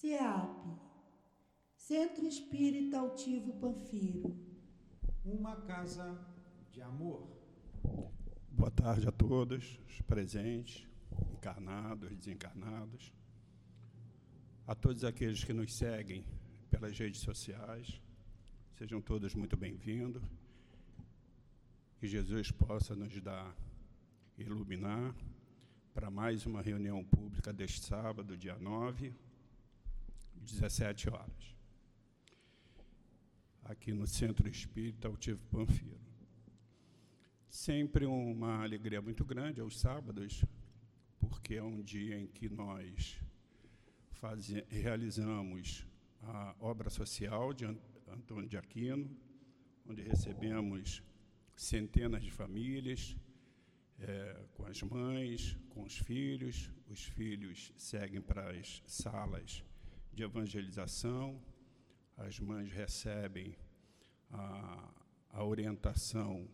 CEAP, 0.00 0.80
Centro 1.76 2.26
Espírita 2.26 2.98
Altivo 2.98 3.52
Panfiro. 3.60 4.34
Uma 5.22 5.56
casa 5.56 6.18
de 6.72 6.80
amor. 6.80 7.28
Boa 8.50 8.70
tarde 8.70 9.06
a 9.06 9.12
todos, 9.12 9.78
os 9.86 10.00
presentes, 10.00 10.88
encarnados, 11.34 12.16
desencarnados, 12.16 13.12
a 14.66 14.74
todos 14.74 15.04
aqueles 15.04 15.44
que 15.44 15.52
nos 15.52 15.74
seguem 15.74 16.24
pelas 16.70 16.98
redes 16.98 17.20
sociais, 17.20 18.00
sejam 18.78 19.02
todos 19.02 19.34
muito 19.34 19.54
bem-vindos. 19.54 20.22
Que 21.98 22.06
Jesus 22.06 22.50
possa 22.50 22.96
nos 22.96 23.20
dar, 23.20 23.54
iluminar 24.38 25.14
para 25.92 26.10
mais 26.10 26.46
uma 26.46 26.62
reunião 26.62 27.04
pública 27.04 27.52
deste 27.52 27.84
sábado, 27.84 28.34
dia 28.34 28.56
9, 28.58 29.14
17 30.40 31.10
horas, 31.10 31.56
aqui 33.64 33.92
no 33.92 34.06
Centro 34.06 34.48
Espírita 34.48 35.08
Altivo 35.08 35.40
Panfiro. 35.50 36.00
Sempre 37.48 38.06
uma 38.06 38.62
alegria 38.62 39.02
muito 39.02 39.24
grande 39.24 39.60
aos 39.60 39.78
sábados, 39.78 40.44
porque 41.18 41.54
é 41.54 41.62
um 41.62 41.82
dia 41.82 42.18
em 42.18 42.26
que 42.26 42.48
nós 42.48 43.20
realizamos 44.68 45.86
a 46.22 46.54
obra 46.60 46.90
social 46.90 47.52
de 47.52 47.64
Antônio 48.06 48.48
de 48.48 48.56
Aquino, 48.56 49.10
onde 49.86 50.02
recebemos 50.02 51.02
centenas 51.56 52.22
de 52.22 52.30
famílias, 52.30 53.16
é, 53.98 54.44
com 54.54 54.64
as 54.64 54.82
mães, 54.82 55.56
com 55.68 55.82
os 55.82 55.98
filhos. 55.98 56.70
Os 56.88 57.04
filhos 57.04 57.72
seguem 57.76 58.20
para 58.20 58.50
as 58.50 58.82
salas 58.86 59.62
de 60.12 60.22
evangelização, 60.22 61.40
as 62.16 62.38
mães 62.38 62.70
recebem 62.70 63.56
a, 64.30 64.88
a 65.30 65.44
orientação 65.44 66.48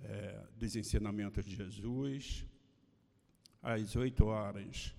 é, 0.00 0.46
dos 0.56 0.76
ensinamentos 0.76 1.44
de 1.44 1.54
Jesus. 1.54 2.46
Às 3.62 3.96
oito 3.96 4.26
horas, 4.26 4.94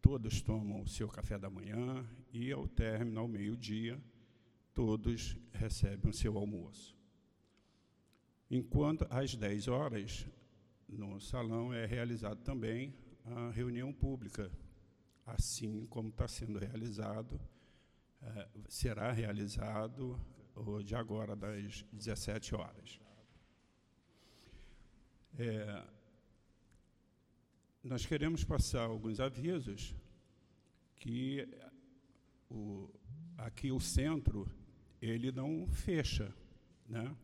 todos 0.00 0.40
tomam 0.40 0.82
o 0.82 0.88
seu 0.88 1.08
café 1.08 1.38
da 1.38 1.50
manhã 1.50 2.04
e, 2.32 2.50
ao 2.50 2.66
término, 2.66 3.20
ao 3.20 3.28
meio-dia, 3.28 4.00
todos 4.72 5.36
recebem 5.52 6.10
o 6.10 6.14
seu 6.14 6.36
almoço. 6.36 6.96
Enquanto 8.50 9.06
às 9.10 9.34
10 9.34 9.68
horas, 9.68 10.26
no 10.88 11.20
salão 11.20 11.72
é 11.72 11.86
realizado 11.86 12.42
também 12.42 12.92
a 13.24 13.50
reunião 13.50 13.92
pública, 13.92 14.50
assim 15.32 15.86
como 15.86 16.08
está 16.08 16.26
sendo 16.28 16.58
realizado, 16.58 17.40
eh, 18.22 18.48
será 18.68 19.10
realizado 19.12 20.18
hoje 20.54 20.94
agora 20.94 21.34
das 21.36 21.84
17 21.92 22.54
horas. 22.54 23.00
É, 25.38 25.84
nós 27.82 28.04
queremos 28.04 28.44
passar 28.44 28.82
alguns 28.82 29.20
avisos 29.20 29.94
que 30.96 31.48
o, 32.50 32.90
aqui 33.38 33.72
o 33.72 33.80
centro 33.80 34.50
ele 35.00 35.32
não 35.32 35.66
fecha, 35.68 36.34
né? 36.86 37.16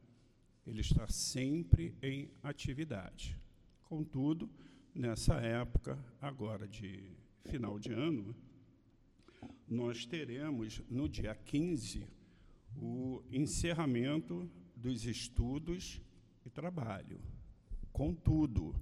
Ele 0.66 0.80
está 0.80 1.06
sempre 1.08 1.94
em 2.02 2.30
atividade. 2.42 3.38
Contudo, 3.82 4.50
nessa 4.94 5.34
época 5.34 5.98
agora 6.20 6.66
de 6.66 7.15
final 7.46 7.78
de 7.78 7.92
ano, 7.92 8.34
nós 9.68 10.04
teremos 10.04 10.82
no 10.88 11.08
dia 11.08 11.34
15 11.34 12.06
o 12.76 13.22
encerramento 13.30 14.50
dos 14.74 15.04
estudos 15.04 16.00
e 16.44 16.50
trabalho. 16.50 17.20
Contudo, 17.92 18.74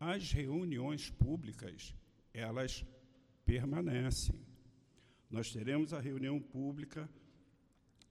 as 0.00 0.32
reuniões 0.32 1.10
públicas, 1.10 1.94
elas 2.32 2.84
permanecem. 3.44 4.40
Nós 5.30 5.52
teremos 5.52 5.92
a 5.92 6.00
reunião 6.00 6.40
pública 6.40 7.08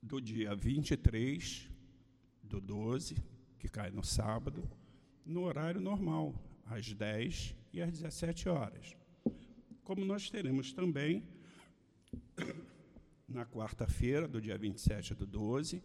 do 0.02 0.22
dia 0.22 0.56
23 0.56 1.70
do 2.44 2.62
12, 2.62 3.16
que 3.60 3.68
cai 3.68 3.92
no 3.92 4.04
sábado, 4.04 4.70
no 5.26 5.44
horário 5.44 5.82
normal, 5.82 6.34
às 6.66 6.94
10 6.94 7.56
e 7.74 7.82
às 7.82 7.92
17 7.92 8.50
horas. 8.50 8.97
Como 9.88 10.04
nós 10.04 10.30
teremos 10.30 10.74
também 10.74 11.24
na 13.26 13.46
quarta-feira, 13.46 14.28
do 14.28 14.42
dia 14.42 14.58
27 14.58 15.16
do 15.16 15.26
12, 15.26 15.82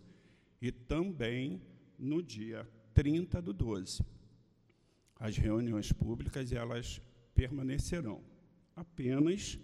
e 0.60 0.72
também 0.72 1.62
no 1.96 2.20
dia 2.20 2.68
30 2.94 3.40
do 3.40 3.52
12 3.52 4.02
as 5.20 5.36
reuniões 5.36 5.92
públicas 5.92 6.50
elas 6.50 7.00
permanecerão 7.32 8.24
apenas 8.74 9.56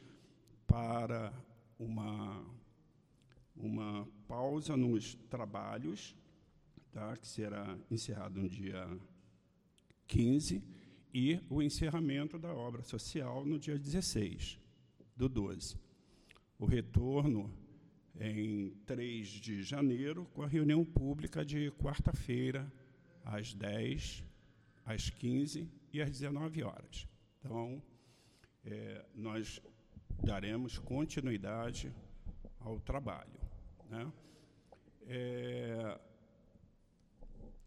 para 0.68 1.32
uma, 1.76 2.46
uma 3.56 4.08
pausa 4.28 4.76
nos 4.76 5.16
trabalhos, 5.28 6.14
tá, 6.92 7.16
que 7.16 7.26
será 7.26 7.76
encerrado 7.90 8.40
no 8.40 8.48
dia 8.48 8.88
15, 10.06 10.62
e 11.12 11.40
o 11.48 11.62
encerramento 11.62 12.38
da 12.38 12.52
obra 12.52 12.82
social 12.82 13.44
no 13.44 13.58
dia 13.58 13.78
16 13.78 14.58
do 15.16 15.28
12. 15.28 15.76
O 16.58 16.66
retorno 16.66 17.52
em 18.20 18.70
3 18.84 19.28
de 19.28 19.62
janeiro, 19.62 20.26
com 20.34 20.42
a 20.42 20.46
reunião 20.46 20.84
pública 20.84 21.44
de 21.44 21.70
quarta-feira, 21.72 22.70
às 23.24 23.54
10 23.54 24.24
às 24.88 25.10
15 25.10 25.68
e 25.92 26.00
às 26.00 26.10
19 26.10 26.62
horas. 26.62 27.06
Então, 27.38 27.82
é, 28.64 29.04
nós 29.14 29.60
daremos 30.24 30.78
continuidade 30.78 31.92
ao 32.58 32.80
trabalho. 32.80 33.38
Né? 33.90 34.10
É 35.06 36.00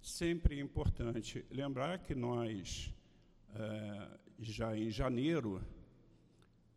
sempre 0.02 0.60
importante 0.60 1.46
lembrar 1.52 2.00
que 2.00 2.16
nós, 2.16 2.92
é, 3.56 4.08
já 4.40 4.78
em 4.78 4.90
janeiro, 4.90 5.62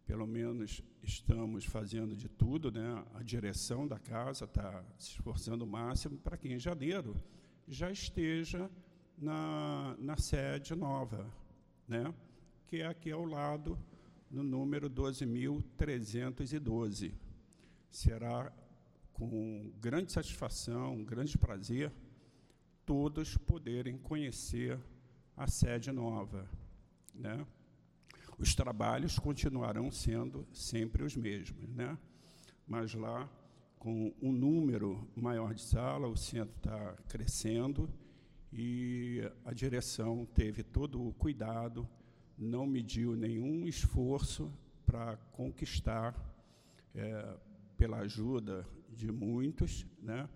pelo 0.07 0.27
menos 0.27 0.83
estamos 1.03 1.65
fazendo 1.65 2.15
de 2.15 2.29
tudo, 2.29 2.71
né? 2.71 3.03
a 3.15 3.23
direção 3.23 3.87
da 3.87 3.99
casa 3.99 4.45
está 4.45 4.85
se 4.99 5.13
esforçando 5.13 5.65
o 5.65 5.67
máximo 5.67 6.19
para 6.19 6.37
que 6.37 6.49
em 6.49 6.59
janeiro 6.59 7.17
já 7.67 7.91
esteja 7.91 8.71
na, 9.17 9.97
na 9.99 10.15
sede 10.17 10.75
nova, 10.75 11.27
né? 11.89 12.13
que 12.67 12.83
é 12.83 12.87
aqui 12.87 13.11
ao 13.11 13.25
lado, 13.25 13.79
no 14.31 14.43
número 14.43 14.91
12.312. 14.91 17.15
Será 17.91 18.53
com 19.13 19.73
grande 19.81 20.13
satisfação, 20.13 21.03
grande 21.05 21.39
prazer, 21.39 21.91
todos 22.85 23.37
poderem 23.37 23.97
conhecer 23.97 24.79
a 25.37 25.47
sede 25.47 25.93
nova. 25.93 26.49
Né? 27.15 27.47
Os 28.39 28.55
trabalhos 28.55 29.19
continuarão 29.19 29.91
sendo 29.91 30.47
sempre 30.53 31.05
os 31.05 31.17
mesmos, 31.17 31.69
né? 31.71 31.97
mas 32.67 32.95
lá, 32.95 33.29
com 33.79 34.13
um 34.21 34.33
número 34.33 35.07
maior 35.15 35.55
de 35.55 35.61
sala, 35.61 36.09
o 36.09 36.17
centro 36.17 36.57
está 36.57 36.95
crescendo 37.09 37.89
e 38.53 39.21
a 39.45 39.53
direção 39.53 40.27
teve 40.35 40.63
todo 40.63 41.07
o 41.07 41.13
cuidado, 41.15 41.89
não 42.37 42.67
mediu 42.67 43.15
nenhum 43.15 43.67
esforço 43.67 44.51
para 44.87 45.17
conquistar, 45.33 46.15
é, 46.95 47.37
pela 47.77 47.99
ajuda 47.99 48.67
de 48.89 49.11
muitos, 49.11 49.85
né, 50.01 50.29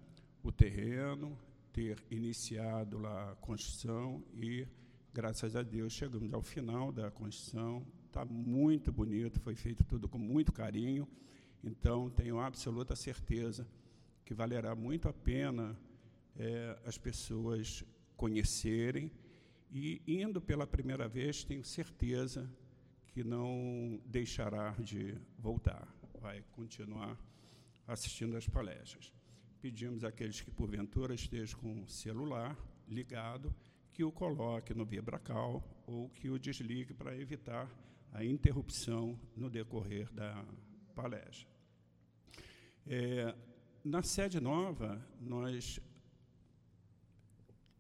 o 0.43 0.51
terreno, 0.51 1.39
ter 1.73 2.03
iniciado 2.11 2.99
lá 2.99 3.33
a 3.33 3.37
construção 3.37 4.25
e, 4.35 4.67
graças 5.19 5.57
a 5.57 5.65
Deus, 5.65 5.95
chegamos 5.95 6.33
ao 6.33 6.41
final 6.41 6.93
da 6.93 7.11
construção. 7.11 7.85
Está 8.07 8.25
muito 8.25 8.93
bonito, 8.93 9.41
foi 9.41 9.57
feito 9.57 9.83
tudo 9.83 10.09
com 10.09 10.17
muito 10.17 10.53
carinho. 10.53 11.09
Então, 11.65 12.09
tenho 12.09 12.39
absoluta 12.39 12.95
certeza 12.95 13.67
que 14.25 14.33
valerá 14.33 14.77
muito 14.77 15.09
a 15.09 15.13
pena 15.13 15.77
é, 16.37 16.79
as 16.87 16.97
pessoas 16.97 17.85
conhecerem 18.17 19.11
e, 19.73 20.01
indo 20.07 20.41
pela 20.41 20.69
primeira 20.69 21.09
vez, 21.09 21.43
tenho 21.43 21.65
certeza 21.65 22.49
que 23.09 23.25
não 23.25 24.01
deixará 24.07 24.71
de 24.79 25.19
voltar, 25.37 25.93
vai 26.21 26.45
continuar 26.53 27.19
assistindo 27.89 28.37
às 28.37 28.49
palestras. 28.49 29.13
Pedimos 29.61 30.05
àqueles 30.05 30.41
que, 30.41 30.53
porventura, 30.53 31.13
estejam 31.13 31.59
com 31.59 31.83
o 31.83 31.89
celular 31.89 32.57
ligado, 32.87 33.53
que 33.99 34.05
o 34.05 34.13
coloque 34.13 34.73
no 34.73 34.85
vibracal 34.85 35.61
ou 35.85 36.09
que 36.11 36.31
o 36.31 36.39
desligue 36.39 36.95
para 36.95 37.19
evitar 37.19 37.69
a 38.13 38.25
interrupção 38.25 39.19
no 39.35 39.51
decorrer 39.51 40.09
da 40.13 40.47
palestra. 40.95 41.49
É, 42.87 43.35
na 43.83 44.01
sede 44.01 44.39
nova, 44.39 45.05
nós 45.21 45.81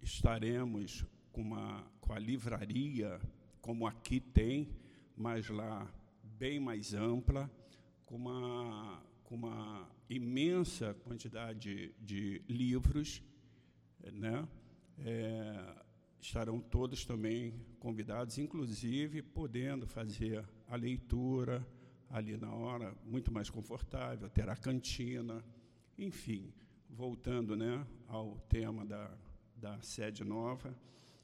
estaremos 0.03 1.06
com, 1.31 1.41
uma, 1.41 1.88
com 2.00 2.12
a 2.12 2.19
livraria, 2.19 3.20
como 3.61 3.87
aqui 3.87 4.19
tem, 4.19 4.75
mas 5.17 5.49
lá 5.49 5.88
bem 6.25 6.59
mais 6.59 6.94
ampla, 6.94 7.49
com 8.05 8.17
uma, 8.17 9.05
com 9.23 9.37
uma 9.37 9.88
imensa 10.11 10.94
quantidade 10.94 11.94
de 12.00 12.43
livros, 12.49 13.23
né? 14.03 14.49
É, 14.99 15.87
estarão 16.20 16.61
todos 16.61 17.05
também 17.05 17.55
convidados, 17.79 18.38
inclusive 18.38 19.23
podendo 19.23 19.87
fazer 19.87 20.44
a 20.67 20.76
leitura 20.76 21.67
ali 22.11 22.37
na 22.37 22.53
hora, 22.53 22.94
muito 23.05 23.32
mais 23.32 23.50
confortável, 23.50 24.29
terá 24.31 24.56
cantina, 24.56 25.44
enfim, 25.97 26.53
voltando 26.88 27.55
né, 27.56 27.87
ao 28.06 28.38
tema 28.49 28.85
da, 28.85 29.11
da 29.56 29.81
sede 29.82 30.25
nova, 30.25 30.75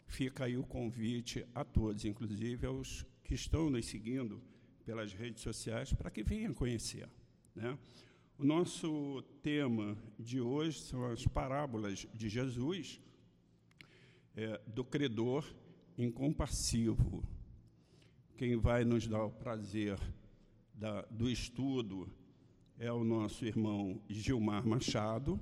fica 0.07 0.45
aí 0.45 0.57
o 0.57 0.65
convite 0.65 1.47
a 1.55 1.65
todos, 1.65 2.05
inclusive 2.05 2.67
aos 2.67 3.07
que 3.23 3.35
estão 3.35 3.71
nos 3.71 3.87
seguindo 3.87 4.43
pelas 4.85 5.13
redes 5.13 5.43
sociais, 5.43 5.93
para 5.93 6.11
que 6.11 6.23
venham 6.23 6.53
conhecer. 6.53 7.09
Né? 7.55 7.79
O 8.39 8.45
nosso 8.45 9.23
tema 9.43 9.97
de 10.19 10.41
hoje 10.41 10.81
são 10.81 11.07
as 11.07 11.27
parábolas 11.27 12.07
de 12.13 12.29
Jesus, 12.29 13.01
é, 14.37 14.61
do 14.67 14.85
credor 14.85 15.45
incompassivo. 15.97 17.23
Quem 18.37 18.57
vai 18.57 18.85
nos 18.85 19.07
dar 19.07 19.25
o 19.25 19.31
prazer 19.31 19.99
da, 20.75 21.03
do 21.03 21.29
estudo 21.31 22.09
é 22.79 22.91
o 22.93 23.05
nosso 23.05 23.45
irmão 23.45 24.01
Gilmar 24.09 24.67
Machado. 24.67 25.41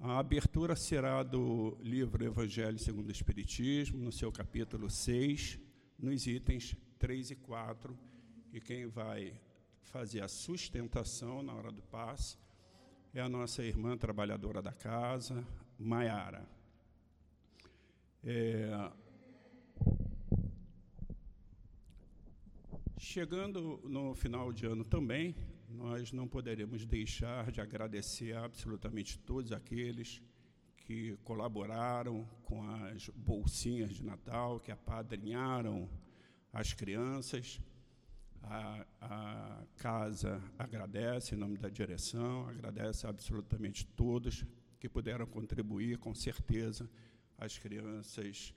A 0.00 0.18
abertura 0.18 0.74
será 0.74 1.22
do 1.22 1.76
livro 1.82 2.24
Evangelho 2.24 2.78
segundo 2.78 3.08
o 3.08 3.12
Espiritismo, 3.12 3.98
no 3.98 4.12
seu 4.12 4.32
capítulo 4.32 4.90
6, 4.90 5.58
nos 5.98 6.26
itens 6.26 6.76
3 6.98 7.32
e 7.32 7.36
4. 7.36 7.96
E 8.52 8.60
quem 8.60 8.86
vai 8.86 9.38
fazer 9.82 10.22
a 10.22 10.28
sustentação 10.28 11.42
na 11.42 11.52
hora 11.52 11.70
do 11.70 11.82
passe 11.82 12.38
é 13.12 13.20
a 13.20 13.28
nossa 13.28 13.62
irmã 13.62 13.96
trabalhadora 13.96 14.60
da 14.60 14.72
casa, 14.72 15.46
Maiara. 15.78 16.53
É, 18.26 18.90
chegando 22.98 23.82
no 23.84 24.14
final 24.14 24.50
de 24.50 24.64
ano 24.64 24.82
também, 24.82 25.36
nós 25.68 26.10
não 26.10 26.26
poderemos 26.26 26.86
deixar 26.86 27.52
de 27.52 27.60
agradecer 27.60 28.34
absolutamente 28.34 29.18
todos 29.18 29.52
aqueles 29.52 30.22
que 30.78 31.18
colaboraram 31.22 32.26
com 32.44 32.62
as 32.62 33.10
bolsinhas 33.10 33.90
de 33.90 34.02
Natal, 34.02 34.58
que 34.58 34.72
apadrinharam 34.72 35.86
as 36.50 36.72
crianças. 36.72 37.60
A, 38.42 38.86
a, 39.02 39.64
casa 39.76 40.42
agradece 40.58 41.34
em 41.34 41.38
nome 41.38 41.58
da 41.58 41.68
direção, 41.68 42.48
agradece 42.48 43.06
absolutamente 43.06 43.86
todos 43.86 44.46
que 44.80 44.88
puderam 44.88 45.26
contribuir, 45.26 45.98
com 45.98 46.14
certeza 46.14 46.88
as 47.44 47.58
crianças 47.58 48.54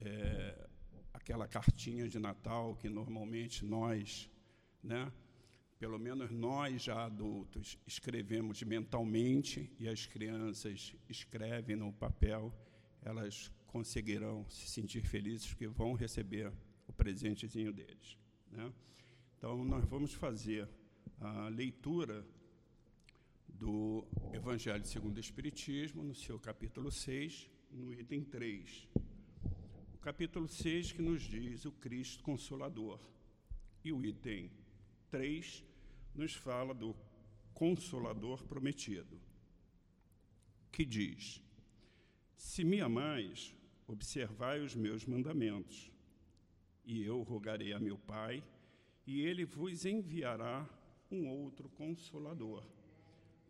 é, 0.00 0.68
aquela 1.12 1.46
cartinha 1.46 2.08
de 2.08 2.18
Natal 2.18 2.76
que 2.76 2.88
normalmente 2.88 3.64
nós, 3.64 4.30
né, 4.82 5.12
pelo 5.78 5.98
menos 5.98 6.30
nós 6.30 6.82
já 6.82 7.04
adultos, 7.04 7.78
escrevemos 7.86 8.62
mentalmente 8.62 9.70
e 9.78 9.88
as 9.88 10.06
crianças 10.06 10.94
escrevem 11.08 11.76
no 11.76 11.92
papel, 11.92 12.52
elas 13.02 13.50
conseguirão 13.66 14.48
se 14.48 14.68
sentir 14.68 15.02
felizes 15.06 15.46
porque 15.46 15.68
vão 15.68 15.92
receber 15.92 16.52
o 16.86 16.92
presentezinho 16.92 17.72
deles. 17.72 18.16
Né? 18.50 18.72
Então, 19.36 19.62
nós 19.64 19.84
vamos 19.84 20.14
fazer 20.14 20.68
a 21.20 21.48
leitura 21.48 22.26
do 23.48 24.06
Evangelho 24.32 24.84
segundo 24.84 25.16
o 25.16 25.20
Espiritismo, 25.20 26.02
no 26.02 26.14
seu 26.14 26.38
capítulo 26.38 26.90
6, 26.90 27.50
no 27.70 27.92
item 27.92 28.22
3. 28.24 28.88
O 29.94 29.98
capítulo 29.98 30.48
6 30.48 30.92
que 30.92 31.02
nos 31.02 31.22
diz 31.22 31.64
o 31.64 31.72
Cristo 31.72 32.22
Consolador. 32.22 33.00
E 33.84 33.92
o 33.92 34.04
item 34.04 34.50
3 35.10 35.64
nos 36.14 36.34
fala 36.34 36.74
do 36.74 36.94
Consolador 37.54 38.44
prometido, 38.44 39.20
que 40.70 40.84
diz: 40.84 41.42
Se 42.36 42.64
me 42.64 42.80
amais, 42.80 43.54
observai 43.86 44.60
os 44.60 44.74
meus 44.74 45.04
mandamentos, 45.04 45.90
e 46.84 47.02
eu 47.02 47.22
rogarei 47.22 47.72
a 47.72 47.80
meu 47.80 47.98
Pai, 47.98 48.44
e 49.06 49.22
ele 49.22 49.44
vos 49.44 49.84
enviará 49.84 50.68
um 51.10 51.28
outro 51.28 51.68
consolador, 51.70 52.64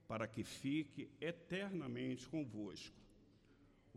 para 0.06 0.26
que 0.26 0.44
fique 0.44 1.11
eternamente 1.21 2.29
convosco 2.29 3.08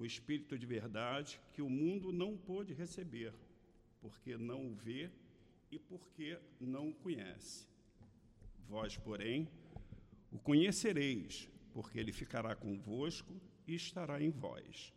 o 0.02 0.06
Espírito 0.06 0.58
de 0.58 0.66
verdade 0.66 1.40
que 1.54 1.62
o 1.62 1.70
mundo 1.70 2.12
não 2.12 2.36
pôde 2.36 2.74
receber, 2.74 3.36
porque 4.02 4.36
não 4.36 4.72
o 4.72 4.76
vê 4.76 5.12
e 5.70 5.78
porque 5.78 6.40
não 6.60 6.90
o 6.90 6.96
conhece. 6.96 7.68
Vós, 8.68 8.98
porém, 8.98 9.48
o 10.32 10.40
conhecereis, 10.40 11.48
porque 11.72 12.00
ele 12.00 12.12
ficará 12.12 12.56
convosco 12.56 13.40
e 13.68 13.76
estará 13.76 14.20
em 14.20 14.32
vós. 14.32 14.92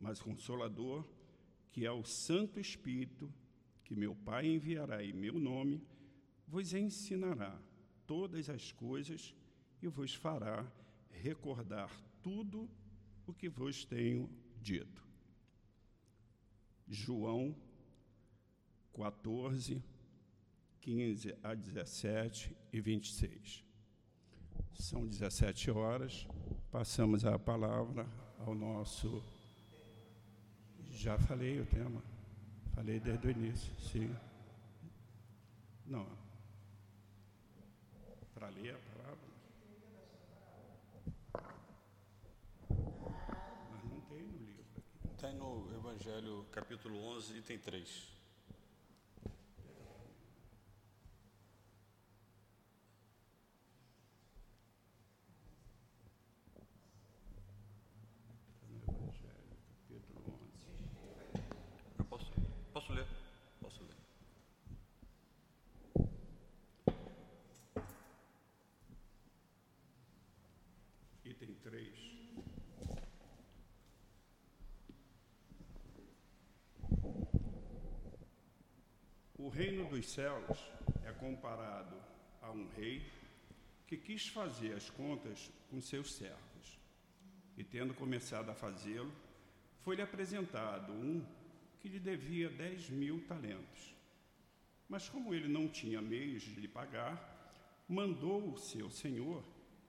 Mas 0.00 0.18
o 0.18 0.24
Consolador, 0.24 1.06
que 1.70 1.84
é 1.84 1.92
o 1.92 2.02
Santo 2.02 2.58
Espírito, 2.58 3.30
que 3.84 3.94
meu 3.94 4.14
Pai 4.14 4.46
enviará 4.46 5.04
em 5.04 5.12
meu 5.12 5.38
nome, 5.38 5.82
vos 6.48 6.72
ensinará 6.72 7.60
todas 8.06 8.48
as 8.48 8.72
coisas 8.72 9.34
e 9.82 9.88
vos 9.88 10.14
fará 10.14 10.66
recordar 11.10 11.90
tudo 12.22 12.66
que 13.34 13.48
vos 13.48 13.84
tenho 13.84 14.30
dito. 14.60 15.04
João 16.88 17.54
14, 18.94 19.82
15 20.80 21.36
a 21.42 21.54
17 21.54 22.56
e 22.72 22.80
26. 22.80 23.64
São 24.74 25.06
17 25.06 25.70
horas, 25.70 26.26
passamos 26.70 27.24
a 27.24 27.38
palavra 27.38 28.06
ao 28.38 28.54
nosso. 28.54 29.22
Já 30.90 31.18
falei 31.18 31.60
o 31.60 31.66
tema, 31.66 32.02
falei 32.74 33.00
desde 33.00 33.26
o 33.26 33.30
início, 33.30 33.74
sim. 33.80 34.14
Não. 35.84 36.06
Para 38.34 38.48
ler 38.48 38.74
a 38.74 38.78
palavra? 38.78 38.96
Está 45.16 45.32
no 45.32 45.66
Evangelho, 45.74 46.44
capítulo 46.52 46.98
11, 47.16 47.38
item 47.38 47.58
3. 47.58 48.08
Eu 61.98 62.04
posso, 62.04 62.30
posso 62.74 62.92
ler? 62.92 63.06
Posso 63.62 63.82
ler. 63.84 63.96
Item 71.24 71.54
3. 71.62 72.16
O 79.38 79.45
reino 79.56 79.88
dos 79.88 80.10
céus 80.10 80.58
é 81.02 81.12
comparado 81.12 81.96
a 82.42 82.50
um 82.50 82.68
rei 82.76 83.02
que 83.86 83.96
quis 83.96 84.28
fazer 84.28 84.74
as 84.74 84.90
contas 84.90 85.50
com 85.70 85.80
seus 85.80 86.12
servos. 86.12 86.78
E, 87.56 87.64
tendo 87.64 87.94
começado 87.94 88.50
a 88.50 88.54
fazê-lo, 88.54 89.10
foi-lhe 89.80 90.02
apresentado 90.02 90.92
um 90.92 91.24
que 91.80 91.88
lhe 91.88 91.98
devia 91.98 92.50
dez 92.50 92.90
mil 92.90 93.26
talentos. 93.26 93.94
Mas, 94.90 95.08
como 95.08 95.32
ele 95.32 95.48
não 95.48 95.68
tinha 95.68 96.02
meios 96.02 96.42
de 96.42 96.60
lhe 96.60 96.68
pagar, 96.68 97.16
mandou 97.88 98.52
o 98.52 98.58
seu 98.58 98.90
senhor 98.90 99.42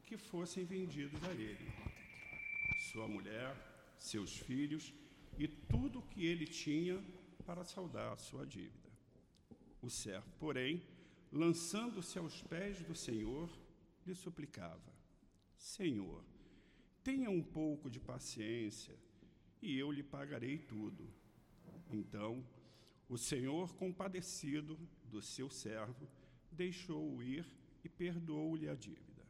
que 0.05 0.15
fossem 0.15 0.63
vendidos 0.63 1.21
a 1.25 1.31
ele, 1.33 1.69
sua 2.93 3.05
mulher, 3.05 3.53
seus 3.99 4.37
filhos 4.37 4.93
e 5.37 5.45
tudo 5.45 5.99
o 5.99 6.03
que 6.03 6.25
ele 6.25 6.45
tinha 6.45 7.03
para 7.45 7.65
saldar 7.65 8.13
a 8.13 8.17
sua 8.17 8.45
dívida. 8.45 8.86
O 9.87 9.89
servo, 9.89 10.29
porém, 10.37 10.83
lançando-se 11.31 12.19
aos 12.19 12.41
pés 12.41 12.83
do 12.83 12.93
Senhor, 12.93 13.49
lhe 14.05 14.13
suplicava: 14.13 14.93
Senhor, 15.55 16.25
tenha 17.01 17.29
um 17.29 17.41
pouco 17.41 17.89
de 17.89 17.97
paciência 17.97 18.93
e 19.61 19.79
eu 19.79 19.89
lhe 19.89 20.03
pagarei 20.03 20.57
tudo. 20.57 21.09
Então, 21.89 22.45
o 23.07 23.17
Senhor, 23.17 23.73
compadecido 23.75 24.77
do 25.05 25.21
seu 25.21 25.49
servo, 25.49 26.05
deixou-o 26.51 27.23
ir 27.23 27.45
e 27.81 27.87
perdoou-lhe 27.87 28.67
a 28.67 28.75
dívida. 28.75 29.25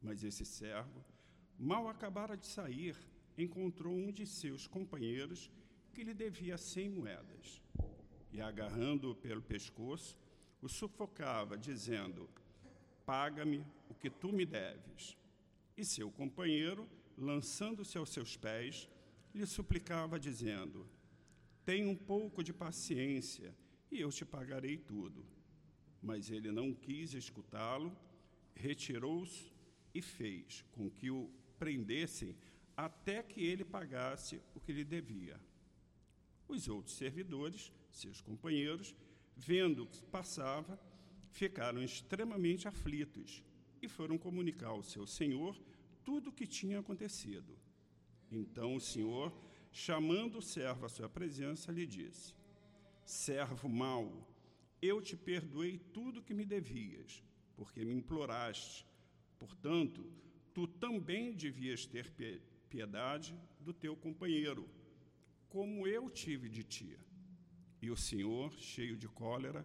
Mas 0.00 0.24
esse 0.24 0.46
servo, 0.46 1.04
mal 1.58 1.86
acabara 1.86 2.34
de 2.34 2.46
sair, 2.46 2.96
encontrou 3.36 3.94
um 3.94 4.10
de 4.10 4.26
seus 4.26 4.66
companheiros 4.66 5.50
que 5.92 6.02
lhe 6.02 6.14
devia 6.14 6.56
cem 6.56 6.88
moedas. 6.88 7.65
E, 8.36 8.40
agarrando-o 8.42 9.14
pelo 9.14 9.40
pescoço, 9.40 10.14
o 10.60 10.68
sufocava, 10.68 11.56
dizendo: 11.56 12.28
Paga-me 13.06 13.64
o 13.88 13.94
que 13.94 14.10
tu 14.10 14.30
me 14.30 14.44
deves. 14.44 15.16
E 15.74 15.82
seu 15.82 16.10
companheiro, 16.10 16.86
lançando-se 17.16 17.96
aos 17.96 18.10
seus 18.10 18.36
pés, 18.36 18.90
lhe 19.34 19.46
suplicava, 19.46 20.20
dizendo: 20.20 20.86
Tenha 21.64 21.88
um 21.88 21.96
pouco 21.96 22.44
de 22.44 22.52
paciência 22.52 23.56
e 23.90 24.02
eu 24.02 24.10
te 24.10 24.26
pagarei 24.26 24.76
tudo. 24.76 25.24
Mas 26.02 26.30
ele 26.30 26.52
não 26.52 26.74
quis 26.74 27.14
escutá-lo, 27.14 27.96
retirou-se 28.54 29.50
e 29.94 30.02
fez 30.02 30.62
com 30.72 30.90
que 30.90 31.10
o 31.10 31.30
prendessem 31.58 32.36
até 32.76 33.22
que 33.22 33.40
ele 33.40 33.64
pagasse 33.64 34.42
o 34.54 34.60
que 34.60 34.74
lhe 34.74 34.84
devia. 34.84 35.40
Os 36.46 36.68
outros 36.68 36.96
servidores, 36.96 37.72
seus 37.98 38.20
companheiros, 38.20 38.94
vendo 39.36 39.84
o 39.84 39.86
que 39.86 40.02
passava, 40.02 40.78
ficaram 41.30 41.82
extremamente 41.82 42.66
aflitos 42.66 43.42
e 43.82 43.88
foram 43.88 44.16
comunicar 44.16 44.68
ao 44.68 44.82
seu 44.82 45.06
senhor 45.06 45.60
tudo 46.04 46.30
o 46.30 46.32
que 46.32 46.46
tinha 46.46 46.78
acontecido. 46.78 47.58
Então 48.30 48.74
o 48.74 48.80
senhor, 48.80 49.32
chamando 49.70 50.38
o 50.38 50.42
servo 50.42 50.86
à 50.86 50.88
sua 50.88 51.08
presença, 51.08 51.72
lhe 51.72 51.86
disse: 51.86 52.34
Servo 53.04 53.68
mau, 53.68 54.26
eu 54.80 55.00
te 55.00 55.16
perdoei 55.16 55.78
tudo 55.78 56.22
que 56.22 56.34
me 56.34 56.44
devias, 56.44 57.22
porque 57.56 57.84
me 57.84 57.92
imploraste. 57.92 58.86
Portanto, 59.38 60.10
tu 60.54 60.66
também 60.66 61.34
devias 61.34 61.86
ter 61.86 62.10
piedade 62.68 63.38
do 63.60 63.72
teu 63.72 63.96
companheiro, 63.96 64.68
como 65.48 65.86
eu 65.86 66.08
tive 66.10 66.48
de 66.48 66.64
ti. 66.64 66.98
E 67.86 67.90
o 67.90 67.96
Senhor, 67.96 68.52
cheio 68.58 68.96
de 68.96 69.06
cólera, 69.06 69.64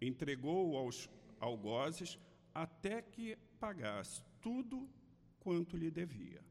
entregou-o 0.00 0.76
aos 0.76 1.08
algozes 1.38 2.18
até 2.52 3.00
que 3.00 3.38
pagasse 3.60 4.24
tudo 4.40 4.90
quanto 5.38 5.76
lhe 5.76 5.88
devia. 5.88 6.44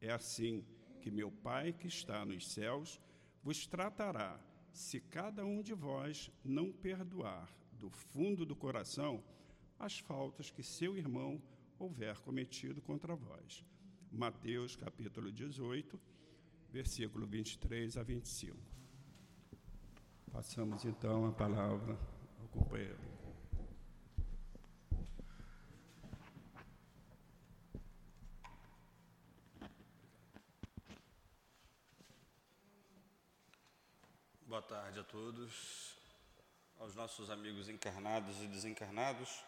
É 0.00 0.10
assim 0.10 0.64
que 1.00 1.08
meu 1.08 1.30
Pai 1.30 1.72
que 1.72 1.86
está 1.86 2.24
nos 2.24 2.48
céus 2.48 3.00
vos 3.44 3.64
tratará, 3.64 4.40
se 4.72 4.98
cada 4.98 5.46
um 5.46 5.62
de 5.62 5.72
vós 5.72 6.32
não 6.44 6.72
perdoar 6.72 7.48
do 7.70 7.88
fundo 7.88 8.44
do 8.44 8.56
coração 8.56 9.22
as 9.78 10.00
faltas 10.00 10.50
que 10.50 10.64
seu 10.64 10.98
irmão 10.98 11.40
houver 11.78 12.18
cometido 12.18 12.82
contra 12.82 13.14
vós. 13.14 13.64
Mateus 14.10 14.74
capítulo 14.74 15.30
18, 15.30 15.96
versículo 16.72 17.24
23 17.24 17.96
a 17.96 18.02
25. 18.02 18.83
Passamos 20.34 20.84
então 20.84 21.28
a 21.28 21.32
palavra 21.32 21.96
ao 22.40 22.48
companheiro. 22.48 22.98
Boa 34.48 34.60
tarde 34.60 34.98
a 34.98 35.04
todos, 35.04 35.96
aos 36.80 36.96
nossos 36.96 37.30
amigos 37.30 37.68
encarnados 37.68 38.42
e 38.42 38.48
desencarnados 38.48 39.44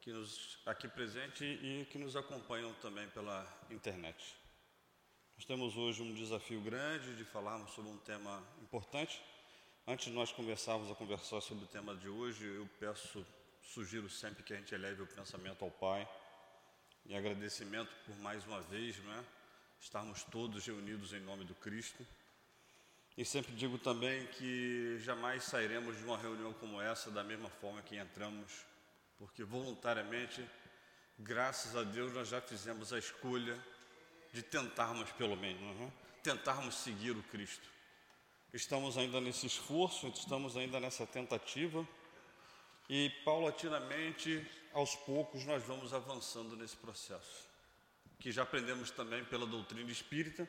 que 0.00 0.12
nos 0.12 0.60
aqui 0.64 0.86
presente 0.86 1.44
e 1.44 1.88
que 1.90 1.98
nos 1.98 2.14
acompanham 2.14 2.72
também 2.74 3.08
pela 3.08 3.44
internet. 3.68 4.36
Nós 5.34 5.44
temos 5.44 5.76
hoje 5.76 6.02
um 6.02 6.14
desafio 6.14 6.60
grande 6.60 7.16
de 7.16 7.24
falarmos 7.24 7.72
sobre 7.72 7.90
um 7.90 7.98
tema 7.98 8.40
importante. 8.62 9.20
Antes 9.84 10.06
de 10.06 10.12
nós 10.12 10.30
começarmos 10.30 10.88
a 10.92 10.94
conversar 10.94 11.40
sobre 11.40 11.64
o 11.64 11.66
tema 11.66 11.96
de 11.96 12.08
hoje, 12.08 12.46
eu 12.46 12.68
peço, 12.78 13.26
sugiro 13.60 14.08
sempre 14.08 14.44
que 14.44 14.54
a 14.54 14.56
gente 14.56 14.72
eleve 14.72 15.02
o 15.02 15.06
pensamento 15.08 15.64
ao 15.64 15.72
Pai, 15.72 16.08
em 17.04 17.16
agradecimento 17.16 17.92
por 18.06 18.16
mais 18.20 18.46
uma 18.46 18.60
vez, 18.60 18.96
né, 18.98 19.24
estarmos 19.80 20.22
todos 20.22 20.64
reunidos 20.64 21.12
em 21.12 21.18
nome 21.18 21.44
do 21.44 21.54
Cristo. 21.56 22.06
E 23.18 23.24
sempre 23.24 23.52
digo 23.56 23.76
também 23.76 24.24
que 24.28 24.98
jamais 25.00 25.42
sairemos 25.42 25.98
de 25.98 26.04
uma 26.04 26.16
reunião 26.16 26.52
como 26.52 26.80
essa 26.80 27.10
da 27.10 27.24
mesma 27.24 27.50
forma 27.50 27.82
que 27.82 27.96
entramos 27.96 28.64
porque 29.18 29.42
voluntariamente, 29.42 30.48
graças 31.18 31.74
a 31.74 31.82
Deus, 31.82 32.12
nós 32.12 32.28
já 32.28 32.40
fizemos 32.40 32.92
a 32.92 33.00
escolha 33.00 33.58
de 34.32 34.44
tentarmos, 34.44 35.10
pelo 35.10 35.36
menos, 35.36 35.60
uhum, 35.60 35.92
tentarmos 36.22 36.76
seguir 36.76 37.16
o 37.16 37.22
Cristo. 37.24 37.72
Estamos 38.52 38.98
ainda 38.98 39.18
nesse 39.18 39.46
esforço, 39.46 40.08
estamos 40.08 40.58
ainda 40.58 40.78
nessa 40.78 41.06
tentativa, 41.06 41.88
e 42.86 43.08
paulatinamente, 43.24 44.46
aos 44.74 44.94
poucos, 44.94 45.46
nós 45.46 45.64
vamos 45.64 45.94
avançando 45.94 46.54
nesse 46.54 46.76
processo. 46.76 47.48
Que 48.20 48.30
já 48.30 48.42
aprendemos 48.42 48.90
também 48.90 49.24
pela 49.24 49.46
doutrina 49.46 49.90
espírita, 49.90 50.46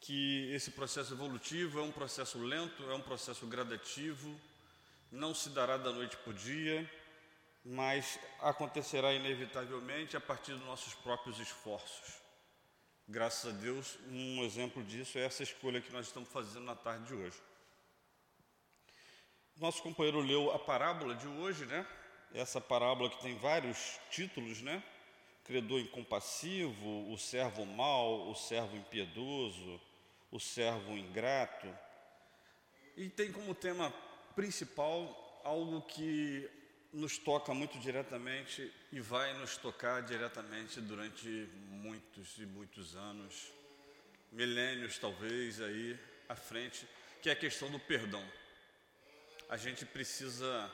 que 0.00 0.52
esse 0.52 0.72
processo 0.72 1.14
evolutivo 1.14 1.80
é 1.80 1.82
um 1.82 1.92
processo 1.92 2.38
lento, 2.38 2.82
é 2.90 2.94
um 2.94 3.00
processo 3.00 3.46
gradativo, 3.46 4.38
não 5.10 5.34
se 5.34 5.48
dará 5.48 5.78
da 5.78 5.90
noite 5.90 6.18
para 6.18 6.30
o 6.30 6.34
dia, 6.34 6.90
mas 7.64 8.18
acontecerá 8.38 9.14
inevitavelmente 9.14 10.14
a 10.14 10.20
partir 10.20 10.52
dos 10.52 10.66
nossos 10.66 10.92
próprios 10.92 11.40
esforços. 11.40 12.20
Graças 13.12 13.52
a 13.52 13.56
Deus, 13.56 13.98
um 14.08 14.44
exemplo 14.44 14.84
disso 14.84 15.18
é 15.18 15.24
essa 15.24 15.42
escolha 15.42 15.80
que 15.80 15.92
nós 15.92 16.06
estamos 16.06 16.28
fazendo 16.28 16.64
na 16.64 16.76
tarde 16.76 17.08
de 17.08 17.14
hoje. 17.14 17.36
Nosso 19.56 19.82
companheiro 19.82 20.20
leu 20.20 20.52
a 20.52 20.60
parábola 20.60 21.16
de 21.16 21.26
hoje, 21.26 21.66
né? 21.66 21.84
Essa 22.32 22.60
parábola 22.60 23.10
que 23.10 23.20
tem 23.20 23.36
vários 23.36 23.98
títulos, 24.12 24.62
né? 24.62 24.80
Credor 25.42 25.80
incompassivo, 25.80 27.12
o 27.12 27.18
servo 27.18 27.66
mau, 27.66 28.30
o 28.30 28.34
servo 28.36 28.76
impiedoso, 28.76 29.80
o 30.30 30.38
servo 30.38 30.92
ingrato. 30.96 31.66
E 32.96 33.08
tem 33.08 33.32
como 33.32 33.56
tema 33.56 33.92
principal 34.36 35.42
algo 35.42 35.82
que 35.82 36.48
nos 36.92 37.18
toca 37.18 37.52
muito 37.52 37.76
diretamente 37.80 38.72
e 38.92 39.00
vai 39.00 39.36
nos 39.38 39.56
tocar 39.56 40.00
diretamente 40.02 40.80
durante 40.80 41.48
muitos 41.80 42.36
e 42.38 42.44
muitos 42.44 42.94
anos, 42.94 43.50
milênios 44.30 44.98
talvez 44.98 45.60
aí 45.60 45.98
à 46.28 46.36
frente, 46.36 46.86
que 47.22 47.30
é 47.30 47.32
a 47.32 47.36
questão 47.36 47.70
do 47.70 47.78
perdão. 47.78 48.24
A 49.48 49.56
gente 49.56 49.84
precisa 49.86 50.70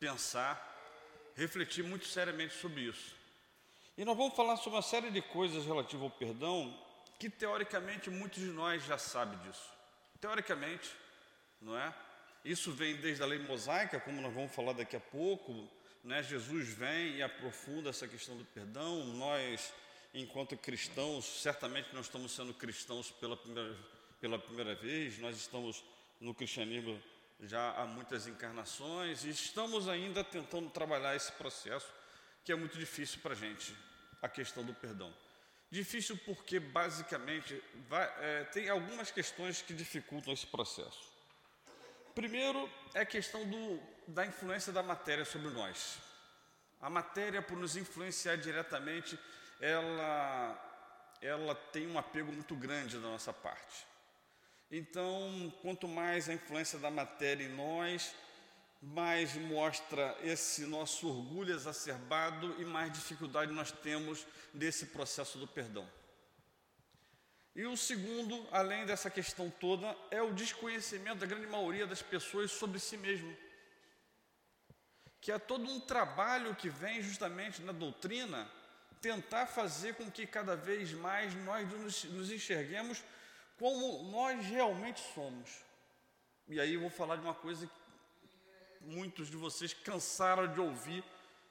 pensar, 0.00 0.56
refletir 1.36 1.84
muito 1.84 2.06
seriamente 2.06 2.54
sobre 2.54 2.82
isso. 2.82 3.14
E 3.96 4.04
nós 4.04 4.16
vamos 4.16 4.34
falar 4.34 4.56
sobre 4.56 4.76
uma 4.76 4.82
série 4.82 5.10
de 5.10 5.20
coisas 5.20 5.64
relativas 5.64 6.04
ao 6.04 6.10
perdão 6.10 6.76
que 7.18 7.28
teoricamente 7.30 8.10
muitos 8.10 8.40
de 8.40 8.48
nós 8.48 8.84
já 8.84 8.98
sabem 8.98 9.38
disso. 9.40 9.70
Teoricamente, 10.20 10.90
não 11.60 11.78
é? 11.78 11.94
Isso 12.44 12.72
vem 12.72 12.96
desde 12.96 13.22
a 13.22 13.26
lei 13.26 13.38
mosaica, 13.38 14.00
como 14.00 14.20
nós 14.20 14.34
vamos 14.34 14.54
falar 14.54 14.72
daqui 14.72 14.96
a 14.96 15.00
pouco. 15.00 15.70
Né? 16.04 16.22
Jesus 16.22 16.68
vem 16.68 17.16
e 17.16 17.22
aprofunda 17.22 17.88
essa 17.88 18.06
questão 18.06 18.36
do 18.36 18.44
perdão. 18.44 19.04
Nós, 19.06 19.72
enquanto 20.12 20.56
cristãos, 20.56 21.24
certamente 21.24 21.88
não 21.94 22.02
estamos 22.02 22.32
sendo 22.32 22.52
cristãos 22.52 23.10
pela 23.10 23.36
primeira, 23.36 23.76
pela 24.20 24.38
primeira 24.38 24.74
vez, 24.74 25.18
nós 25.18 25.36
estamos 25.36 25.82
no 26.20 26.34
cristianismo 26.34 27.02
já 27.40 27.72
há 27.72 27.84
muitas 27.84 28.26
encarnações 28.26 29.24
e 29.24 29.30
estamos 29.30 29.88
ainda 29.88 30.22
tentando 30.22 30.70
trabalhar 30.70 31.16
esse 31.16 31.32
processo 31.32 31.92
que 32.44 32.52
é 32.52 32.54
muito 32.54 32.78
difícil 32.78 33.20
para 33.20 33.32
a 33.32 33.36
gente, 33.36 33.74
a 34.22 34.28
questão 34.28 34.62
do 34.62 34.74
perdão. 34.74 35.12
Difícil 35.70 36.16
porque, 36.24 36.60
basicamente, 36.60 37.60
vai, 37.88 38.04
é, 38.20 38.44
tem 38.44 38.68
algumas 38.68 39.10
questões 39.10 39.62
que 39.62 39.72
dificultam 39.72 40.32
esse 40.32 40.46
processo. 40.46 41.13
Primeiro 42.14 42.70
é 42.94 43.00
a 43.00 43.06
questão 43.06 43.44
do, 43.48 43.80
da 44.06 44.24
influência 44.24 44.72
da 44.72 44.82
matéria 44.82 45.24
sobre 45.24 45.50
nós. 45.50 45.98
A 46.80 46.88
matéria, 46.88 47.42
por 47.42 47.58
nos 47.58 47.76
influenciar 47.76 48.36
diretamente, 48.36 49.18
ela, 49.60 51.16
ela 51.20 51.54
tem 51.54 51.88
um 51.88 51.98
apego 51.98 52.30
muito 52.30 52.54
grande 52.54 52.98
da 52.98 53.08
nossa 53.08 53.32
parte. 53.32 53.86
Então, 54.70 55.52
quanto 55.60 55.88
mais 55.88 56.28
a 56.28 56.34
influência 56.34 56.78
da 56.78 56.90
matéria 56.90 57.44
em 57.44 57.54
nós, 57.54 58.14
mais 58.80 59.34
mostra 59.34 60.16
esse 60.22 60.66
nosso 60.66 61.08
orgulho 61.08 61.54
exacerbado 61.54 62.54
e 62.60 62.64
mais 62.64 62.92
dificuldade 62.92 63.52
nós 63.52 63.72
temos 63.72 64.26
nesse 64.52 64.86
processo 64.86 65.38
do 65.38 65.48
perdão. 65.48 65.88
E 67.54 67.64
o 67.66 67.76
segundo, 67.76 68.46
além 68.50 68.84
dessa 68.84 69.08
questão 69.08 69.48
toda, 69.48 69.96
é 70.10 70.20
o 70.20 70.34
desconhecimento 70.34 71.20
da 71.20 71.26
grande 71.26 71.46
maioria 71.46 71.86
das 71.86 72.02
pessoas 72.02 72.50
sobre 72.50 72.80
si 72.80 72.96
mesmo. 72.96 73.36
Que 75.20 75.30
é 75.30 75.38
todo 75.38 75.64
um 75.70 75.78
trabalho 75.78 76.54
que 76.56 76.68
vem 76.68 77.00
justamente 77.00 77.62
na 77.62 77.70
doutrina 77.72 78.50
tentar 79.00 79.46
fazer 79.46 79.94
com 79.94 80.10
que 80.10 80.26
cada 80.26 80.56
vez 80.56 80.92
mais 80.92 81.34
nós 81.44 81.68
nos, 81.70 82.30
enxerguemos 82.30 83.04
como 83.58 84.02
nós 84.10 84.44
realmente 84.46 85.00
somos. 85.14 85.62
E 86.48 86.58
aí 86.58 86.74
eu 86.74 86.80
vou 86.80 86.90
falar 86.90 87.16
de 87.16 87.22
uma 87.22 87.34
coisa 87.34 87.66
que 87.66 87.72
muitos 88.80 89.30
de 89.30 89.36
vocês 89.36 89.72
cansaram 89.72 90.52
de 90.52 90.58
ouvir 90.58 91.04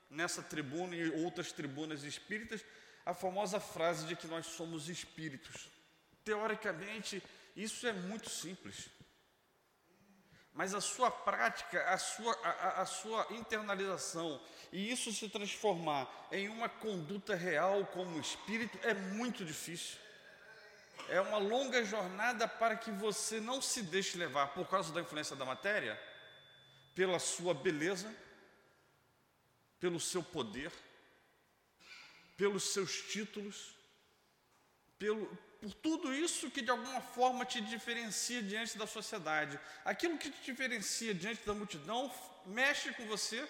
nessa 0.10 0.44
tribuna 0.44 0.96
e 0.96 1.24
outras 1.24 1.52
tribunas 1.52 2.04
espíritas, 2.04 2.66
a 3.06 3.14
famosa 3.14 3.60
frase 3.60 4.06
de 4.06 4.16
que 4.16 4.28
nós 4.28 4.46
somos 4.48 4.90
espíritos. 4.90 5.73
Teoricamente, 6.24 7.22
isso 7.56 7.86
é 7.88 7.94
muito 7.94 8.30
simples. 8.30 8.90
Mas 10.54 10.76
a 10.76 10.82
sua 10.82 11.10
prática, 11.10 11.84
a 11.90 11.98
sua, 11.98 12.34
a, 12.44 12.82
a 12.82 12.86
sua 12.86 13.28
internalização 13.32 14.40
e 14.72 14.92
isso 14.92 15.12
se 15.12 15.28
transformar 15.28 16.08
em 16.32 16.48
uma 16.48 16.70
conduta 16.70 17.36
real 17.36 17.86
como 17.88 18.20
espírito 18.20 18.78
é 18.84 18.94
muito 18.94 19.44
difícil. 19.44 19.98
É 21.10 21.20
uma 21.20 21.38
longa 21.38 21.84
jornada 21.84 22.48
para 22.48 22.76
que 22.76 22.92
você 22.92 23.40
não 23.40 23.62
se 23.62 23.82
deixe 23.82 24.18
levar 24.18 24.54
por 24.54 24.68
causa 24.70 24.94
da 24.94 25.02
influência 25.02 25.36
da 25.36 25.44
matéria, 25.44 26.00
pela 26.94 27.18
sua 27.18 27.54
beleza, 27.54 28.14
pelo 29.80 30.00
seu 30.00 30.24
poder, 30.24 30.72
pelos 32.38 32.72
seus 32.72 33.02
títulos, 33.02 33.76
pelo, 35.00 35.36
por 35.64 35.74
tudo 35.76 36.14
isso 36.14 36.52
que 36.52 36.62
de 36.62 36.70
alguma 36.70 37.00
forma 37.00 37.46
te 37.46 37.62
diferencia 37.62 38.44
diante 38.44 38.78
da 38.78 38.86
sociedade. 38.86 39.58
Aquilo 39.86 40.18
que 40.18 40.30
te 40.30 40.42
diferencia 40.52 41.14
diante 41.14 41.46
da 41.46 41.54
multidão 41.54 42.14
mexe 42.46 42.92
com 42.92 43.06
você, 43.06 43.48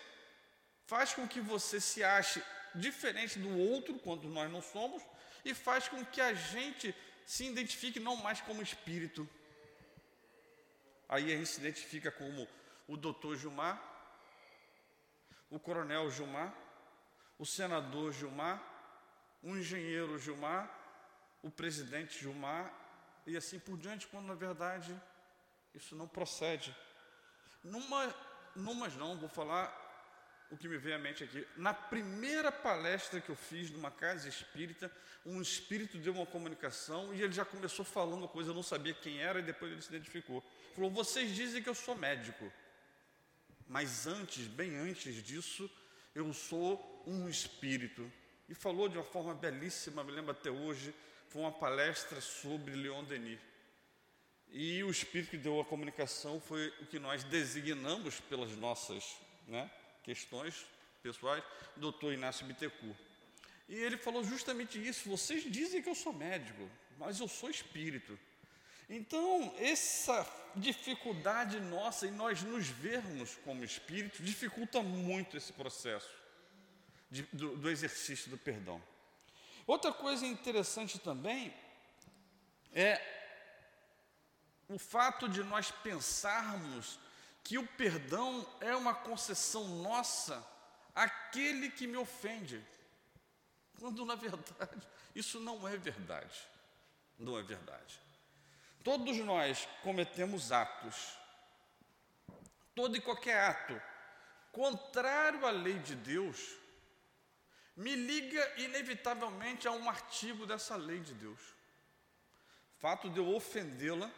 faz 0.86 1.12
com 1.16 1.28
que 1.28 1.42
você 1.42 1.82
se 1.82 2.04
ache 2.04 2.40
diferente 2.76 3.40
do 3.40 3.58
outro, 3.58 3.98
quando 3.98 4.30
nós 4.30 4.52
não 4.52 4.62
somos, 4.62 5.02
e 5.44 5.56
faz 5.56 5.88
com 5.88 6.06
que 6.06 6.22
a 6.22 6.36
gente 6.36 6.96
se 7.26 7.46
identifique 7.46 8.00
não 8.00 8.16
mais 8.18 8.40
como 8.42 8.62
espírito. 8.62 9.28
Aí 11.10 11.34
a 11.34 11.38
gente 11.38 11.50
se 11.50 11.62
identifica 11.62 12.12
como 12.12 12.48
o 12.88 12.96
doutor 12.96 13.36
Gilmar, 13.38 13.82
o 15.50 15.60
coronel 15.60 16.12
Gilmar, 16.12 16.54
o 17.40 17.46
senador 17.46 18.14
Gilmar, 18.14 18.62
o 19.42 19.56
engenheiro 19.56 20.20
Gilmar, 20.20 20.83
o 21.44 21.52
presidente 21.52 22.20
Gilmar 22.20 22.74
e 23.28 23.38
assim 23.38 23.60
por 23.60 23.78
diante, 23.78 24.08
quando 24.08 24.26
na 24.26 24.34
verdade 24.34 25.00
isso 25.76 25.96
não 25.96 26.08
procede. 26.08 26.76
Numa, 27.64 28.14
numas 28.56 28.96
não, 28.96 29.18
vou 29.18 29.30
falar 29.30 29.82
o 30.50 30.58
que 30.58 30.68
me 30.68 30.78
veio 30.78 30.96
à 30.96 31.00
mente 31.00 31.24
aqui. 31.24 31.46
Na 31.58 31.74
primeira 31.74 32.52
palestra 32.52 33.20
que 33.20 33.30
eu 33.30 33.36
fiz 33.36 33.70
numa 33.72 33.92
casa 33.92 34.28
espírita, 34.28 34.92
um 35.26 35.42
espírito 35.42 35.98
deu 35.98 36.14
uma 36.14 36.26
comunicação 36.26 37.14
e 37.14 37.22
ele 37.22 37.34
já 37.34 37.46
começou 37.46 37.84
falando 37.84 38.20
uma 38.20 38.28
coisa, 38.28 38.52
eu 38.52 38.56
não 38.56 38.64
sabia 38.64 38.94
quem 38.94 39.22
era 39.22 39.40
e 39.40 39.44
depois 39.44 39.72
ele 39.72 39.82
se 39.82 39.90
identificou. 39.90 40.44
Falou: 40.76 40.92
Vocês 40.92 41.34
dizem 41.36 41.64
que 41.64 41.70
eu 41.70 41.76
sou 41.76 41.96
médico, 41.96 42.52
mas 43.68 44.06
antes, 44.06 44.48
bem 44.48 44.76
antes 44.76 45.24
disso, 45.24 45.70
eu 46.14 46.32
sou 46.34 47.04
um 47.08 47.28
espírito. 47.28 48.12
E 48.48 48.54
falou 48.54 48.90
de 48.90 48.98
uma 48.98 49.04
forma 49.04 49.34
belíssima, 49.34 50.04
me 50.04 50.12
lembro 50.12 50.32
até 50.32 50.52
hoje, 50.52 50.94
foi 51.34 51.42
uma 51.42 51.52
palestra 51.52 52.22
sobre 52.22 52.76
Leon 52.76 53.04
Denis. 53.04 53.40
E 54.52 54.84
o 54.84 54.92
espírito 54.92 55.32
que 55.32 55.38
deu 55.38 55.60
a 55.60 55.66
comunicação 55.66 56.40
foi 56.40 56.68
o 56.80 56.86
que 56.86 57.00
nós 57.00 57.24
designamos 57.24 58.20
pelas 58.20 58.52
nossas 58.52 59.18
né, 59.48 59.70
questões 60.04 60.64
pessoais, 61.02 61.44
doutor 61.76 62.14
Inácio 62.14 62.46
Bittencourt. 62.46 62.96
E 63.68 63.74
ele 63.74 63.98
falou 63.98 64.24
justamente 64.24 64.78
isso: 64.78 65.10
vocês 65.10 65.44
dizem 65.52 65.82
que 65.82 65.90
eu 65.90 65.96
sou 65.96 66.14
médico, 66.14 66.70
mas 67.00 67.20
eu 67.20 67.28
sou 67.28 67.50
espírito. 67.50 68.18
Então, 68.88 69.56
essa 69.58 70.32
dificuldade 70.56 71.60
nossa 71.60 72.06
em 72.06 72.12
nós 72.12 72.44
nos 72.44 72.68
vermos 72.68 73.38
como 73.44 73.64
espírito 73.64 74.22
dificulta 74.22 74.84
muito 74.84 75.36
esse 75.36 75.52
processo 75.52 76.14
de, 77.10 77.24
do, 77.34 77.58
do 77.58 77.72
exercício 77.72 78.30
do 78.30 78.38
perdão. 78.38 78.80
Outra 79.66 79.92
coisa 79.92 80.26
interessante 80.26 81.00
também 81.00 81.54
é 82.74 83.02
o 84.68 84.78
fato 84.78 85.30
de 85.30 85.44
nós 85.44 85.72
pensarmos 85.72 87.00
que 87.44 87.58
o 87.58 87.68
perdão 87.68 88.46
é 88.60 88.76
uma 88.76 88.94
concessão 88.94 89.68
nossa 89.82 90.46
àquele 90.96 91.70
que 91.70 91.88
me 91.88 91.98
ofende, 91.98 92.66
quando 93.80 94.06
na 94.06 94.16
verdade 94.16 94.88
isso 95.16 95.40
não 95.40 95.68
é 95.68 95.78
verdade. 95.78 96.38
Não 97.20 97.38
é 97.38 97.44
verdade. 97.44 98.00
Todos 98.84 99.18
nós 99.20 99.68
cometemos 99.82 100.52
atos, 100.52 101.18
todo 102.76 102.98
e 102.98 103.02
qualquer 103.02 103.40
ato 103.40 103.82
contrário 104.52 105.46
à 105.46 105.52
lei 105.52 105.80
de 105.80 105.96
Deus 105.96 106.58
me 107.76 107.96
liga 107.96 108.54
inevitavelmente 108.58 109.68
a 109.68 109.72
um 109.72 109.90
artigo 109.90 110.46
dessa 110.46 110.76
lei 110.76 111.00
de 111.00 111.14
Deus. 111.14 111.40
O 112.78 112.80
fato 112.80 113.10
de 113.10 113.20
eu 113.20 113.34
ofendê-la 113.34 114.12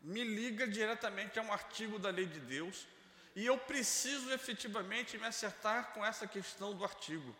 me 0.00 0.22
liga 0.22 0.68
diretamente 0.68 1.38
a 1.38 1.42
um 1.42 1.52
artigo 1.52 1.98
da 1.98 2.10
lei 2.10 2.26
de 2.26 2.40
Deus 2.40 2.86
e 3.34 3.44
eu 3.44 3.58
preciso 3.58 4.32
efetivamente 4.32 5.18
me 5.18 5.26
acertar 5.26 5.92
com 5.92 6.04
essa 6.04 6.26
questão 6.26 6.74
do 6.74 6.84
artigo. 6.84 7.34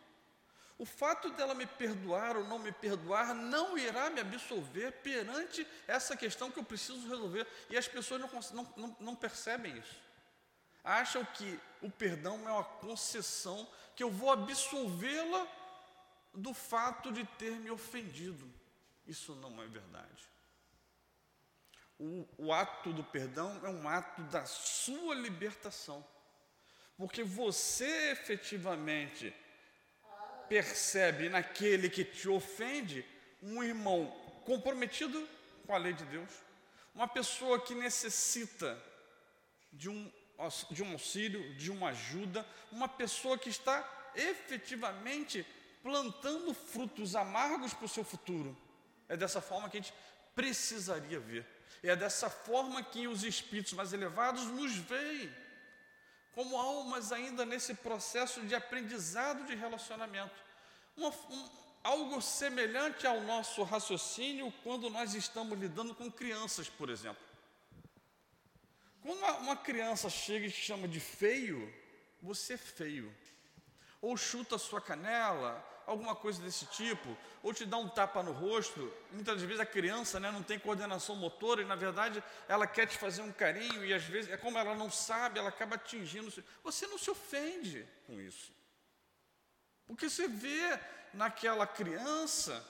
O 0.78 0.85
fato 0.85 1.30
dela 1.30 1.54
me 1.54 1.64
perdoar 1.64 2.37
ou 2.37 2.44
não 2.44 2.59
me 2.59 2.70
perdoar 2.70 3.35
não 3.35 3.78
irá 3.78 4.11
me 4.11 4.20
absolver 4.20 4.92
perante 4.92 5.66
essa 5.87 6.14
questão 6.16 6.50
que 6.50 6.59
eu 6.59 6.64
preciso 6.64 7.09
resolver. 7.09 7.46
E 7.70 7.78
as 7.78 7.88
pessoas 7.88 8.20
não, 8.20 8.66
não, 8.76 8.96
não 9.00 9.16
percebem 9.16 9.78
isso. 9.78 9.96
Acham 10.85 11.24
que 11.24 11.59
o 11.80 11.90
perdão 11.90 12.46
é 12.46 12.52
uma 12.52 12.64
concessão 12.64 13.66
que 13.96 14.02
eu 14.02 14.11
vou 14.11 14.30
absolvê-la 14.30 15.48
do 16.35 16.52
fato 16.52 17.11
de 17.11 17.24
ter 17.24 17.52
me 17.52 17.70
ofendido. 17.70 18.48
Isso 19.06 19.35
não 19.37 19.61
é 19.62 19.66
verdade. 19.66 20.28
O, 21.98 22.28
o, 22.37 22.52
ato 22.52 22.92
do 22.92 23.02
perdão 23.02 23.59
é 23.64 23.70
um 23.70 23.88
ato 23.88 24.22
da 24.24 24.44
sua 24.44 25.14
libertação, 25.14 26.06
porque 26.98 27.24
você 27.24 28.11
efetivamente 28.11 29.35
percebe 30.46 31.30
naquele 31.30 31.88
que 31.88 32.04
te 32.04 32.28
ofende 32.28 33.02
um 33.42 33.62
irmão 33.62 34.09
comprometido 34.44 35.26
com 35.66 35.74
a 35.74 35.78
lei 35.78 35.94
de 35.94 36.04
Deus, 36.04 36.30
uma 36.94 37.09
pessoa 37.09 37.59
que 37.61 37.74
necessita 37.74 38.78
de 39.72 39.88
um 39.88 40.12
de 40.70 40.83
um 40.83 40.92
auxílio, 40.92 41.55
de 41.55 41.70
uma 41.70 41.88
ajuda, 41.88 42.46
uma 42.70 42.88
pessoa 42.88 43.38
que 43.38 43.49
está 43.49 43.88
efetivamente 44.14 45.46
plantando 45.83 46.53
frutos 46.53 47.14
amargos 47.14 47.72
para 47.72 47.87
o 47.87 47.88
seu 47.88 48.05
futuro. 48.05 48.57
É 49.09 49.16
dessa 49.16 49.40
forma 49.40 49.68
que 49.68 49.79
a 49.79 49.81
gente 49.81 49.94
precisaria 50.35 51.20
ver. 51.20 51.46
É 51.83 51.94
dessa 51.94 52.29
forma 52.29 52.83
que 52.83 53.07
os 53.07 53.22
espíritos 53.22 53.72
mais 53.72 53.92
elevados 53.92 54.44
nos 54.46 54.75
veem, 54.75 55.33
como 56.35 56.57
almas 56.57 57.12
ainda 57.12 57.44
nesse 57.44 57.75
processo 57.75 58.40
de 58.42 58.55
aprendizado 58.55 59.46
de 59.46 59.55
relacionamento. 59.55 60.35
Uma, 60.96 61.11
um, 61.11 61.49
algo 61.85 62.20
semelhante 62.20 63.07
ao 63.07 63.20
nosso 63.20 63.62
raciocínio 63.62 64.53
quando 64.64 64.90
nós 64.90 65.14
estamos 65.14 65.59
lidando 65.59 65.94
com 65.94 66.11
crianças, 66.11 66.68
por 66.68 66.90
exemplo. 66.90 67.22
Quando 69.06 69.18
uma, 69.18 69.32
uma 69.36 69.56
criança 69.56 70.10
chega 70.10 70.46
e 70.46 70.50
te 70.50 70.60
chama 70.60 70.88
de 70.88 70.98
feio, 70.98 71.72
você 72.20 72.54
é 72.54 72.56
feio. 72.56 73.14
Ou 74.02 74.16
chuta 74.16 74.56
a 74.56 74.58
sua 74.58 74.80
canela, 74.80 75.64
alguma 75.86 76.16
coisa 76.16 76.42
desse 76.42 76.66
tipo, 76.66 77.16
ou 77.40 77.54
te 77.54 77.64
dá 77.64 77.76
um 77.76 77.88
tapa 77.88 78.20
no 78.20 78.32
rosto. 78.32 78.92
Muitas 79.12 79.40
vezes 79.42 79.60
a 79.60 79.64
criança 79.64 80.18
né, 80.18 80.32
não 80.32 80.42
tem 80.42 80.58
coordenação 80.58 81.14
motora 81.14 81.62
e, 81.62 81.64
na 81.64 81.76
verdade, 81.76 82.20
ela 82.48 82.66
quer 82.66 82.86
te 82.86 82.98
fazer 82.98 83.22
um 83.22 83.30
carinho 83.30 83.84
e, 83.84 83.94
às 83.94 84.02
vezes, 84.02 84.28
é 84.28 84.36
como 84.36 84.58
ela 84.58 84.74
não 84.74 84.90
sabe, 84.90 85.38
ela 85.38 85.50
acaba 85.50 85.76
atingindo. 85.76 86.42
Você 86.64 86.88
não 86.88 86.98
se 86.98 87.08
ofende 87.08 87.86
com 88.08 88.20
isso. 88.20 88.52
Porque 89.86 90.10
você 90.10 90.26
vê 90.26 90.80
naquela 91.14 91.64
criança 91.64 92.60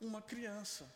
uma 0.00 0.22
criança. 0.22 0.90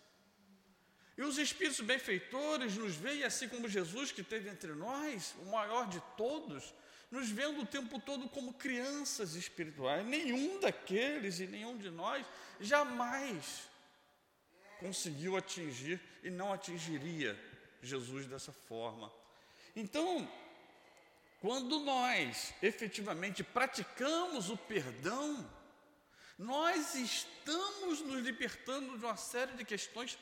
E 1.21 1.23
os 1.23 1.37
espíritos 1.37 1.83
benfeitores 1.83 2.79
nos 2.79 2.95
veem, 2.95 3.25
assim 3.25 3.47
como 3.47 3.69
Jesus 3.69 4.11
que 4.11 4.23
teve 4.23 4.49
entre 4.49 4.73
nós, 4.73 5.35
o 5.43 5.51
maior 5.51 5.87
de 5.87 6.01
todos, 6.17 6.73
nos 7.11 7.29
vendo 7.29 7.61
o 7.61 7.67
tempo 7.67 8.01
todo 8.01 8.27
como 8.27 8.55
crianças 8.55 9.35
espirituais. 9.35 10.03
Nenhum 10.07 10.59
daqueles 10.61 11.39
e 11.39 11.47
nenhum 11.47 11.77
de 11.77 11.91
nós 11.91 12.25
jamais 12.59 13.69
conseguiu 14.79 15.37
atingir 15.37 16.01
e 16.23 16.31
não 16.31 16.55
atingiria 16.55 17.39
Jesus 17.83 18.25
dessa 18.25 18.51
forma. 18.51 19.13
Então, 19.77 20.27
quando 21.39 21.81
nós 21.81 22.55
efetivamente 22.63 23.45
praticamos 23.45 24.49
o 24.49 24.57
perdão, 24.57 25.47
nós 26.39 26.95
estamos 26.95 28.01
nos 28.01 28.23
libertando 28.23 28.97
de 28.97 29.05
uma 29.05 29.19
série 29.19 29.53
de 29.53 29.67
questões 29.67 30.19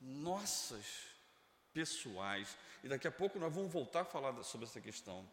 nossas, 0.00 0.84
pessoais. 1.72 2.56
E 2.82 2.88
daqui 2.88 3.06
a 3.06 3.12
pouco 3.12 3.38
nós 3.38 3.54
vamos 3.54 3.72
voltar 3.72 4.00
a 4.00 4.04
falar 4.04 4.42
sobre 4.42 4.66
essa 4.66 4.80
questão. 4.80 5.26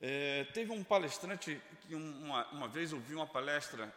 É, 0.00 0.44
teve 0.52 0.72
um 0.72 0.84
palestrante 0.84 1.60
que 1.82 1.94
uma, 1.94 2.46
uma 2.48 2.68
vez 2.68 2.92
eu 2.92 3.00
vi 3.00 3.14
uma 3.14 3.26
palestra, 3.26 3.92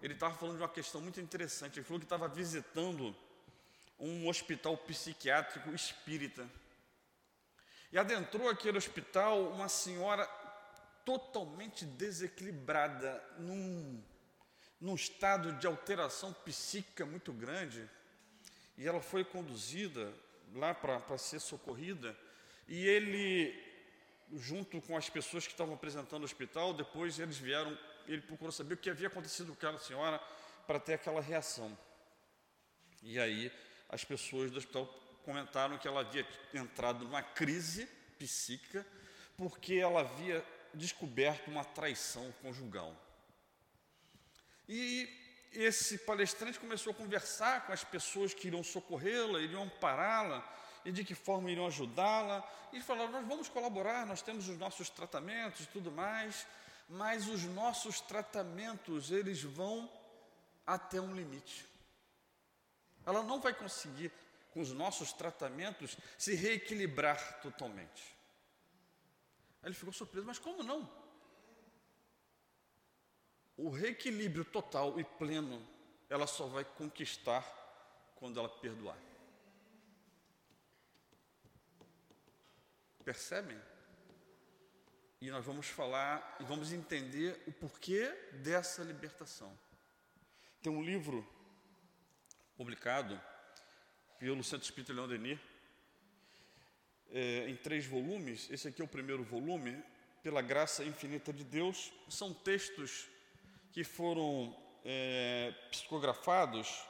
ele 0.00 0.14
estava 0.14 0.34
falando 0.34 0.56
de 0.56 0.62
uma 0.62 0.68
questão 0.68 1.00
muito 1.00 1.20
interessante. 1.20 1.78
Ele 1.78 1.84
falou 1.84 2.00
que 2.00 2.06
estava 2.06 2.28
visitando 2.28 3.14
um 3.98 4.28
hospital 4.28 4.76
psiquiátrico 4.76 5.70
espírita. 5.74 6.48
E 7.92 7.98
adentrou 7.98 8.48
aquele 8.48 8.78
hospital 8.78 9.48
uma 9.48 9.68
senhora 9.68 10.24
totalmente 11.04 11.84
desequilibrada, 11.84 13.22
num, 13.38 14.02
num 14.80 14.94
estado 14.94 15.52
de 15.54 15.66
alteração 15.66 16.32
psíquica 16.32 17.04
muito 17.04 17.32
grande. 17.32 17.88
E 18.80 18.88
ela 18.88 19.02
foi 19.02 19.22
conduzida 19.22 20.10
lá 20.54 20.72
para 20.72 21.18
ser 21.18 21.38
socorrida. 21.38 22.16
E 22.66 22.86
ele 22.86 23.54
junto 24.32 24.80
com 24.80 24.96
as 24.96 25.10
pessoas 25.10 25.46
que 25.46 25.52
estavam 25.52 25.74
apresentando 25.74 26.22
o 26.22 26.24
hospital, 26.24 26.72
depois 26.72 27.18
eles 27.18 27.36
vieram, 27.36 27.76
ele 28.06 28.22
procurou 28.22 28.50
saber 28.50 28.74
o 28.74 28.76
que 28.78 28.88
havia 28.88 29.08
acontecido 29.08 29.48
com 29.48 29.52
aquela 29.52 29.78
senhora 29.78 30.18
para 30.66 30.80
ter 30.80 30.94
aquela 30.94 31.20
reação. 31.20 31.76
E 33.02 33.18
aí 33.18 33.52
as 33.90 34.02
pessoas 34.02 34.50
do 34.50 34.56
hospital 34.56 34.86
comentaram 35.24 35.76
que 35.76 35.86
ela 35.86 36.00
havia 36.00 36.26
entrado 36.54 37.04
numa 37.04 37.22
crise 37.22 37.86
psíquica 38.18 38.86
porque 39.36 39.74
ela 39.74 40.00
havia 40.00 40.42
descoberto 40.72 41.48
uma 41.48 41.64
traição 41.64 42.32
conjugal. 42.40 42.96
E 44.66 45.06
esse 45.52 45.98
palestrante 45.98 46.60
começou 46.60 46.92
a 46.92 46.94
conversar 46.94 47.66
com 47.66 47.72
as 47.72 47.82
pessoas 47.82 48.32
que 48.32 48.46
iriam 48.46 48.62
socorrê-la, 48.62 49.40
iriam 49.40 49.68
pará-la, 49.68 50.46
e 50.84 50.92
de 50.92 51.04
que 51.04 51.14
forma 51.14 51.50
iriam 51.50 51.66
ajudá-la. 51.66 52.48
E 52.72 52.80
falaram: 52.80 53.12
Nós 53.12 53.26
vamos 53.26 53.48
colaborar, 53.48 54.06
nós 54.06 54.22
temos 54.22 54.48
os 54.48 54.56
nossos 54.56 54.88
tratamentos 54.88 55.62
e 55.62 55.66
tudo 55.66 55.90
mais, 55.90 56.46
mas 56.88 57.28
os 57.28 57.44
nossos 57.44 58.00
tratamentos 58.00 59.10
eles 59.10 59.42
vão 59.42 59.90
até 60.66 61.00
um 61.00 61.14
limite. 61.14 61.66
Ela 63.04 63.22
não 63.22 63.40
vai 63.40 63.52
conseguir, 63.52 64.12
com 64.52 64.60
os 64.60 64.72
nossos 64.72 65.12
tratamentos, 65.12 65.96
se 66.16 66.34
reequilibrar 66.34 67.40
totalmente. 67.40 68.02
Aí 69.62 69.68
ele 69.68 69.74
ficou 69.74 69.92
surpreso: 69.92 70.26
Mas 70.26 70.38
como 70.38 70.62
não? 70.62 70.99
O 73.62 73.68
reequilíbrio 73.68 74.42
total 74.42 74.98
e 74.98 75.04
pleno 75.04 75.60
ela 76.08 76.26
só 76.26 76.46
vai 76.46 76.64
conquistar 76.64 77.44
quando 78.16 78.40
ela 78.40 78.48
perdoar. 78.48 78.96
Percebem? 83.04 83.60
E 85.20 85.30
nós 85.30 85.44
vamos 85.44 85.66
falar 85.66 86.38
e 86.40 86.44
vamos 86.44 86.72
entender 86.72 87.38
o 87.46 87.52
porquê 87.52 88.08
dessa 88.42 88.82
libertação. 88.82 89.52
Tem 90.62 90.72
um 90.72 90.82
livro 90.82 91.28
publicado 92.56 93.20
pelo 94.18 94.42
Centro 94.42 94.64
Espírita 94.64 94.94
Leão 94.94 95.06
Denis, 95.06 95.38
é, 97.10 97.46
em 97.46 97.56
três 97.56 97.84
volumes. 97.84 98.48
Esse 98.50 98.68
aqui 98.68 98.80
é 98.80 98.84
o 98.84 98.88
primeiro 98.88 99.22
volume, 99.22 99.84
Pela 100.22 100.40
Graça 100.40 100.82
Infinita 100.82 101.30
de 101.30 101.44
Deus. 101.44 101.92
São 102.08 102.32
textos 102.32 103.09
que 103.72 103.84
foram 103.84 104.56
é, 104.84 105.54
psicografados 105.70 106.84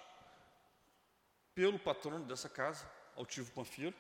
pelo 1.54 1.78
patrono 1.78 2.24
dessa 2.24 2.48
casa, 2.48 2.90
Altivo 3.16 3.50
Panfiro, 3.52 3.96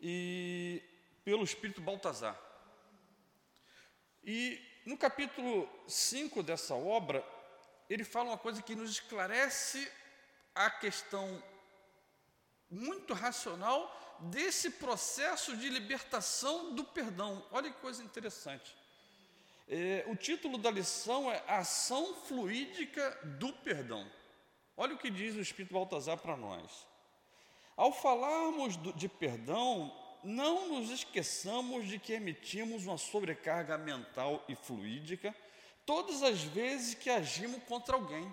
e 0.00 0.82
pelo 1.24 1.44
Espírito 1.44 1.80
Baltazar. 1.80 2.38
E 4.24 4.60
no 4.86 4.96
capítulo 4.96 5.68
5 5.86 6.42
dessa 6.42 6.74
obra, 6.74 7.24
ele 7.88 8.04
fala 8.04 8.30
uma 8.30 8.38
coisa 8.38 8.62
que 8.62 8.74
nos 8.74 8.90
esclarece 8.90 9.90
a 10.54 10.70
questão 10.70 11.42
muito 12.70 13.14
racional 13.14 13.96
desse 14.20 14.70
processo 14.72 15.56
de 15.56 15.68
libertação 15.68 16.74
do 16.74 16.84
perdão. 16.84 17.46
Olha 17.50 17.70
que 17.70 17.80
coisa 17.80 18.02
interessante. 18.02 18.76
É, 19.72 20.04
o 20.08 20.16
título 20.16 20.58
da 20.58 20.68
lição 20.68 21.30
é 21.30 21.44
Ação 21.46 22.12
Fluídica 22.26 23.16
do 23.38 23.52
Perdão. 23.52 24.04
Olha 24.76 24.94
o 24.94 24.98
que 24.98 25.08
diz 25.08 25.36
o 25.36 25.40
Espírito 25.40 25.72
Baltazar 25.72 26.18
para 26.18 26.36
nós. 26.36 26.88
Ao 27.76 27.92
falarmos 27.92 28.76
do, 28.76 28.92
de 28.92 29.08
perdão, 29.08 29.96
não 30.24 30.70
nos 30.70 30.90
esqueçamos 30.90 31.86
de 31.86 32.00
que 32.00 32.14
emitimos 32.14 32.84
uma 32.84 32.98
sobrecarga 32.98 33.78
mental 33.78 34.44
e 34.48 34.56
fluídica 34.56 35.32
todas 35.86 36.24
as 36.24 36.42
vezes 36.42 36.94
que 36.94 37.08
agimos 37.08 37.62
contra 37.62 37.94
alguém. 37.94 38.28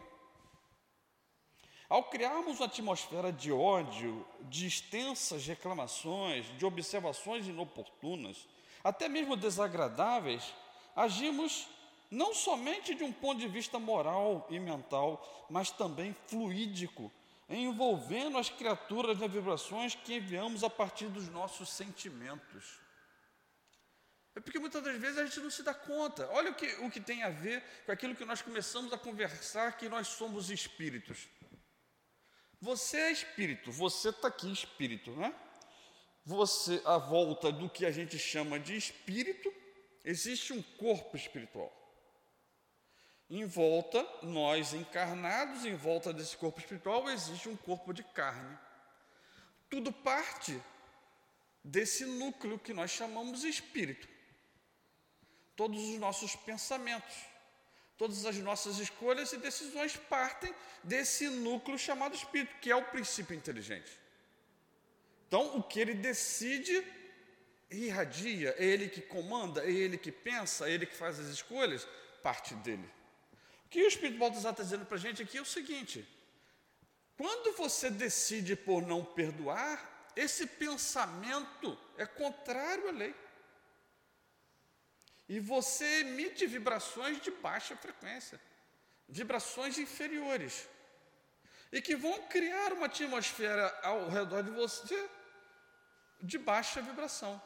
Ao 1.88 2.06
criarmos 2.06 2.60
uma 2.60 2.65
atmosfera 2.65 3.32
de 3.32 3.52
ódio, 3.52 4.26
de 4.41 4.65
extensas 4.65 5.45
reclamações, 5.45 6.47
de 6.58 6.65
observações 6.65 7.45
inoportunas, 7.45 8.47
até 8.84 9.08
mesmo 9.08 9.38
desagradáveis, 9.38 10.52
agimos 10.98 11.70
não 12.10 12.34
somente 12.34 12.96
de 12.96 13.04
um 13.04 13.14
ponto 13.14 13.40
de 13.40 13.48
vista 13.48 13.78
moral 13.78 14.48
e 14.50 14.60
mental, 14.60 15.46
mas 15.50 15.70
também 15.70 16.16
fluídico, 16.26 17.12
envolvendo 17.48 18.38
as 18.38 18.50
criaturas 18.50 19.20
nas 19.20 19.32
vibrações 19.32 19.94
que 19.94 20.16
enviamos 20.16 20.64
a 20.64 20.70
partir 20.70 21.08
dos 21.08 21.30
nossos 21.30 21.70
sentimentos. 21.70 22.80
É 24.36 24.40
porque 24.40 24.60
muitas 24.60 24.84
das 24.84 24.98
vezes 24.98 25.18
a 25.18 25.26
gente 25.26 25.40
não 25.40 25.50
se 25.50 25.64
dá 25.64 25.74
conta. 25.74 26.28
Olha 26.32 26.52
o 26.52 26.56
que, 26.56 26.68
o 26.82 26.90
que 26.90 27.00
tem 27.00 27.24
a 27.24 27.30
ver 27.30 27.64
com 27.86 27.92
aquilo 27.92 28.16
que 28.16 28.26
nós 28.26 28.42
começamos 28.42 28.92
a 28.94 28.98
conversar, 28.98 29.78
que 29.78 29.90
nós 29.90 30.08
somos 30.08 30.50
espíritos. 30.50 31.28
Você 32.60 32.98
é 32.98 33.12
espírito, 33.12 33.72
você 33.72 34.10
está 34.10 34.28
aqui 34.28 34.52
espírito, 34.52 35.12
né? 35.12 35.34
Você, 36.26 36.82
à 36.86 36.98
volta 36.98 37.52
do 37.52 37.70
que 37.70 37.86
a 37.86 37.92
gente 37.92 38.18
chama 38.20 38.60
de 38.60 38.76
espírito, 38.76 39.52
existe 40.08 40.54
um 40.54 40.62
corpo 40.62 41.17
espiritual. 41.17 41.70
Em 43.30 43.46
volta, 43.46 44.08
nós 44.24 44.74
encarnados, 44.74 45.65
em 45.65 45.76
volta 45.76 46.13
desse 46.13 46.38
corpo 46.38 46.62
espiritual, 46.62 47.10
existe 47.10 47.50
um 47.50 47.58
corpo 47.58 47.93
de 47.93 48.04
carne. 48.04 48.58
Tudo 49.70 49.91
parte 49.91 50.58
desse 51.62 52.06
núcleo 52.06 52.58
que 52.58 52.74
nós 52.74 52.89
chamamos 52.89 53.43
espírito. 53.43 54.08
Todos 55.58 55.78
os 55.89 56.00
nossos 56.00 56.38
pensamentos, 56.38 57.15
todas 57.98 58.26
as 58.26 58.38
nossas 58.38 58.80
escolhas 58.80 59.34
e 59.34 59.38
decisões 59.38 59.98
partem 59.98 60.56
desse 60.82 61.28
núcleo 61.28 61.78
chamado 61.78 62.15
espírito, 62.15 62.56
que 62.62 62.72
é 62.72 62.76
o 62.78 62.86
princípio 62.86 63.36
inteligente. 63.36 63.91
Então, 65.28 65.58
o 65.58 65.63
que 65.63 65.82
ele 65.82 65.96
decide 65.96 66.82
irradia, 67.69 68.56
é 68.58 68.65
ele 68.65 68.89
que 68.89 69.01
comanda, 69.01 69.63
é 69.63 69.71
ele 69.71 69.97
que 69.97 70.12
pensa, 70.12 70.69
é 70.69 70.71
ele 70.71 70.86
que 70.86 70.95
faz 70.95 71.19
as 71.19 71.27
escolhas, 71.27 71.88
parte 72.23 72.53
dele. 72.56 72.89
O 73.65 73.69
que 73.69 73.84
o 73.84 73.88
Espírito 73.88 74.17
Baltazar 74.17 74.51
está 74.51 74.63
dizendo 74.63 74.86
para 74.86 74.95
a 74.95 74.99
gente 74.99 75.21
aqui 75.21 75.38
é 75.38 75.41
o 75.41 75.45
seguinte: 75.45 76.08
quando 77.17 77.56
você 77.58 77.89
decide 77.89 78.56
por 78.56 78.82
não 78.82 79.03
perdoar, 79.03 80.12
esse 80.15 80.47
pensamento 80.47 81.77
é 81.97 82.06
contrário 82.06 82.89
à 82.89 82.91
lei. 82.91 83.15
E 85.27 85.39
você 85.39 86.01
emite 86.01 86.47
vibrações 86.47 87.21
de 87.21 87.30
baixa 87.30 87.75
frequência, 87.75 88.39
vibrações 89.10 89.77
inferiores, 89.77 90.67
e 91.71 91.82
que 91.82 91.95
vão 91.95 92.23
criar 92.27 92.71
uma 92.71 92.86
atmosfera 92.86 93.77
ao 93.84 94.10
redor 94.10 94.41
de 94.41 94.51
você 94.51 95.10
de 96.21 96.38
baixa 96.38 96.82
vibração, 96.82 97.41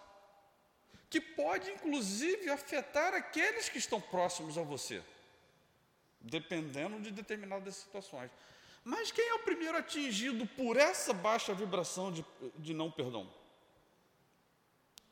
que 1.12 1.22
pode 1.22 1.70
inclusive 1.70 2.50
afetar 2.50 3.14
aqueles 3.14 3.70
que 3.70 3.78
estão 3.78 4.02
próximos 4.02 4.58
a 4.58 4.64
você 4.64 5.04
dependendo 6.22 7.00
de 7.02 7.12
determinadas 7.12 7.76
situações. 7.76 8.30
Mas 8.84 9.12
quem 9.12 9.28
é 9.28 9.34
o 9.36 9.40
primeiro 9.40 9.78
atingido 9.78 10.46
por 10.48 10.78
essa 10.78 11.14
baixa 11.14 11.54
vibração 11.54 12.12
de, 12.12 12.26
de 12.58 12.74
não 12.74 12.90
perdão? 12.92 13.32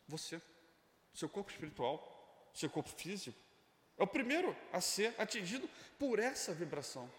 Você, 0.07 0.41
seu 1.13 1.29
corpo 1.29 1.51
espiritual. 1.51 2.15
seu 2.53 2.69
corpo 2.69 2.89
físico. 2.89 3.38
É 3.97 4.03
o 4.03 4.07
primeiro 4.07 4.55
a 4.71 4.81
ser 4.81 5.13
atingido 5.17 5.69
por 5.97 6.19
essa 6.19 6.53
vibração. 6.53 7.12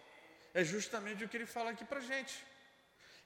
É 0.53 0.63
justamente 0.63 1.23
o 1.23 1.29
que 1.29 1.37
ele 1.37 1.45
fala 1.45 1.69
aqui 1.69 1.85
para 1.85 1.99
gente. 1.99 2.43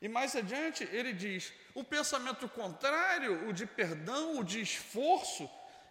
E 0.05 0.07
mais 0.07 0.35
adiante 0.35 0.83
ele 0.91 1.13
diz: 1.13 1.51
o 1.73 1.83
pensamento 1.83 2.47
contrário, 2.47 3.49
o 3.49 3.51
de 3.51 3.65
perdão, 3.65 4.37
o 4.37 4.43
de 4.43 4.61
esforço, 4.61 5.49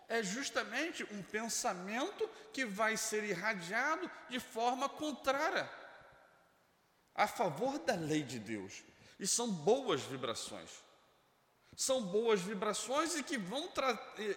é 0.08 0.22
justamente 0.22 1.02
um 1.12 1.20
pensamento 1.20 2.30
que 2.52 2.64
vai 2.64 2.96
ser 2.96 3.24
irradiado 3.24 4.08
de 4.28 4.38
forma 4.38 4.88
contrária, 4.88 5.68
a 7.12 7.26
favor 7.26 7.76
da 7.80 7.96
lei 7.96 8.22
de 8.22 8.38
Deus. 8.38 8.84
E 9.18 9.26
são 9.26 9.50
boas 9.50 10.02
vibrações. 10.02 10.70
São 11.76 12.02
boas 12.02 12.40
vibrações 12.40 13.16
e 13.16 13.22
que 13.22 13.36
vão 13.36 13.68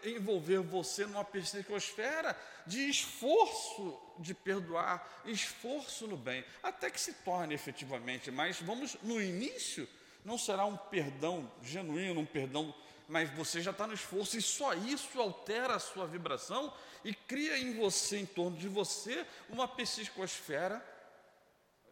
envolver 0.03 0.59
você 0.59 1.05
numa 1.05 1.23
psicosfera 1.23 2.35
de 2.65 2.89
esforço 2.89 3.99
de 4.19 4.33
perdoar, 4.33 5.21
esforço 5.25 6.07
no 6.07 6.17
bem, 6.17 6.43
até 6.63 6.89
que 6.89 6.99
se 6.99 7.13
torne 7.13 7.53
efetivamente. 7.53 8.31
Mas 8.31 8.59
vamos, 8.59 8.97
no 9.03 9.21
início, 9.21 9.87
não 10.25 10.37
será 10.37 10.65
um 10.65 10.75
perdão 10.75 11.51
genuíno, 11.61 12.21
um 12.21 12.25
perdão, 12.25 12.73
mas 13.07 13.29
você 13.29 13.61
já 13.61 13.71
está 13.71 13.85
no 13.85 13.93
esforço 13.93 14.37
e 14.37 14.41
só 14.41 14.73
isso 14.73 15.19
altera 15.21 15.75
a 15.75 15.79
sua 15.79 16.07
vibração 16.07 16.73
e 17.05 17.13
cria 17.13 17.57
em 17.57 17.77
você, 17.77 18.17
em 18.17 18.25
torno 18.25 18.57
de 18.57 18.67
você, 18.67 19.25
uma 19.49 19.67
psicosfera 19.67 20.83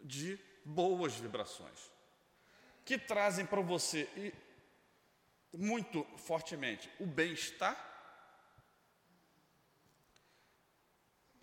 de 0.02 0.38
boas 0.64 1.14
vibrações 1.14 1.96
que 2.86 2.96
trazem 2.96 3.44
para 3.44 3.60
você 3.60 4.32
muito 5.56 6.04
fortemente 6.16 6.90
o 7.00 7.06
bem-estar 7.06 7.76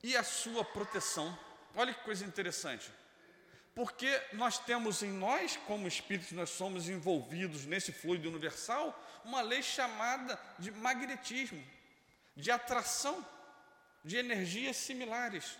e 0.01 0.15
a 0.15 0.23
sua 0.23 0.63
proteção. 0.63 1.37
Olha 1.75 1.93
que 1.93 2.03
coisa 2.03 2.25
interessante. 2.25 2.91
Porque 3.73 4.21
nós 4.33 4.59
temos 4.59 5.01
em 5.01 5.11
nós, 5.11 5.57
como 5.65 5.87
espíritos, 5.87 6.31
nós 6.31 6.51
somos 6.51 6.87
envolvidos 6.87 7.65
nesse 7.65 7.91
fluido 7.91 8.29
universal, 8.29 8.93
uma 9.25 9.41
lei 9.41 9.63
chamada 9.63 10.39
de 10.59 10.69
magnetismo, 10.69 11.63
de 12.35 12.51
atração, 12.51 13.25
de 14.03 14.17
energias 14.17 14.77
similares. 14.77 15.57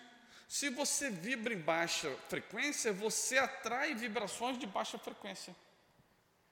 Se 0.48 0.70
você 0.70 1.10
vibra 1.10 1.54
em 1.54 1.60
baixa 1.60 2.16
frequência, 2.30 2.94
você 2.94 3.40
atrai 3.40 3.96
vibrações 3.96 4.60
de 4.60 4.68
baixa 4.68 5.00
frequência. 5.00 5.56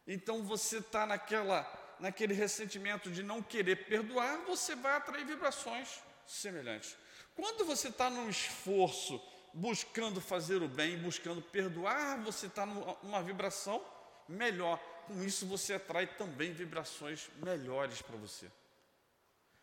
Então 0.08 0.44
você 0.44 0.78
está 0.80 1.06
naquela 1.06 1.64
naquele 2.02 2.34
ressentimento 2.34 3.10
de 3.10 3.24
não 3.24 3.42
querer 3.42 3.86
perdoar, 3.86 4.38
você 4.40 4.76
vai 4.76 4.96
atrair 4.98 5.26
vibrações 5.26 6.02
semelhantes. 6.28 6.98
Quando 7.36 7.64
você 7.64 7.88
está 7.88 8.10
num 8.10 8.30
esforço 8.30 9.22
buscando 9.54 10.20
fazer 10.20 10.62
o 10.62 10.68
bem, 10.68 10.98
buscando 10.98 11.42
perdoar, 11.42 12.20
você 12.24 12.48
está 12.48 12.66
numa 12.66 13.22
vibração 13.22 13.84
melhor. 14.28 14.80
Com 15.08 15.24
isso 15.24 15.46
você 15.46 15.76
atrai 15.76 16.08
também 16.08 16.52
vibrações 16.52 17.30
melhores 17.38 18.02
para 18.02 18.18
você. 18.18 18.52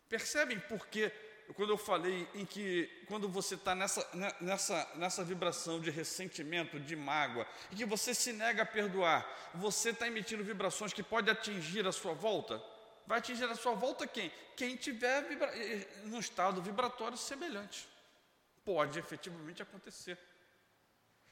Percebem 0.07 0.59
por 0.59 0.87
que 0.87 1.11
quando 1.53 1.71
eu 1.71 1.77
falei 1.77 2.27
em 2.35 2.45
que 2.45 2.87
quando 3.07 3.27
você 3.27 3.55
está 3.55 3.73
nessa, 3.73 4.07
né, 4.13 4.31
nessa, 4.39 4.87
nessa 4.95 5.23
vibração 5.23 5.79
de 5.79 5.89
ressentimento, 5.89 6.79
de 6.79 6.95
mágoa, 6.95 7.47
e 7.71 7.75
que 7.75 7.85
você 7.85 8.13
se 8.13 8.31
nega 8.31 8.63
a 8.63 8.65
perdoar, 8.65 9.27
você 9.55 9.89
está 9.89 10.07
emitindo 10.07 10.43
vibrações 10.43 10.93
que 10.93 11.01
pode 11.01 11.29
atingir 11.29 11.87
a 11.87 11.91
sua 11.91 12.13
volta? 12.13 12.61
Vai 13.07 13.17
atingir 13.17 13.45
a 13.45 13.55
sua 13.55 13.73
volta 13.73 14.05
quem? 14.05 14.31
Quem 14.55 14.75
tiver 14.75 15.23
vibra... 15.23 15.51
no 16.05 16.19
estado 16.19 16.61
vibratório 16.61 17.17
semelhante. 17.17 17.87
Pode 18.63 18.99
efetivamente 18.99 19.63
acontecer. 19.63 20.19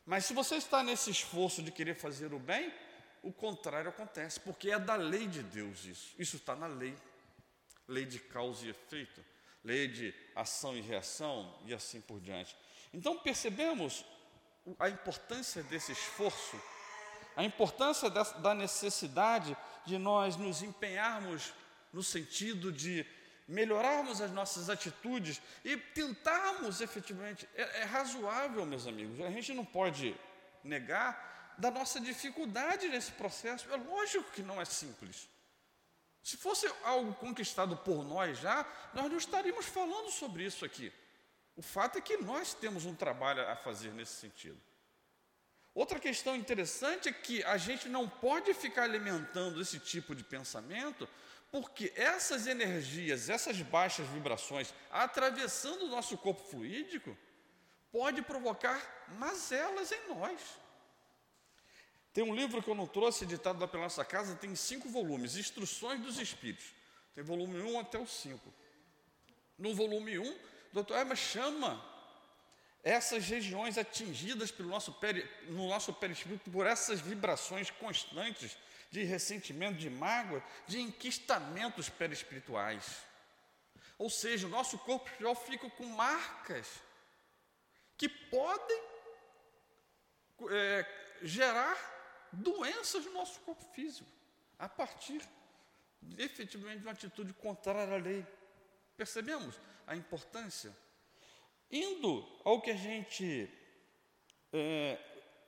Mas 0.03 0.25
se 0.25 0.34
você 0.34 0.56
está 0.56 0.82
nesse 0.82 1.12
esforço 1.12 1.62
de 1.62 1.71
querer 1.71 1.93
fazer 1.93 2.34
o 2.34 2.39
bem, 2.39 2.73
o 3.21 3.32
contrário 3.32 3.89
acontece, 3.89 4.39
porque 4.39 4.71
é 4.71 4.80
da 4.80 4.95
lei 4.95 5.27
de 5.27 5.43
Deus 5.43 5.86
isso. 5.86 6.15
Isso 6.17 6.38
está 6.38 6.56
na 6.56 6.65
lei. 6.65 6.95
Lei 7.88 8.06
de 8.06 8.17
causa 8.17 8.65
e 8.65 8.69
efeito 8.69 9.21
lei 9.67 9.88
de 9.89 10.13
ação 10.34 10.77
e 10.77 10.82
reação 10.82 11.53
e 11.65 11.73
assim 11.73 11.99
por 11.99 12.21
diante. 12.21 12.56
Então 12.93 13.19
percebemos 13.19 14.06
a 14.80 14.88
importância 14.89 15.62
desse 15.63 15.91
esforço, 15.91 16.60
a 17.36 17.43
importância 17.43 18.10
da 18.10 18.56
necessidade 18.56 19.56
de 19.86 19.97
nós 19.97 20.38
nos 20.38 20.62
empenharmos 20.62 21.53
no 21.91 22.01
sentido 22.01 22.71
de 22.71 23.06
melhorarmos 23.47 24.21
as 24.21 24.32
nossas 24.32 24.69
atitudes 24.69 25.41
e 25.63 25.77
tentarmos 25.77 26.82
efetivamente. 26.82 27.47
É, 27.53 27.82
é 27.82 27.84
razoável, 27.84 28.65
meus 28.65 28.88
amigos, 28.88 29.19
a 29.21 29.30
gente 29.30 29.53
não 29.53 29.65
pode 29.65 30.15
negar 30.63 31.56
da 31.58 31.69
nossa 31.71 31.99
dificuldade 31.99 32.88
nesse 32.88 33.12
processo. 33.12 33.69
É 33.71 33.75
lógico 33.75 34.32
que 34.32 34.43
não 34.43 34.62
é 34.62 34.65
simples. 34.65 35.27
Se 36.28 36.36
fosse 36.36 36.70
algo 36.84 37.13
conquistado 37.13 37.78
por 37.78 38.04
nós 38.04 38.40
já, 38.40 38.66
nós 38.94 39.10
não 39.10 39.18
estaríamos 39.18 39.66
falando 39.66 40.12
sobre 40.12 40.44
isso 40.44 40.66
aqui. 40.66 40.92
O 41.56 41.62
fato 41.62 41.98
é 41.98 42.02
que 42.02 42.18
nós 42.18 42.54
temos 42.54 42.84
um 42.84 42.94
trabalho 42.94 43.48
a 43.48 43.56
fazer 43.56 43.94
nesse 43.94 44.16
sentido. 44.16 44.60
Outra 45.74 46.02
questão 46.02 46.36
interessante 46.36 47.08
é 47.08 47.13
que 47.13 47.42
a 47.46 47.56
gente 47.56 47.88
não 47.88 48.10
pode 48.10 48.54
ficar 48.54 48.84
alimentando 48.84 49.62
esse 49.62 49.80
tipo 49.80 50.13
de 50.13 50.22
pensamento, 50.22 51.08
porque 51.50 51.94
essas 51.96 52.46
energias, 52.46 53.30
essas 53.30 53.62
baixas 53.62 54.06
vibrações, 54.10 54.74
atravessando 54.92 55.86
o 55.86 55.90
nosso 55.90 56.18
corpo 56.18 56.44
fluídico, 56.44 57.18
pode 57.90 58.22
provocar 58.22 59.06
mazelas 59.18 59.94
em 59.94 60.10
nós. 60.10 60.42
Tem 62.17 62.23
um 62.23 62.34
livro 62.34 62.63
que 62.63 62.67
eu 62.67 62.73
não 62.73 62.88
trouxe, 62.88 63.25
editado 63.25 63.60
lá 63.60 63.67
pela 63.67 63.84
nossa 63.84 64.03
casa, 64.03 64.34
tem 64.34 64.56
cinco 64.56 64.89
volumes, 64.89 65.38
Instruções 65.38 66.01
dos 66.01 66.17
Espíritos. 66.17 66.65
Tem 67.13 67.23
volume 67.23 67.62
1 67.62 67.80
até 67.80 67.99
o 67.99 68.08
5. 68.08 68.51
No 69.56 69.75
volume 69.75 70.17
1, 70.17 70.27
o 70.27 70.39
doutor 70.73 70.97
Hermes 70.97 71.19
chama 71.19 71.80
essas 72.84 73.23
regiões 73.27 73.77
atingidas 73.77 74.49
pelo 74.49 74.67
nosso 74.67 74.93
peri, 74.93 75.30
no 75.49 75.67
nosso 75.67 75.93
perispírito 75.93 76.49
por 76.49 76.65
essas 76.65 76.99
vibrações 76.99 77.69
constantes 77.69 78.58
de 78.89 79.03
ressentimento, 79.03 79.77
de 79.77 79.91
mágoa, 79.91 80.43
de 80.65 80.82
enquistamentos 80.82 81.88
perispirituais. 81.88 82.97
Ou 83.95 84.10
seja, 84.10 84.47
o 84.47 84.49
nosso 84.49 84.80
corpo 84.80 85.06
espiritual 85.06 85.36
fica 85.36 85.69
com 85.69 85.86
marcas 85.86 86.67
que 87.95 88.10
podem 88.10 88.82
é, 90.49 90.86
gerar 91.21 91.95
doenças 92.38 93.06
no 93.06 93.13
nosso 93.13 93.39
corpo 93.41 93.63
físico, 93.73 94.10
a 94.58 94.69
partir 94.69 95.21
efetivamente 96.17 96.80
de 96.80 96.86
uma 96.86 96.93
atitude 96.93 97.34
contrária 97.34 97.95
à 97.95 97.97
lei. 97.97 98.26
Percebemos 98.95 99.60
a 99.86 99.95
importância? 99.95 100.76
Indo 101.71 102.26
ao 102.43 102.62
que 102.62 102.71
a 102.71 102.76
gente. 102.76 103.50
É, 104.54 104.97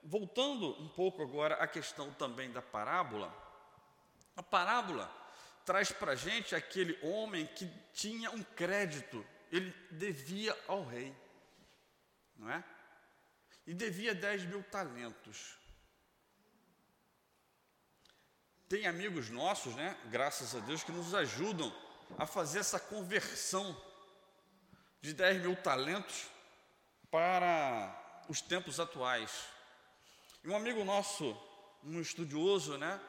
voltando 0.04 0.82
um 0.82 0.90
pouco 0.90 1.22
agora 1.22 1.56
à 1.56 1.68
questão 1.68 2.14
também 2.14 2.52
da 2.52 2.62
parábola, 2.62 3.34
a 4.36 4.44
parábola 4.44 5.10
traz 5.66 5.92
para 5.92 6.14
a 6.14 6.16
gente 6.16 6.56
aquele 6.56 6.98
homem 7.06 7.46
que 7.46 7.70
tinha 7.94 8.32
um 8.32 8.44
crédito, 8.44 9.26
ele 9.52 9.72
devia 9.92 10.58
ao 10.68 10.84
rei, 10.84 11.16
não 12.36 12.50
é? 12.50 12.64
E 13.68 13.74
devia 13.74 14.16
10 14.16 14.46
mil 14.46 14.64
talentos. 14.64 15.59
Tem 18.70 18.86
amigos 18.86 19.32
nossos, 19.32 19.74
né, 19.74 19.98
graças 20.12 20.54
a 20.56 20.60
Deus, 20.60 20.84
que 20.84 20.92
nos 20.92 21.16
ajudam 21.16 21.76
a 22.20 22.28
fazer 22.28 22.60
essa 22.60 22.80
conversão 22.80 23.76
de 25.02 25.12
10 25.12 25.42
mil 25.42 25.56
talentos 25.56 26.28
para 27.10 28.24
os 28.30 28.42
tempos 28.42 28.80
atuais. 28.80 29.32
E 30.44 30.50
um 30.50 30.56
amigo 30.56 30.86
nosso, 30.86 31.36
um 31.84 32.00
estudioso 32.00 32.78
né, 32.78 33.02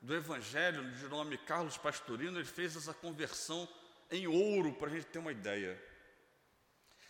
do 0.00 0.14
Evangelho, 0.14 0.90
de 0.92 1.04
nome 1.04 1.36
Carlos 1.36 1.76
Pastorino, 1.76 2.38
ele 2.38 2.46
fez 2.46 2.74
essa 2.74 2.94
conversão 2.94 3.68
em 4.10 4.26
ouro, 4.26 4.72
para 4.72 4.86
a 4.86 4.90
gente 4.90 5.08
ter 5.08 5.18
uma 5.18 5.32
ideia. 5.32 5.78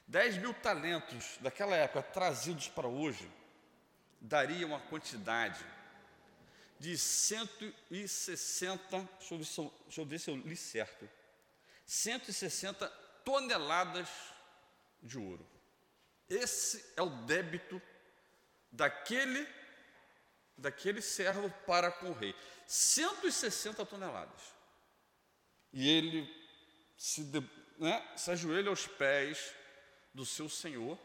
10 0.08 0.38
mil 0.38 0.52
talentos 0.52 1.38
daquela 1.40 1.76
época 1.76 2.02
trazidos 2.02 2.66
para 2.68 2.88
hoje, 2.88 3.30
daria 4.20 4.66
uma 4.66 4.80
quantidade 4.80 5.64
de 6.84 6.96
160, 6.98 9.08
deixa 9.18 9.34
eu, 9.34 9.38
ver 9.38 9.44
se 9.46 9.58
eu, 9.58 9.72
deixa 9.86 10.00
eu 10.02 10.04
ver 10.04 10.20
se 10.20 10.30
eu 10.30 10.36
li 10.36 10.54
certo, 10.54 11.08
160 11.86 12.86
toneladas 13.24 14.06
de 15.02 15.16
ouro. 15.16 15.48
Esse 16.28 16.84
é 16.94 17.00
o 17.00 17.08
débito 17.08 17.80
daquele 18.70 19.48
daquele 20.58 21.00
servo 21.00 21.48
para 21.66 21.90
com 21.90 22.10
o 22.10 22.12
rei. 22.12 22.34
160 22.66 23.86
toneladas. 23.86 24.42
E 25.72 25.88
ele 25.88 26.28
se 26.98 27.22
né, 27.78 28.12
se 28.14 28.30
ajoelha 28.30 28.68
aos 28.68 28.86
pés 28.86 29.54
do 30.12 30.26
seu 30.26 30.50
senhor, 30.50 30.98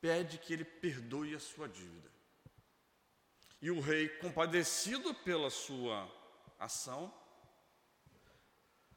pede 0.00 0.38
que 0.38 0.52
ele 0.52 0.64
perdoe 0.64 1.34
a 1.34 1.40
sua 1.40 1.68
dívida. 1.68 2.13
E 3.64 3.70
o 3.70 3.80
rei, 3.80 4.10
compadecido 4.18 5.14
pela 5.14 5.48
sua 5.48 6.06
ação, 6.58 7.10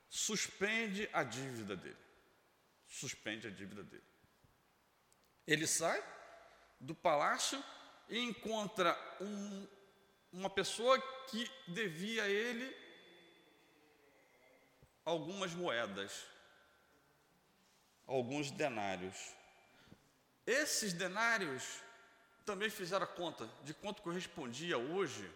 suspende 0.10 1.10
a 1.14 1.24
dívida 1.24 1.74
dele. 1.78 2.04
Suspende 2.86 3.48
a 3.48 3.50
dívida 3.50 3.82
dele. 3.82 4.04
Ele 5.48 5.66
sai 5.66 6.04
do 6.82 6.94
palácio 6.94 7.64
e 8.10 8.20
encontra 8.20 8.94
um, 9.22 9.68
uma 10.34 10.50
pessoa 10.50 11.02
que 11.30 11.50
devia 11.70 12.24
a 12.24 12.30
ele 12.30 12.76
algumas 15.06 15.54
moedas, 15.54 16.26
alguns 18.06 18.52
denários. 18.52 19.34
Esses 20.46 20.92
denários 20.92 21.87
também 22.48 22.70
fizeram 22.70 23.04
a 23.04 23.08
conta 23.08 23.48
de 23.66 23.74
quanto 23.74 24.02
correspondia 24.02 24.78
hoje 24.78 25.30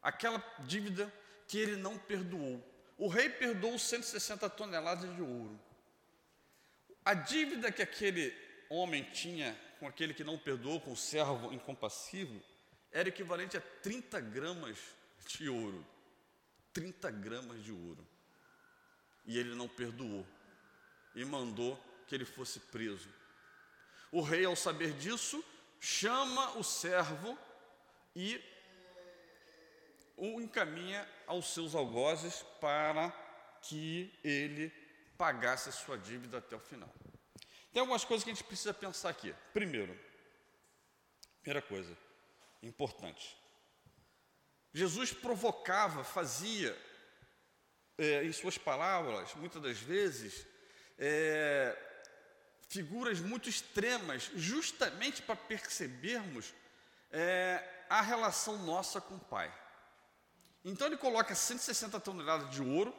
aquela 0.00 0.40
dívida 0.60 1.12
que 1.48 1.58
ele 1.58 1.74
não 1.74 1.98
perdoou. 1.98 2.64
O 2.96 3.08
rei 3.08 3.28
perdoou 3.28 3.76
160 3.76 4.48
toneladas 4.50 5.12
de 5.16 5.20
ouro. 5.20 5.58
A 7.04 7.12
dívida 7.12 7.72
que 7.72 7.82
aquele 7.82 8.32
homem 8.70 9.02
tinha 9.10 9.58
com 9.80 9.88
aquele 9.88 10.14
que 10.14 10.22
não 10.22 10.38
perdoou, 10.38 10.80
com 10.80 10.92
o 10.92 10.96
servo 10.96 11.52
incompassivo, 11.52 12.40
era 12.92 13.08
equivalente 13.08 13.56
a 13.56 13.60
30 13.60 14.20
gramas 14.20 14.78
de 15.26 15.48
ouro. 15.48 15.84
30 16.72 17.10
gramas 17.10 17.64
de 17.64 17.72
ouro. 17.72 18.06
E 19.26 19.36
ele 19.36 19.56
não 19.56 19.66
perdoou. 19.66 20.24
E 21.16 21.24
mandou 21.24 21.76
que 22.06 22.14
ele 22.14 22.24
fosse 22.24 22.60
preso. 22.60 23.08
O 24.12 24.20
rei, 24.20 24.44
ao 24.44 24.54
saber 24.54 24.92
disso, 24.92 25.44
chama 25.82 26.56
o 26.58 26.62
servo 26.62 27.36
e 28.14 28.40
o 30.16 30.40
encaminha 30.40 31.06
aos 31.26 31.52
seus 31.52 31.74
algozes 31.74 32.44
para 32.60 33.10
que 33.62 34.16
ele 34.22 34.72
pagasse 35.18 35.70
a 35.70 35.72
sua 35.72 35.98
dívida 35.98 36.38
até 36.38 36.54
o 36.54 36.60
final. 36.60 36.88
Tem 37.72 37.80
algumas 37.80 38.04
coisas 38.04 38.22
que 38.22 38.30
a 38.30 38.34
gente 38.34 38.44
precisa 38.44 38.72
pensar 38.72 39.08
aqui. 39.08 39.34
Primeiro, 39.52 39.98
primeira 41.40 41.60
coisa 41.60 41.98
importante. 42.62 43.36
Jesus 44.72 45.12
provocava, 45.12 46.04
fazia, 46.04 46.78
é, 47.98 48.22
em 48.22 48.32
suas 48.32 48.56
palavras, 48.56 49.34
muitas 49.34 49.60
das 49.60 49.78
vezes, 49.78 50.46
é, 50.96 51.76
figuras 52.72 53.20
muito 53.20 53.48
extremas, 53.48 54.30
justamente 54.34 55.20
para 55.22 55.36
percebermos 55.36 56.54
é, 57.10 57.62
a 57.88 58.00
relação 58.00 58.58
nossa 58.64 59.00
com 59.00 59.16
o 59.16 59.20
Pai. 59.20 59.52
Então 60.64 60.86
ele 60.86 60.96
coloca 60.96 61.34
160 61.34 62.00
toneladas 62.00 62.50
de 62.50 62.62
ouro, 62.62 62.94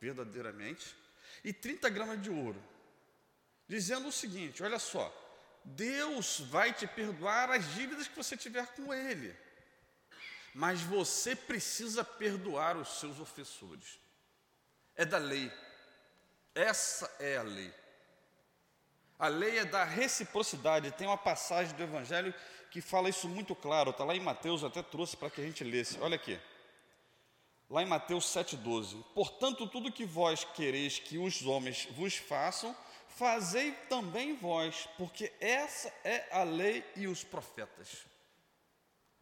verdadeiramente, 0.00 0.94
e 1.42 1.52
30 1.52 1.88
gramas 1.88 2.22
de 2.22 2.30
ouro 2.30 2.62
dizendo 3.68 4.08
o 4.08 4.12
seguinte: 4.12 4.62
olha 4.62 4.78
só, 4.78 5.12
Deus 5.64 6.40
vai 6.40 6.72
te 6.72 6.86
perdoar 6.86 7.50
as 7.50 7.64
dívidas 7.74 8.08
que 8.08 8.16
você 8.16 8.36
tiver 8.36 8.66
com 8.74 8.92
Ele, 8.92 9.34
mas 10.54 10.80
você 10.82 11.34
precisa 11.34 12.04
perdoar 12.04 12.76
os 12.76 13.00
seus 13.00 13.18
ofensores. 13.18 13.98
É 14.94 15.04
da 15.04 15.18
lei, 15.18 15.52
essa 16.54 17.12
é 17.18 17.36
a 17.36 17.42
lei. 17.42 17.74
A 19.24 19.28
lei 19.28 19.58
é 19.58 19.64
da 19.64 19.84
reciprocidade. 19.84 20.90
Tem 20.90 21.06
uma 21.06 21.16
passagem 21.16 21.74
do 21.74 21.82
Evangelho 21.82 22.34
que 22.70 22.82
fala 22.82 23.08
isso 23.08 23.26
muito 23.26 23.54
claro, 23.54 23.88
está 23.88 24.04
lá 24.04 24.14
em 24.14 24.20
Mateus, 24.20 24.60
eu 24.60 24.68
até 24.68 24.82
trouxe 24.82 25.16
para 25.16 25.30
que 25.30 25.40
a 25.40 25.44
gente 25.44 25.64
lesse. 25.64 25.98
Olha 25.98 26.16
aqui. 26.16 26.38
Lá 27.70 27.82
em 27.82 27.86
Mateus 27.86 28.26
7,12. 28.26 29.02
Portanto, 29.14 29.66
tudo 29.66 29.90
que 29.90 30.04
vós 30.04 30.44
quereis 30.44 30.98
que 30.98 31.16
os 31.16 31.40
homens 31.46 31.88
vos 31.92 32.16
façam, 32.16 32.76
fazei 33.08 33.72
também 33.88 34.36
vós, 34.36 34.86
porque 34.98 35.32
essa 35.40 35.88
é 36.04 36.28
a 36.30 36.42
lei 36.42 36.84
e 36.94 37.06
os 37.06 37.24
profetas. 37.24 38.04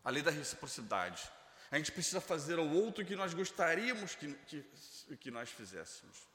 A 0.02 0.10
lei 0.10 0.24
da 0.24 0.32
reciprocidade. 0.32 1.22
A 1.70 1.78
gente 1.78 1.92
precisa 1.92 2.20
fazer 2.20 2.58
ao 2.58 2.66
outro 2.66 3.04
o 3.04 3.06
que 3.06 3.14
nós 3.14 3.34
gostaríamos 3.34 4.16
que, 4.16 4.34
que, 4.48 4.64
que 5.20 5.30
nós 5.30 5.48
fizéssemos. 5.48 6.26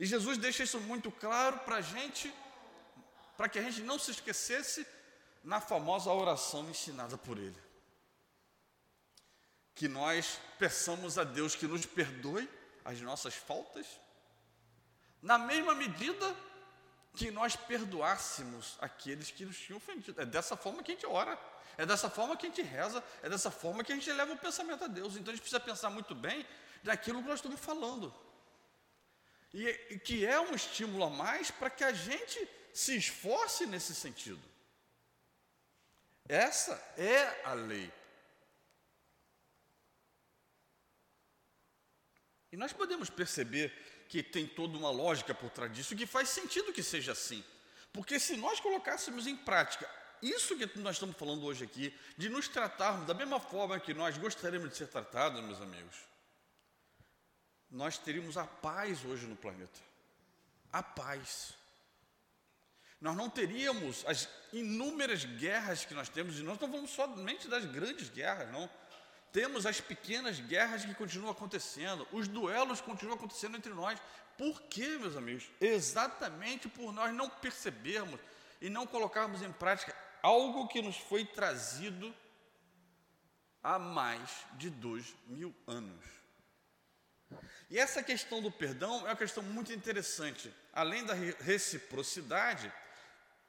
E 0.00 0.04
Jesus 0.04 0.36
deixa 0.36 0.64
isso 0.64 0.80
muito 0.80 1.12
claro 1.12 1.60
para 1.60 1.76
a 1.76 1.80
gente, 1.80 2.34
para 3.36 3.48
que 3.48 3.58
a 3.58 3.62
gente 3.62 3.82
não 3.82 3.98
se 3.98 4.10
esquecesse 4.10 4.86
na 5.42 5.60
famosa 5.60 6.10
oração 6.10 6.68
ensinada 6.68 7.18
por 7.18 7.36
Ele. 7.38 7.56
Que 9.74 9.88
nós 9.88 10.40
peçamos 10.58 11.18
a 11.18 11.24
Deus 11.24 11.54
que 11.54 11.66
nos 11.66 11.84
perdoe 11.84 12.48
as 12.84 13.00
nossas 13.00 13.34
faltas, 13.34 13.86
na 15.22 15.38
mesma 15.38 15.74
medida 15.74 16.36
que 17.14 17.30
nós 17.30 17.56
perdoássemos 17.56 18.76
aqueles 18.80 19.30
que 19.30 19.44
nos 19.44 19.58
tinham 19.58 19.78
ofendido. 19.78 20.20
É 20.20 20.26
dessa 20.26 20.56
forma 20.56 20.82
que 20.82 20.92
a 20.92 20.94
gente 20.94 21.06
ora, 21.06 21.38
é 21.76 21.86
dessa 21.86 22.10
forma 22.10 22.36
que 22.36 22.46
a 22.46 22.48
gente 22.48 22.62
reza, 22.62 23.02
é 23.22 23.28
dessa 23.28 23.50
forma 23.50 23.82
que 23.82 23.92
a 23.92 23.94
gente 23.94 24.10
leva 24.12 24.32
o 24.32 24.38
pensamento 24.38 24.84
a 24.84 24.86
Deus. 24.86 25.16
Então 25.16 25.32
a 25.32 25.36
gente 25.36 25.42
precisa 25.42 25.60
pensar 25.60 25.90
muito 25.90 26.14
bem 26.14 26.46
daquilo 26.82 27.22
que 27.22 27.28
nós 27.28 27.38
estamos 27.38 27.60
falando. 27.60 28.14
E, 29.52 29.68
e 29.90 29.98
que 29.98 30.26
é 30.26 30.40
um 30.40 30.54
estímulo 30.54 31.04
a 31.04 31.10
mais 31.10 31.50
para 31.50 31.70
que 31.70 31.84
a 31.84 31.92
gente 31.92 32.48
se 32.74 32.96
esforce 32.96 33.64
nesse 33.66 33.94
sentido. 33.94 34.42
Essa 36.28 36.74
é 36.98 37.42
a 37.44 37.54
lei. 37.54 37.90
E 42.50 42.56
nós 42.56 42.72
podemos 42.72 43.08
perceber 43.08 43.72
que 44.08 44.22
tem 44.22 44.46
toda 44.46 44.76
uma 44.76 44.90
lógica 44.90 45.34
por 45.34 45.50
trás 45.50 45.72
disso, 45.72 45.96
que 45.96 46.06
faz 46.06 46.28
sentido 46.28 46.72
que 46.72 46.82
seja 46.82 47.12
assim. 47.12 47.44
Porque 47.92 48.18
se 48.18 48.36
nós 48.36 48.58
colocássemos 48.58 49.26
em 49.26 49.36
prática 49.36 49.88
isso 50.20 50.56
que 50.56 50.78
nós 50.78 50.96
estamos 50.96 51.16
falando 51.16 51.44
hoje 51.44 51.64
aqui, 51.64 51.94
de 52.16 52.28
nos 52.28 52.48
tratarmos 52.48 53.06
da 53.06 53.14
mesma 53.14 53.38
forma 53.38 53.78
que 53.78 53.94
nós 53.94 54.16
gostaríamos 54.18 54.70
de 54.70 54.76
ser 54.76 54.88
tratados, 54.88 55.42
meus 55.42 55.60
amigos, 55.60 55.96
nós 57.70 57.98
teríamos 57.98 58.36
a 58.36 58.46
paz 58.46 59.04
hoje 59.04 59.26
no 59.26 59.36
planeta. 59.36 59.78
A 60.72 60.82
paz. 60.82 61.54
Nós 63.04 63.14
não 63.14 63.28
teríamos 63.28 64.02
as 64.06 64.26
inúmeras 64.50 65.26
guerras 65.26 65.84
que 65.84 65.92
nós 65.92 66.08
temos, 66.08 66.38
e 66.38 66.42
nós 66.42 66.58
não 66.58 66.70
falamos 66.70 66.90
somente 66.90 67.46
das 67.48 67.66
grandes 67.66 68.08
guerras, 68.08 68.50
não 68.50 68.66
temos 69.30 69.66
as 69.66 69.78
pequenas 69.78 70.40
guerras 70.40 70.86
que 70.86 70.94
continuam 70.94 71.30
acontecendo, 71.30 72.08
os 72.12 72.26
duelos 72.26 72.80
continuam 72.80 73.14
acontecendo 73.14 73.58
entre 73.58 73.74
nós. 73.74 74.00
Por 74.38 74.58
quê, 74.62 74.96
meus 74.96 75.18
amigos? 75.18 75.50
Exatamente 75.60 76.66
por 76.66 76.94
nós 76.94 77.12
não 77.12 77.28
percebermos 77.28 78.18
e 78.58 78.70
não 78.70 78.86
colocarmos 78.86 79.42
em 79.42 79.52
prática 79.52 79.94
algo 80.22 80.66
que 80.66 80.80
nos 80.80 80.96
foi 80.96 81.26
trazido 81.26 82.14
há 83.62 83.78
mais 83.78 84.30
de 84.54 84.70
dois 84.70 85.14
mil 85.26 85.54
anos. 85.66 86.06
E 87.68 87.78
essa 87.78 88.02
questão 88.02 88.40
do 88.40 88.50
perdão 88.50 89.00
é 89.00 89.10
uma 89.10 89.16
questão 89.16 89.42
muito 89.42 89.74
interessante, 89.74 90.50
além 90.72 91.04
da 91.04 91.12
reciprocidade, 91.12 92.72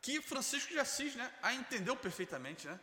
que 0.06 0.22
Francisco 0.22 0.72
de 0.72 0.80
Assis 0.80 1.16
né, 1.16 1.34
a 1.42 1.52
entendeu 1.52 1.96
perfeitamente, 1.96 2.68
né? 2.68 2.80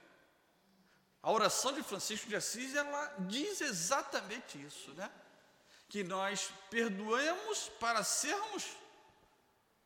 A 1.22 1.30
oração 1.30 1.72
de 1.72 1.80
Francisco 1.80 2.28
de 2.28 2.34
Assis, 2.34 2.74
ela 2.74 3.14
diz 3.20 3.60
exatamente 3.60 4.60
isso, 4.60 4.92
né? 4.94 5.08
Que 5.88 6.02
nós 6.02 6.52
perdoamos 6.68 7.68
para 7.78 8.02
sermos, 8.02 8.66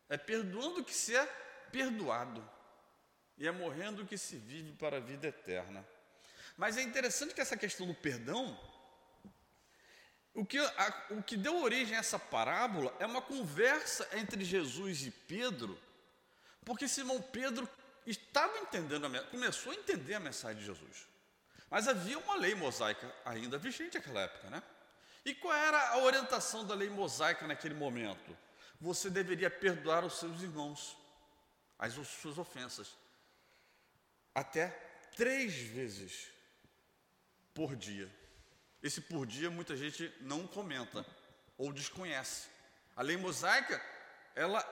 é 0.09 0.17
perdoando 0.17 0.83
que 0.83 0.95
se 0.95 1.15
é 1.15 1.27
perdoado, 1.71 2.43
e 3.37 3.47
é 3.47 3.53
morrendo 3.53 4.07
que 4.07 4.17
se 4.17 4.37
vive 4.39 4.73
para 4.73 4.97
a 4.97 5.01
vida 5.01 5.27
eterna. 5.27 5.87
Mas 6.57 6.79
é 6.79 6.83
interessante 6.83 7.35
que 7.35 7.41
essa 7.43 7.55
questão 7.55 7.87
do 7.87 7.95
perdão, 7.95 8.59
o 10.33 10.43
que, 10.43 10.57
a, 10.59 11.07
o 11.11 11.23
que 11.23 11.37
deu 11.37 11.61
origem 11.63 11.97
a 11.97 12.01
essa 12.01 12.19
parábola 12.19 12.97
é 12.99 13.05
uma 13.05 13.21
conversa 13.21 14.09
entre 14.15 14.43
Jesus 14.43 15.03
e 15.03 15.11
Pedro, 15.11 15.79
porque 16.67 16.89
Simão 16.89 17.23
Pedro 17.23 17.67
estava 18.05 18.59
entendendo, 18.59 19.07
a, 19.07 19.23
começou 19.27 19.71
a 19.71 19.77
entender 19.77 20.15
a 20.15 20.21
mensagem 20.21 20.59
de 20.59 20.67
Jesus. 20.67 21.07
Mas 21.71 21.87
havia 21.87 22.19
uma 22.19 22.35
lei 22.35 22.57
mosaica 22.57 23.15
ainda 23.25 23.57
vigente 23.57 23.97
naquela 23.97 24.23
época, 24.23 24.51
né? 24.51 24.61
E 25.25 25.33
qual 25.33 25.55
era 25.55 25.91
a 25.91 25.99
orientação 25.99 26.67
da 26.67 26.75
lei 26.75 26.91
mosaica 26.91 27.47
naquele 27.47 27.75
momento? 27.75 28.37
Você 28.81 29.09
deveria 29.09 29.49
perdoar 29.49 30.05
os 30.05 30.19
seus 30.19 30.43
irmãos, 30.43 30.97
as 31.79 31.95
suas 31.95 32.37
ofensas, 32.37 32.97
até 34.35 34.69
três 35.15 35.55
vezes 35.55 36.29
por 37.55 37.77
dia. 37.77 38.13
Esse 38.83 39.01
por 39.01 39.25
dia 39.25 39.51
muita 39.51 39.77
gente 39.77 40.13
não 40.21 40.49
comenta 40.49 41.07
ou 41.57 41.73
desconhece. 41.73 42.49
A 42.97 43.03
lei 43.03 43.17
mosaica 43.17 43.81
ela 44.35 44.59
ela 44.59 44.65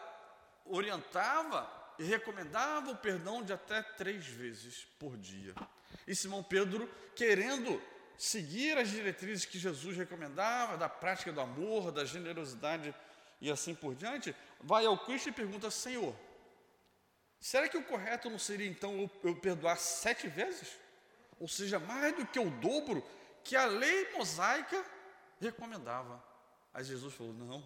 orientava 0.64 1.83
e 1.98 2.04
recomendava 2.04 2.90
o 2.90 2.96
perdão 2.96 3.42
de 3.42 3.52
até 3.52 3.82
três 3.82 4.26
vezes 4.26 4.86
por 4.98 5.16
dia. 5.16 5.54
E 6.06 6.14
Simão 6.14 6.42
Pedro, 6.42 6.88
querendo 7.14 7.80
seguir 8.16 8.76
as 8.78 8.88
diretrizes 8.88 9.44
que 9.44 9.58
Jesus 9.58 9.96
recomendava, 9.96 10.76
da 10.76 10.88
prática 10.88 11.32
do 11.32 11.40
amor, 11.40 11.92
da 11.92 12.04
generosidade 12.04 12.94
e 13.40 13.50
assim 13.50 13.74
por 13.74 13.94
diante, 13.94 14.34
vai 14.60 14.86
ao 14.86 14.98
Cristo 14.98 15.28
e 15.28 15.32
pergunta: 15.32 15.70
Senhor, 15.70 16.14
será 17.40 17.68
que 17.68 17.76
o 17.76 17.84
correto 17.84 18.30
não 18.30 18.38
seria 18.38 18.66
então 18.66 19.10
eu 19.22 19.36
perdoar 19.36 19.76
sete 19.76 20.28
vezes? 20.28 20.76
Ou 21.38 21.48
seja, 21.48 21.78
mais 21.78 22.14
do 22.16 22.26
que 22.26 22.38
o 22.38 22.50
dobro 22.50 23.04
que 23.42 23.56
a 23.56 23.66
lei 23.66 24.12
mosaica 24.12 24.84
recomendava. 25.40 26.22
Aí 26.72 26.84
Jesus 26.84 27.14
falou: 27.14 27.32
Não, 27.32 27.62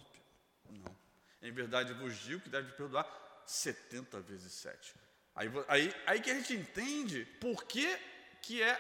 não. 0.71 0.97
Em 1.41 1.53
verdade 1.53 1.93
vos 1.93 2.17
digo 2.17 2.41
que 2.41 2.49
deve 2.49 2.73
perdoar 2.73 3.05
70 3.51 4.21
vezes 4.21 4.53
7. 4.53 4.95
Aí, 5.35 5.51
aí, 5.69 5.95
aí 6.07 6.21
que 6.21 6.31
a 6.31 6.35
gente 6.35 6.55
entende 6.55 7.25
por 7.41 7.65
que, 7.65 7.99
que 8.43 8.63
é 8.63 8.79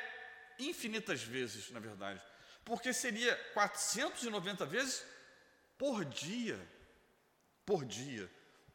infinitas 0.58 1.22
vezes, 1.22 1.70
na 1.70 1.80
verdade. 1.80 2.20
Porque 2.64 2.92
seria 2.92 3.34
490 3.54 4.66
vezes 4.66 5.02
por 5.78 6.04
dia. 6.04 6.60
Por 7.64 7.84
dia. 7.84 8.28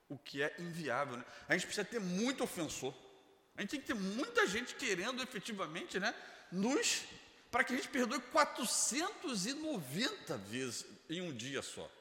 O 0.10 0.18
que 0.18 0.42
é 0.42 0.56
inviável. 0.60 1.18
Né? 1.18 1.26
A 1.48 1.54
gente 1.54 1.68
precisa 1.68 1.86
ter 1.86 2.00
muito 2.00 2.44
ofensor. 2.44 2.96
A 3.56 3.62
gente 3.62 3.70
tem 3.72 3.82
que 3.82 3.88
ter 3.88 3.94
muita 3.94 4.48
gente 4.48 4.76
querendo 4.76 5.22
efetivamente 5.22 6.00
né, 6.00 6.16
nos. 6.52 7.04
para 7.52 7.64
que 7.64 7.74
a 7.74 7.76
gente 7.76 7.90
perdoe 7.90 8.20
490 8.20 10.38
vezes 10.38 10.86
em 11.10 11.22
um 11.22 11.36
dia 11.36 11.62
só. 11.62 11.92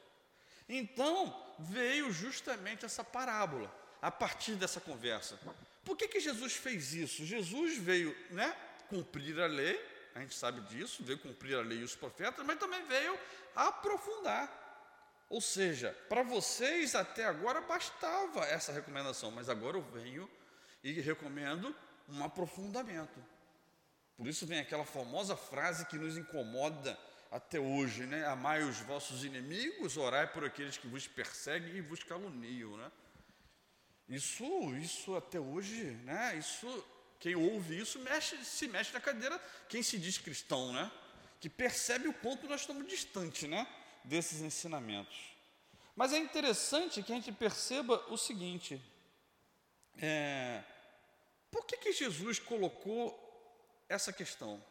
Então, 0.67 1.55
veio 1.59 2.11
justamente 2.11 2.85
essa 2.85 3.03
parábola, 3.03 3.71
a 4.03 4.11
partir 4.11 4.55
dessa 4.55 4.81
conversa. 4.81 5.39
Por 5.85 5.95
que, 5.95 6.09
que 6.09 6.19
Jesus 6.19 6.53
fez 6.53 6.93
isso? 6.93 7.25
Jesus 7.25 7.77
veio 7.77 8.13
né, 8.31 8.53
cumprir 8.89 9.39
a 9.39 9.47
lei, 9.47 9.79
a 10.13 10.19
gente 10.19 10.35
sabe 10.35 10.59
disso, 10.67 11.01
veio 11.05 11.17
cumprir 11.19 11.55
a 11.55 11.61
lei 11.61 11.79
e 11.79 11.83
os 11.83 11.95
profetas, 11.95 12.45
mas 12.45 12.59
também 12.59 12.85
veio 12.85 13.17
aprofundar. 13.55 14.59
Ou 15.29 15.39
seja, 15.39 15.97
para 16.09 16.21
vocês 16.21 16.95
até 16.95 17.25
agora 17.25 17.61
bastava 17.61 18.41
essa 18.41 18.73
recomendação, 18.73 19.31
mas 19.31 19.47
agora 19.47 19.77
eu 19.77 19.81
venho 19.81 20.29
e 20.83 20.91
recomendo 20.99 21.73
um 22.09 22.25
aprofundamento. 22.25 23.23
Por 24.17 24.27
isso 24.27 24.45
vem 24.45 24.59
aquela 24.59 24.83
famosa 24.83 25.37
frase 25.37 25.85
que 25.85 25.97
nos 25.97 26.17
incomoda 26.17 26.99
até 27.31 27.57
hoje, 27.57 28.05
né? 28.05 28.27
Amai 28.27 28.63
os 28.63 28.81
vossos 28.81 29.23
inimigos, 29.23 29.95
orai 29.95 30.27
por 30.27 30.43
aqueles 30.43 30.75
que 30.75 30.87
vos 30.87 31.07
perseguem 31.07 31.77
e 31.77 31.81
vos 31.81 32.03
caluniam, 32.03 32.75
né? 32.75 32.91
Isso, 34.07 34.45
isso 34.75 35.15
até 35.15 35.39
hoje, 35.39 35.83
né? 36.03 36.35
Isso 36.37 36.67
quem 37.23 37.35
ouve 37.35 37.79
isso 37.79 37.99
mexe, 37.99 38.35
se 38.43 38.67
mexe 38.67 38.91
na 38.91 38.99
cadeira, 38.99 39.41
quem 39.69 39.81
se 39.81 39.97
diz 39.97 40.17
cristão, 40.17 40.73
né? 40.73 40.91
Que 41.39 41.49
percebe 41.49 42.09
o 42.09 42.13
quanto 42.13 42.49
nós 42.49 42.59
estamos 42.59 42.85
distantes, 42.85 43.49
né? 43.49 43.65
Desses 44.03 44.41
ensinamentos. 44.41 45.17
Mas 45.95 46.11
é 46.11 46.17
interessante 46.17 47.01
que 47.01 47.13
a 47.13 47.15
gente 47.15 47.31
perceba 47.31 47.95
o 48.11 48.17
seguinte: 48.17 48.81
é, 49.97 50.61
por 51.49 51.65
que, 51.65 51.77
que 51.77 51.93
Jesus 51.93 52.39
colocou 52.39 53.17
essa 53.87 54.11
questão 54.11 54.61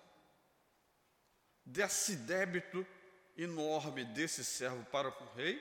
desse 1.64 2.16
débito 2.16 2.86
enorme 3.34 4.04
desse 4.04 4.44
servo 4.44 4.84
para 4.92 5.08
o 5.08 5.34
rei 5.34 5.58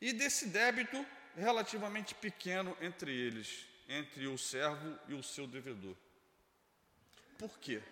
e 0.00 0.12
desse 0.12 0.46
débito 0.46 1.04
relativamente 1.38 2.14
pequeno 2.14 2.76
entre 2.80 3.12
eles? 3.14 3.68
entre 3.88 4.26
o 4.26 4.36
servo 4.36 4.98
e 5.08 5.14
o 5.14 5.22
seu 5.22 5.46
devedor. 5.46 5.96
Por 7.38 7.58
quê? 7.58 7.82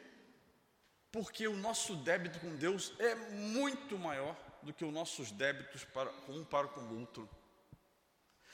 Porque 1.11 1.49
o 1.49 1.57
nosso 1.57 1.97
débito 1.97 2.39
com 2.41 2.55
Deus 2.57 2.93
é 2.99 3.15
muito 3.15 3.99
maior 3.99 4.37
do 4.63 4.73
que 4.73 4.85
os 4.85 4.93
nossos 4.93 5.31
débitos 5.31 5.85
para, 5.85 6.13
um 6.29 6.45
para 6.45 6.69
com 6.69 6.81
o 6.81 7.01
outro. 7.01 7.29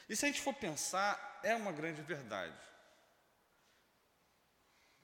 E 0.09 0.15
se 0.15 0.25
a 0.25 0.29
gente 0.29 0.41
for 0.41 0.55
pensar, 0.55 1.41
é 1.43 1.55
uma 1.57 1.73
grande 1.73 2.01
verdade. 2.03 2.57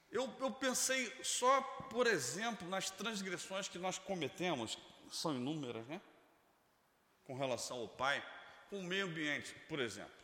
Eu, 0.09 0.33
eu 0.39 0.51
pensei 0.51 1.11
só, 1.23 1.61
por 1.89 2.07
exemplo, 2.07 2.67
nas 2.69 2.89
transgressões 2.89 3.67
que 3.67 3.77
nós 3.77 3.97
cometemos, 3.97 4.77
são 5.11 5.35
inúmeras, 5.35 5.85
né? 5.87 6.01
Com 7.25 7.35
relação 7.35 7.79
ao 7.79 7.87
Pai, 7.87 8.23
com 8.69 8.79
o 8.79 8.83
meio 8.83 9.05
ambiente, 9.05 9.53
por 9.67 9.79
exemplo. 9.79 10.19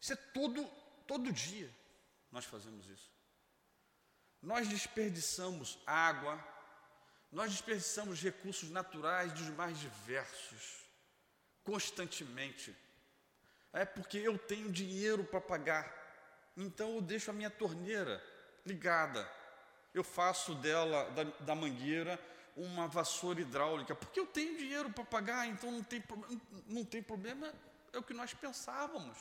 Isso 0.00 0.12
é 0.12 0.16
todo, 0.16 0.64
todo 1.06 1.32
dia 1.32 1.70
nós 2.32 2.44
fazemos 2.44 2.88
isso. 2.88 3.10
Nós 4.42 4.66
desperdiçamos 4.68 5.78
água, 5.86 6.42
nós 7.30 7.50
desperdiçamos 7.50 8.22
recursos 8.22 8.70
naturais 8.70 9.32
dos 9.32 9.48
mais 9.50 9.78
diversos, 9.78 10.84
constantemente. 11.62 12.74
É 13.72 13.84
porque 13.84 14.18
eu 14.18 14.38
tenho 14.38 14.72
dinheiro 14.72 15.22
para 15.24 15.40
pagar, 15.40 15.94
então 16.56 16.94
eu 16.94 17.02
deixo 17.02 17.30
a 17.30 17.34
minha 17.34 17.50
torneira 17.50 18.24
ligada. 18.64 19.30
Eu 19.92 20.04
faço 20.04 20.54
dela, 20.54 21.10
da, 21.10 21.24
da 21.24 21.54
mangueira, 21.54 22.18
uma 22.60 22.86
vassoura 22.86 23.40
hidráulica, 23.40 23.94
porque 23.94 24.20
eu 24.20 24.26
tenho 24.26 24.56
dinheiro 24.58 24.90
para 24.90 25.04
pagar, 25.04 25.46
então 25.46 25.70
não 25.70 25.82
tem, 25.82 26.02
não 26.66 26.84
tem 26.84 27.02
problema, 27.02 27.52
é 27.92 27.98
o 27.98 28.02
que 28.02 28.14
nós 28.14 28.34
pensávamos. 28.34 29.16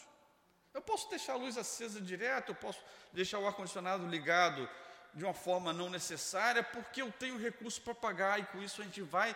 Eu 0.73 0.81
posso 0.81 1.09
deixar 1.09 1.33
a 1.33 1.37
luz 1.37 1.57
acesa 1.57 1.99
direto, 2.01 2.49
eu 2.49 2.55
posso 2.55 2.81
deixar 3.13 3.39
o 3.39 3.47
ar-condicionado 3.47 4.05
ligado 4.07 4.69
de 5.13 5.23
uma 5.23 5.33
forma 5.33 5.73
não 5.73 5.89
necessária, 5.89 6.61
porque 6.63 7.01
eu 7.01 7.11
tenho 7.11 7.37
recurso 7.37 7.81
para 7.81 7.95
pagar, 7.95 8.39
e 8.39 8.45
com 8.45 8.61
isso 8.61 8.81
a 8.81 8.85
gente 8.85 9.01
vai 9.01 9.35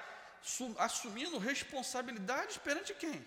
assumindo 0.78 1.38
responsabilidades 1.38 2.58
perante 2.58 2.94
quem? 2.94 3.26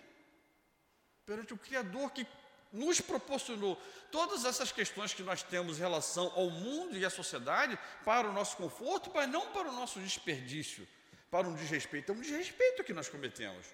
Perante 1.25 1.55
o 1.55 1.59
Criador 1.59 2.11
que 2.11 2.27
nos 2.73 3.01
proporcionou 3.01 3.81
todas 4.11 4.45
essas 4.45 4.73
questões 4.73 5.15
que 5.15 5.23
nós 5.23 5.43
temos 5.43 5.79
em 5.79 5.81
relação 5.81 6.33
ao 6.35 6.51
mundo 6.51 6.97
e 6.97 7.05
à 7.05 7.11
sociedade 7.11 7.79
para 8.05 8.29
o 8.29 8.33
nosso 8.33 8.57
conforto, 8.57 9.11
mas 9.15 9.29
não 9.29 9.53
para 9.53 9.69
o 9.69 9.73
nosso 9.73 10.01
desperdício, 10.01 10.87
para 11.31 11.49
um 11.49 11.55
desrespeito. 11.55 12.13
É 12.13 12.15
um 12.15 12.21
desrespeito 12.21 12.85
que 12.85 12.93
nós 12.93 13.09
cometemos 13.09 13.67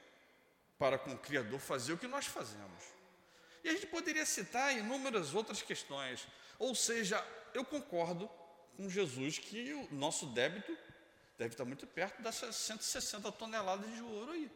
para 0.78 0.99
com 0.99 1.12
o 1.12 1.18
Criador 1.18 1.61
fazer 1.61 1.93
o 1.93 1.99
que 1.99 2.09
nós 2.09 2.26
fazemos. 2.26 2.82
E 3.62 3.68
a 3.68 3.72
gente 3.72 3.86
poderia 3.86 4.26
citar 4.26 4.76
inúmeras 4.76 5.34
outras 5.34 5.62
questões. 5.62 6.26
Ou 6.59 6.74
seja, 6.74 7.24
eu 7.55 7.64
concordo 7.64 8.28
com 8.76 8.88
Jesus 8.88 9.38
que 9.38 9.72
o 9.72 9.95
nosso 9.95 10.26
débito 10.26 10.76
deve 11.38 11.55
estar 11.55 11.64
muito 11.64 11.86
perto 11.86 12.20
dessas 12.22 12.57
160 12.57 13.30
toneladas 13.32 13.93
de 13.95 14.03
ouro 14.03 14.32
aí. 14.32 14.51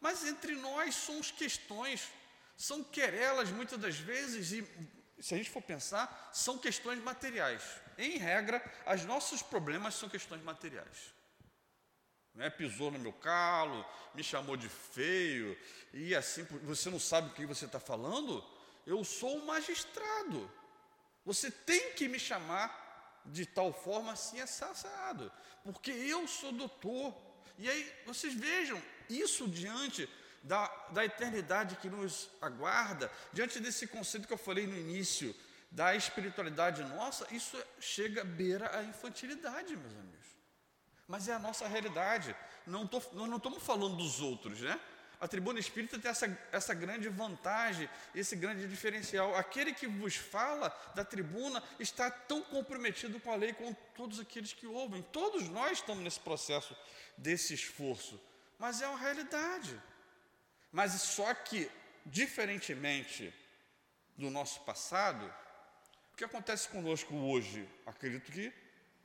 Mas 0.00 0.26
entre 0.26 0.54
nós 0.54 0.94
somos 0.94 1.30
questões, 1.30 2.08
são 2.62 2.84
querelas 2.84 3.50
muitas 3.50 3.78
das 3.78 3.96
vezes, 3.96 4.52
e 4.52 4.66
se 5.18 5.34
a 5.34 5.36
gente 5.36 5.50
for 5.50 5.62
pensar, 5.62 6.30
são 6.32 6.58
questões 6.58 7.02
materiais. 7.02 7.62
Em 7.96 8.18
regra, 8.18 8.62
os 8.92 9.04
nossos 9.04 9.42
problemas 9.42 9.94
são 9.94 10.08
questões 10.08 10.42
materiais 10.42 11.20
né? 12.34 12.48
pisou 12.50 12.90
no 12.90 12.98
meu 12.98 13.12
calo, 13.12 13.84
me 14.14 14.22
chamou 14.22 14.56
de 14.56 14.68
feio, 14.68 15.56
e 15.92 16.14
assim, 16.14 16.42
você 16.62 16.90
não 16.90 16.98
sabe 16.98 17.28
o 17.28 17.34
que 17.34 17.46
você 17.46 17.66
está 17.66 17.80
falando? 17.80 18.44
Eu 18.86 19.04
sou 19.04 19.36
um 19.36 19.44
magistrado. 19.44 20.50
Você 21.24 21.50
tem 21.50 21.92
que 21.92 22.08
me 22.08 22.18
chamar 22.18 23.20
de 23.26 23.44
tal 23.44 23.72
forma 23.72 24.12
assim 24.12 24.40
assassinado, 24.40 25.30
porque 25.62 25.90
eu 25.90 26.26
sou 26.26 26.52
doutor. 26.52 27.14
E 27.58 27.68
aí 27.68 27.92
vocês 28.06 28.32
vejam 28.32 28.82
isso 29.08 29.46
diante 29.46 30.08
da, 30.42 30.66
da 30.90 31.04
eternidade 31.04 31.76
que 31.76 31.88
nos 31.88 32.30
aguarda, 32.40 33.10
diante 33.32 33.60
desse 33.60 33.86
conceito 33.86 34.26
que 34.26 34.32
eu 34.32 34.38
falei 34.38 34.66
no 34.66 34.76
início, 34.76 35.34
da 35.70 35.94
espiritualidade 35.94 36.82
nossa, 36.82 37.26
isso 37.32 37.56
chega 37.78 38.24
beira 38.24 38.76
a 38.76 38.82
infantilidade, 38.82 39.76
meus 39.76 39.94
amigos 39.94 40.20
mas 41.10 41.26
é 41.26 41.34
a 41.34 41.40
nossa 41.40 41.66
realidade. 41.66 42.36
Não 42.64 42.86
tô, 42.86 43.02
nós 43.12 43.28
não 43.28 43.38
estamos 43.38 43.60
falando 43.60 43.96
dos 43.96 44.20
outros, 44.20 44.60
né? 44.60 44.80
A 45.20 45.26
tribuna 45.26 45.58
espírita 45.58 45.98
tem 45.98 46.08
essa, 46.08 46.38
essa 46.52 46.72
grande 46.72 47.08
vantagem, 47.08 47.90
esse 48.14 48.36
grande 48.36 48.66
diferencial. 48.68 49.34
Aquele 49.34 49.74
que 49.74 49.88
vos 49.88 50.14
fala 50.14 50.72
da 50.94 51.04
tribuna 51.04 51.60
está 51.80 52.08
tão 52.08 52.40
comprometido 52.42 53.18
com 53.18 53.32
a 53.32 53.34
lei 53.34 53.52
como 53.52 53.76
todos 53.96 54.20
aqueles 54.20 54.52
que 54.52 54.68
ouvem. 54.68 55.02
Todos 55.02 55.48
nós 55.48 55.78
estamos 55.78 56.04
nesse 56.04 56.20
processo 56.20 56.76
desse 57.18 57.54
esforço, 57.54 58.18
mas 58.56 58.80
é 58.80 58.86
uma 58.86 58.96
realidade. 58.96 59.82
Mas 60.72 60.92
só 60.92 61.32
que, 61.34 61.70
diferentemente 62.06 63.34
do 64.16 64.30
nosso 64.30 64.60
passado, 64.60 65.24
o 66.12 66.16
que 66.16 66.24
acontece 66.24 66.68
conosco 66.68 67.14
hoje? 67.14 67.68
Acredito 67.86 68.30
que 68.30 68.52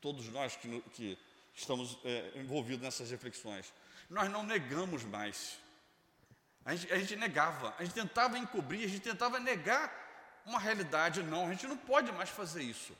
todos 0.01 0.27
nós 0.29 0.55
que, 0.55 0.81
que 0.91 1.17
estamos 1.55 1.97
é, 2.03 2.33
envolvidos 2.35 2.83
nessas 2.83 3.09
reflexões. 3.09 3.73
Nós 4.09 4.29
não 4.29 4.43
negamos 4.43 5.03
mais. 5.03 5.57
A 6.63 6.75
gente, 6.75 6.93
a 6.93 6.97
gente 6.97 7.15
negava, 7.15 7.73
a 7.79 7.83
gente 7.83 7.93
tentava 7.93 8.37
encobrir, 8.37 8.85
a 8.85 8.87
gente 8.87 9.01
tentava 9.01 9.39
negar 9.39 10.43
uma 10.45 10.59
realidade. 10.59 11.23
Não, 11.23 11.47
a 11.47 11.51
gente 11.51 11.65
não 11.67 11.77
pode 11.77 12.11
mais 12.11 12.29
fazer 12.29 12.61
isso. 12.61 12.95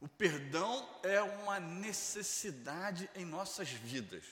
O 0.00 0.08
perdão 0.08 0.88
é 1.02 1.22
uma 1.22 1.60
necessidade 1.60 3.08
em 3.14 3.24
nossas 3.24 3.68
vidas. 3.70 4.24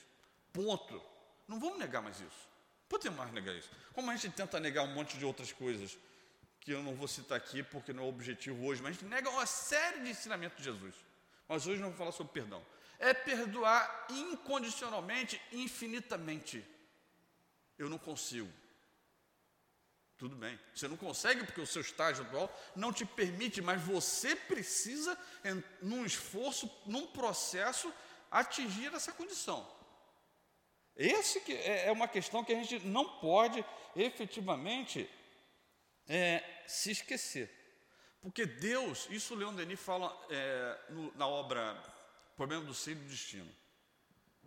Ponto. 0.52 1.02
Não 1.46 1.58
vamos 1.58 1.78
negar 1.78 2.02
mais 2.02 2.20
isso. 2.20 2.51
Podemos 2.92 3.32
negar 3.32 3.54
isso. 3.56 3.70
Como 3.94 4.10
a 4.10 4.16
gente 4.16 4.34
tenta 4.34 4.60
negar 4.60 4.82
um 4.82 4.92
monte 4.92 5.16
de 5.16 5.24
outras 5.24 5.50
coisas 5.50 5.96
que 6.60 6.72
eu 6.72 6.82
não 6.82 6.94
vou 6.94 7.08
citar 7.08 7.38
aqui 7.38 7.62
porque 7.62 7.90
não 7.90 8.02
é 8.02 8.06
o 8.06 8.10
objetivo 8.10 8.66
hoje, 8.66 8.82
mas 8.82 8.90
a 8.90 8.92
gente 8.92 9.06
nega 9.06 9.30
uma 9.30 9.46
série 9.46 10.00
de 10.00 10.10
ensinamentos 10.10 10.58
de 10.58 10.64
Jesus. 10.64 10.94
Mas 11.48 11.66
hoje 11.66 11.80
não 11.80 11.88
vou 11.88 11.96
falar 11.96 12.12
sobre 12.12 12.34
perdão. 12.34 12.62
É 12.98 13.14
perdoar 13.14 14.08
incondicionalmente, 14.10 15.40
infinitamente. 15.52 16.62
Eu 17.78 17.88
não 17.88 17.96
consigo. 17.96 18.52
Tudo 20.18 20.36
bem. 20.36 20.60
Você 20.74 20.86
não 20.86 20.98
consegue 20.98 21.46
porque 21.46 21.62
o 21.62 21.66
seu 21.66 21.80
estágio 21.80 22.26
atual 22.26 22.54
não 22.76 22.92
te 22.92 23.06
permite, 23.06 23.62
mas 23.62 23.80
você 23.80 24.36
precisa, 24.36 25.18
num 25.80 26.04
esforço, 26.04 26.70
num 26.84 27.06
processo, 27.06 27.90
atingir 28.30 28.92
essa 28.92 29.12
condição. 29.12 29.66
Esse 30.96 31.40
que 31.40 31.52
é, 31.52 31.86
é 31.86 31.92
uma 31.92 32.08
questão 32.08 32.44
que 32.44 32.52
a 32.52 32.56
gente 32.62 32.86
não 32.86 33.18
pode 33.18 33.64
efetivamente 33.96 35.08
é, 36.08 36.42
se 36.66 36.90
esquecer. 36.90 37.50
Porque 38.20 38.46
Deus, 38.46 39.08
isso 39.10 39.34
Leon 39.34 39.54
Denis 39.54 39.80
fala 39.80 40.16
é, 40.30 40.78
no, 40.90 41.12
na 41.16 41.26
obra 41.26 41.74
Problema 42.36 42.64
do 42.64 42.74
Ser 42.74 42.92
e 42.92 42.94
do 42.96 43.04
Destino. 43.04 43.50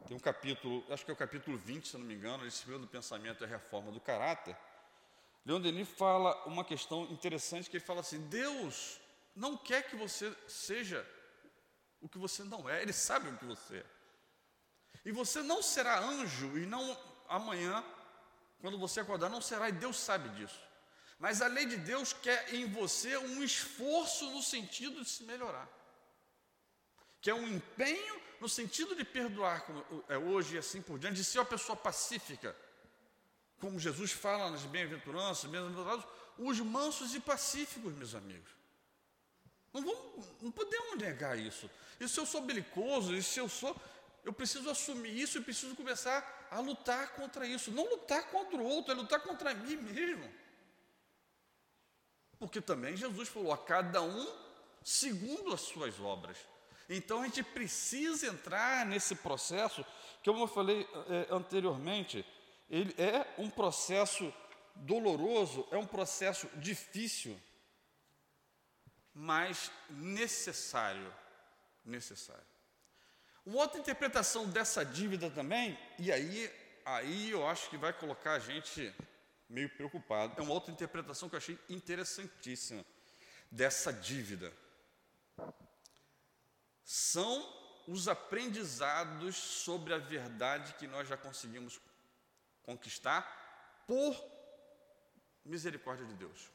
Tem 0.08 0.16
um 0.16 0.20
capítulo, 0.20 0.86
acho 0.90 1.04
que 1.04 1.12
é 1.12 1.14
o 1.14 1.18
capítulo 1.18 1.58
20, 1.58 1.88
se 1.88 1.98
não 1.98 2.06
me 2.06 2.14
engano, 2.14 2.46
esse 2.46 2.64
do 2.66 2.88
pensamento 2.88 3.44
é 3.44 3.48
a 3.48 3.50
reforma 3.50 3.92
do 3.92 4.00
caráter. 4.00 4.56
Leon 5.46 5.62
Denis 5.62 5.90
fala 5.90 6.46
uma 6.46 6.64
questão 6.64 7.04
interessante 7.06 7.70
que 7.70 7.78
ele 7.78 7.84
fala 7.84 8.02
assim: 8.02 8.20
Deus 8.28 9.00
não 9.36 9.58
quer 9.58 9.88
que 9.88 9.96
você 9.96 10.34
seja 10.48 11.06
o 12.02 12.08
que 12.08 12.18
você 12.18 12.44
não 12.44 12.70
é, 12.70 12.82
Ele 12.82 12.94
sabe 12.94 13.30
o 13.30 13.38
que 13.38 13.46
você 13.46 13.78
é. 13.78 13.86
E 15.06 15.12
você 15.12 15.44
não 15.44 15.62
será 15.62 16.00
anjo, 16.00 16.58
e 16.58 16.66
não 16.66 16.98
amanhã, 17.30 17.84
quando 18.60 18.78
você 18.78 19.00
acordar, 19.00 19.30
não 19.30 19.40
será, 19.40 19.70
e 19.70 19.72
Deus 19.72 19.98
sabe 19.98 20.30
disso. 20.30 20.60
Mas 21.20 21.42
a 21.42 21.48
lei 21.48 21.66
de 21.66 21.78
Deus 21.78 22.12
quer 22.12 22.54
em 22.54 22.68
você 22.68 23.16
um 23.18 23.44
esforço 23.44 24.30
no 24.32 24.42
sentido 24.42 25.04
de 25.04 25.10
se 25.10 25.24
melhorar. 25.24 25.70
Que 27.22 27.30
é 27.30 27.36
um 27.36 27.48
empenho 27.48 28.20
no 28.42 28.50
sentido 28.50 28.96
de 28.96 29.06
perdoar, 29.06 29.62
como 29.62 30.04
é 30.10 30.18
hoje 30.18 30.56
e 30.56 30.58
assim 30.58 30.82
por 30.82 31.00
diante, 31.00 31.16
de 31.18 31.24
ser 31.24 31.40
uma 31.40 31.46
pessoa 31.46 31.76
pacífica. 31.76 32.56
Como 33.60 33.80
Jesus 33.80 34.12
fala 34.12 34.52
nas 34.52 34.64
bem-aventuranças, 34.64 35.50
bem-aventurados, 35.50 36.06
os 36.38 36.60
mansos 36.60 37.16
e 37.16 37.20
pacíficos, 37.20 37.94
meus 37.94 38.14
amigos. 38.14 38.52
Não, 39.74 39.84
vamos, 39.84 40.26
não 40.42 40.52
podemos 40.52 40.98
negar 40.98 41.38
isso. 41.38 41.70
E 42.00 42.08
se 42.08 42.20
eu 42.20 42.26
sou 42.26 42.42
belicoso, 42.42 43.16
e 43.16 43.24
se 43.24 43.40
eu 43.40 43.48
sou. 43.48 43.76
Eu 44.26 44.34
preciso 44.34 44.72
assumir 44.72 45.18
isso 45.18 45.38
e 45.38 45.42
preciso 45.42 45.76
começar 45.76 46.48
a 46.50 46.60
lutar 46.60 47.14
contra 47.14 47.46
isso. 47.46 47.72
Não 47.72 47.88
lutar 47.88 48.28
contra 48.32 48.58
o 48.58 48.66
outro, 48.66 48.92
é 48.92 48.96
lutar 48.96 49.22
contra 49.22 49.54
mim 49.54 49.76
mesmo. 49.76 50.28
Porque 52.40 52.60
também 52.60 52.98
Jesus 52.98 53.30
falou 53.30 53.54
a 53.54 53.58
cada 53.58 54.02
um 54.02 54.28
segundo 54.84 55.54
as 55.54 55.62
suas 55.62 56.00
obras. 56.00 56.38
Então 56.90 57.22
a 57.22 57.26
gente 57.26 57.44
precisa 57.44 58.28
entrar 58.28 58.84
nesse 58.86 59.16
processo, 59.16 59.86
que 60.24 60.30
como 60.32 60.44
eu 60.44 60.48
falei 60.48 60.88
é, 61.08 61.28
anteriormente, 61.30 62.26
ele 62.68 62.96
é 62.98 63.36
um 63.38 63.50
processo 63.50 64.34
doloroso, 64.76 65.68
é 65.72 65.78
um 65.78 65.86
processo 65.86 66.48
difícil, 66.56 67.40
mas 69.14 69.72
necessário. 69.90 71.14
Necessário. 71.84 72.55
Uma 73.46 73.62
outra 73.62 73.80
interpretação 73.80 74.50
dessa 74.50 74.84
dívida 74.84 75.30
também, 75.30 75.78
e 76.00 76.12
aí, 76.12 76.52
aí 76.84 77.30
eu 77.30 77.48
acho 77.48 77.70
que 77.70 77.78
vai 77.78 77.94
colocar 77.94 78.34
a 78.34 78.40
gente 78.40 78.94
meio 79.48 79.70
preocupado. 79.70 80.34
É 80.38 80.42
uma 80.42 80.54
outra 80.54 80.72
interpretação 80.72 81.30
que 81.30 81.36
eu 81.36 81.38
achei 81.38 81.60
interessantíssima 81.70 82.84
dessa 83.52 83.94
dívida. 83.94 84.52
São 86.84 87.48
os 87.88 88.08
aprendizados 88.08 89.36
sobre 89.36 89.94
a 89.94 89.98
verdade 90.00 90.74
que 90.74 90.88
nós 90.88 91.08
já 91.08 91.16
conseguimos 91.16 91.80
conquistar 92.64 93.84
por 93.86 94.16
misericórdia 95.46 96.06
de 96.06 96.16
Deus. 96.16 96.50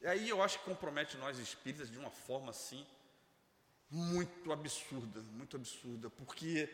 E 0.00 0.06
aí 0.06 0.28
eu 0.28 0.40
acho 0.40 0.60
que 0.60 0.64
compromete 0.64 1.16
nós 1.16 1.38
espíritas 1.38 1.90
de 1.90 1.98
uma 1.98 2.10
forma 2.10 2.50
assim 2.50 2.86
muito 3.90 4.52
absurda, 4.52 5.20
muito 5.32 5.56
absurda, 5.56 6.10
porque 6.10 6.68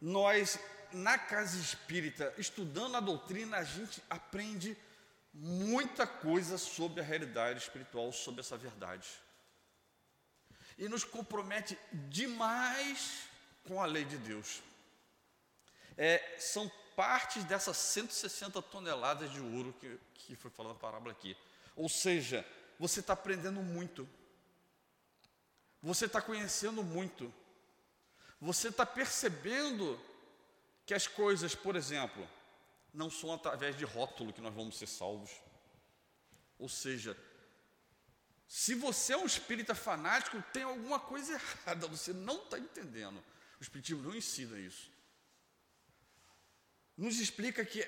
nós 0.00 0.58
na 0.92 1.18
casa 1.18 1.58
espírita, 1.58 2.32
estudando 2.38 2.96
a 2.96 3.00
doutrina, 3.00 3.58
a 3.58 3.64
gente 3.64 4.02
aprende 4.08 4.76
muita 5.32 6.06
coisa 6.06 6.56
sobre 6.56 7.00
a 7.00 7.04
realidade 7.04 7.60
espiritual, 7.60 8.12
sobre 8.12 8.40
essa 8.40 8.56
verdade. 8.56 9.08
E 10.78 10.88
nos 10.88 11.04
compromete 11.04 11.78
demais 12.08 13.24
com 13.66 13.82
a 13.82 13.86
lei 13.86 14.04
de 14.04 14.16
Deus. 14.18 14.62
É, 15.96 16.36
são 16.38 16.70
partes 16.96 17.44
dessas 17.44 17.76
160 17.76 18.62
toneladas 18.62 19.30
de 19.32 19.40
ouro 19.40 19.74
que, 19.80 19.98
que 20.14 20.36
foi 20.36 20.50
falando 20.50 20.76
a 20.76 20.78
parábola 20.78 21.12
aqui. 21.12 21.36
Ou 21.76 21.88
seja, 21.88 22.46
você 22.78 23.00
está 23.00 23.12
aprendendo 23.12 23.60
muito. 23.60 24.08
Você 25.82 26.06
está 26.06 26.20
conhecendo 26.20 26.82
muito. 26.82 27.32
Você 28.40 28.68
está 28.68 28.84
percebendo 28.84 30.00
que 30.86 30.94
as 30.94 31.06
coisas, 31.06 31.54
por 31.54 31.76
exemplo, 31.76 32.28
não 32.92 33.10
são 33.10 33.32
através 33.32 33.76
de 33.76 33.84
rótulo 33.84 34.32
que 34.32 34.40
nós 34.40 34.54
vamos 34.54 34.78
ser 34.78 34.86
salvos. 34.86 35.30
Ou 36.58 36.68
seja, 36.68 37.16
se 38.48 38.74
você 38.74 39.12
é 39.12 39.16
um 39.16 39.26
espírita 39.26 39.74
fanático, 39.74 40.42
tem 40.52 40.62
alguma 40.62 40.98
coisa 40.98 41.34
errada, 41.66 41.86
você 41.86 42.12
não 42.12 42.42
está 42.42 42.58
entendendo. 42.58 43.22
O 43.60 43.62
Espiritismo 43.62 44.02
não 44.02 44.16
ensina 44.16 44.58
isso. 44.58 44.90
Nos 46.96 47.20
explica 47.20 47.64
que, 47.64 47.86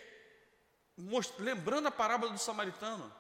lembrando 1.38 1.88
a 1.88 1.91
parábola 1.91 2.32
do 2.32 2.38
samaritano, 2.38 3.12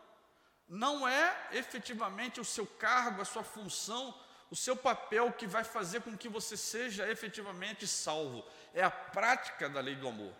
não 0.68 1.08
é 1.08 1.48
efetivamente 1.52 2.40
o 2.40 2.44
seu 2.44 2.66
cargo, 2.66 3.22
a 3.22 3.24
sua 3.24 3.42
função 3.42 4.14
o 4.50 4.56
seu 4.56 4.76
papel 4.76 5.32
que 5.32 5.46
vai 5.46 5.62
fazer 5.62 6.02
com 6.02 6.16
que 6.16 6.28
você 6.28 6.56
seja 6.56 7.08
efetivamente 7.08 7.86
salvo. 7.86 8.44
É 8.74 8.82
a 8.82 8.90
prática 8.90 9.68
da 9.68 9.80
lei 9.80 9.94
do 9.94 10.08
amor. 10.08 10.34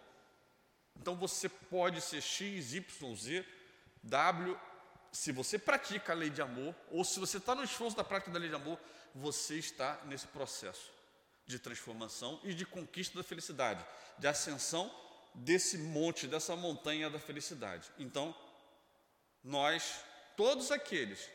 Então 0.98 1.14
você 1.16 1.48
pode 1.48 2.00
ser 2.00 2.20
X, 2.20 2.74
Y, 2.74 3.14
Z, 3.14 3.46
W. 4.02 4.58
Se 5.12 5.32
você 5.32 5.58
pratica 5.58 6.12
a 6.12 6.16
lei 6.16 6.30
de 6.30 6.42
amor, 6.42 6.74
ou 6.90 7.04
se 7.04 7.20
você 7.20 7.38
está 7.38 7.54
no 7.54 7.64
esforço 7.64 7.96
da 7.96 8.04
prática 8.04 8.30
da 8.30 8.38
lei 8.38 8.48
de 8.48 8.54
amor, 8.54 8.78
você 9.14 9.56
está 9.56 10.00
nesse 10.04 10.26
processo 10.26 10.90
de 11.46 11.58
transformação 11.58 12.40
e 12.44 12.54
de 12.54 12.64
conquista 12.64 13.18
da 13.18 13.24
felicidade, 13.24 13.84
de 14.18 14.26
ascensão 14.26 14.92
desse 15.34 15.78
monte, 15.78 16.26
dessa 16.26 16.54
montanha 16.54 17.11
da 17.11 17.18
felicidade. 17.18 17.90
Então, 17.98 18.34
nós, 19.42 20.04
todos 20.36 20.70
aqueles 20.70 21.28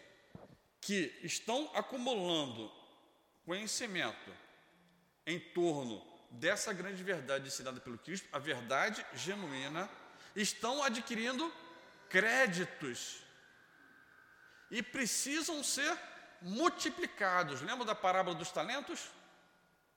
que 0.85 1.19
estão 1.23 1.71
acumulando 1.73 2.71
conhecimento 3.43 4.31
em 5.25 5.39
torno 5.39 5.99
dessa 6.29 6.71
grande 6.71 7.01
verdade 7.01 7.47
ensinada 7.47 7.81
pelo 7.81 7.97
Cristo, 7.97 8.27
a 8.31 8.37
verdade 8.37 9.03
genuína, 9.15 9.89
estão 10.35 10.83
adquirindo 10.83 11.51
créditos 12.07 13.23
e 14.69 14.83
precisam 14.83 15.63
ser 15.63 15.97
multiplicados. 16.39 17.63
Lembra 17.63 17.83
da 17.83 17.95
parábola 17.95 18.35
dos 18.35 18.51
talentos? 18.51 19.09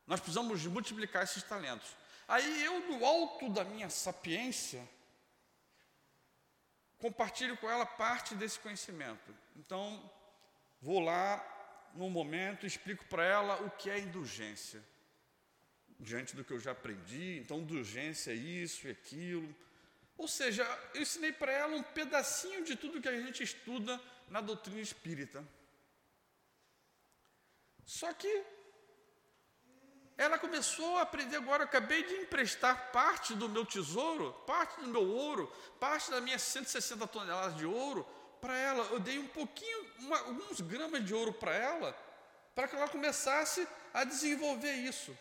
Nós 0.07 0.21
precisamos 0.21 0.65
multiplicar 0.65 1.23
esses 1.23 1.43
talentos. 1.43 1.91
Aí 2.27 2.65
eu, 2.65 2.81
no 2.89 3.05
alto 3.05 3.51
da 3.51 3.63
minha 3.63 3.91
sapiência, 3.91 4.89
compartilho 6.97 7.59
com 7.59 7.71
ela 7.71 7.85
parte 7.85 8.35
desse 8.35 8.59
conhecimento. 8.59 9.35
Então, 9.55 10.11
Vou 10.81 11.01
lá 11.01 11.45
num 11.95 12.11
momento 12.11 12.67
explico 12.67 13.05
para 13.07 13.25
ela 13.25 13.63
o 13.63 13.71
que 13.71 13.91
é 13.91 13.99
indulgência. 13.99 14.83
Diante 15.99 16.37
do 16.37 16.45
que 16.45 16.53
eu 16.53 16.61
já 16.61 16.71
aprendi, 16.71 17.39
então 17.39 17.59
indulgência 17.59 18.31
é 18.31 18.35
isso 18.35 18.87
e 18.87 18.91
aquilo. 18.91 19.55
Ou 20.17 20.29
seja, 20.29 20.65
eu 20.95 21.03
ensinei 21.03 21.33
para 21.33 21.51
ela 21.53 21.77
um 21.77 21.83
pedacinho 21.83 22.65
de 22.65 22.77
tudo 22.77 23.01
que 23.01 23.09
a 23.09 23.21
gente 23.21 23.43
estuda 23.43 24.01
na 24.29 24.41
doutrina 24.41 24.81
espírita. 24.81 25.45
Só 27.85 28.13
que 28.13 28.45
ela 30.17 30.39
começou 30.39 30.99
a 30.99 31.03
aprender 31.03 31.37
agora. 31.37 31.63
Eu 31.63 31.69
acabei 31.69 32.05
de 32.05 32.15
emprestar 32.15 32.93
parte 32.93 33.35
do 33.35 33.49
meu 33.49 33.65
tesouro, 33.65 34.33
parte 34.47 34.81
do 34.81 34.89
meu 34.89 35.09
ouro, 35.09 35.47
parte 35.81 36.11
das 36.11 36.23
minhas 36.23 36.43
160 36.43 37.07
toneladas 37.07 37.57
de 37.57 37.65
ouro 37.65 38.07
para 38.41 38.57
ela. 38.57 38.85
Eu 38.91 39.01
dei 39.01 39.19
um 39.19 39.27
pouquinho, 39.29 39.87
uma, 40.01 40.19
alguns 40.19 40.61
gramas 40.61 41.05
de 41.05 41.15
ouro 41.15 41.33
para 41.33 41.55
ela, 41.55 41.97
para 42.55 42.69
que 42.69 42.77
ela 42.77 42.89
começasse 42.89 43.67
a 43.93 44.05
desenvolver 44.05 44.73
isso. 44.73 45.17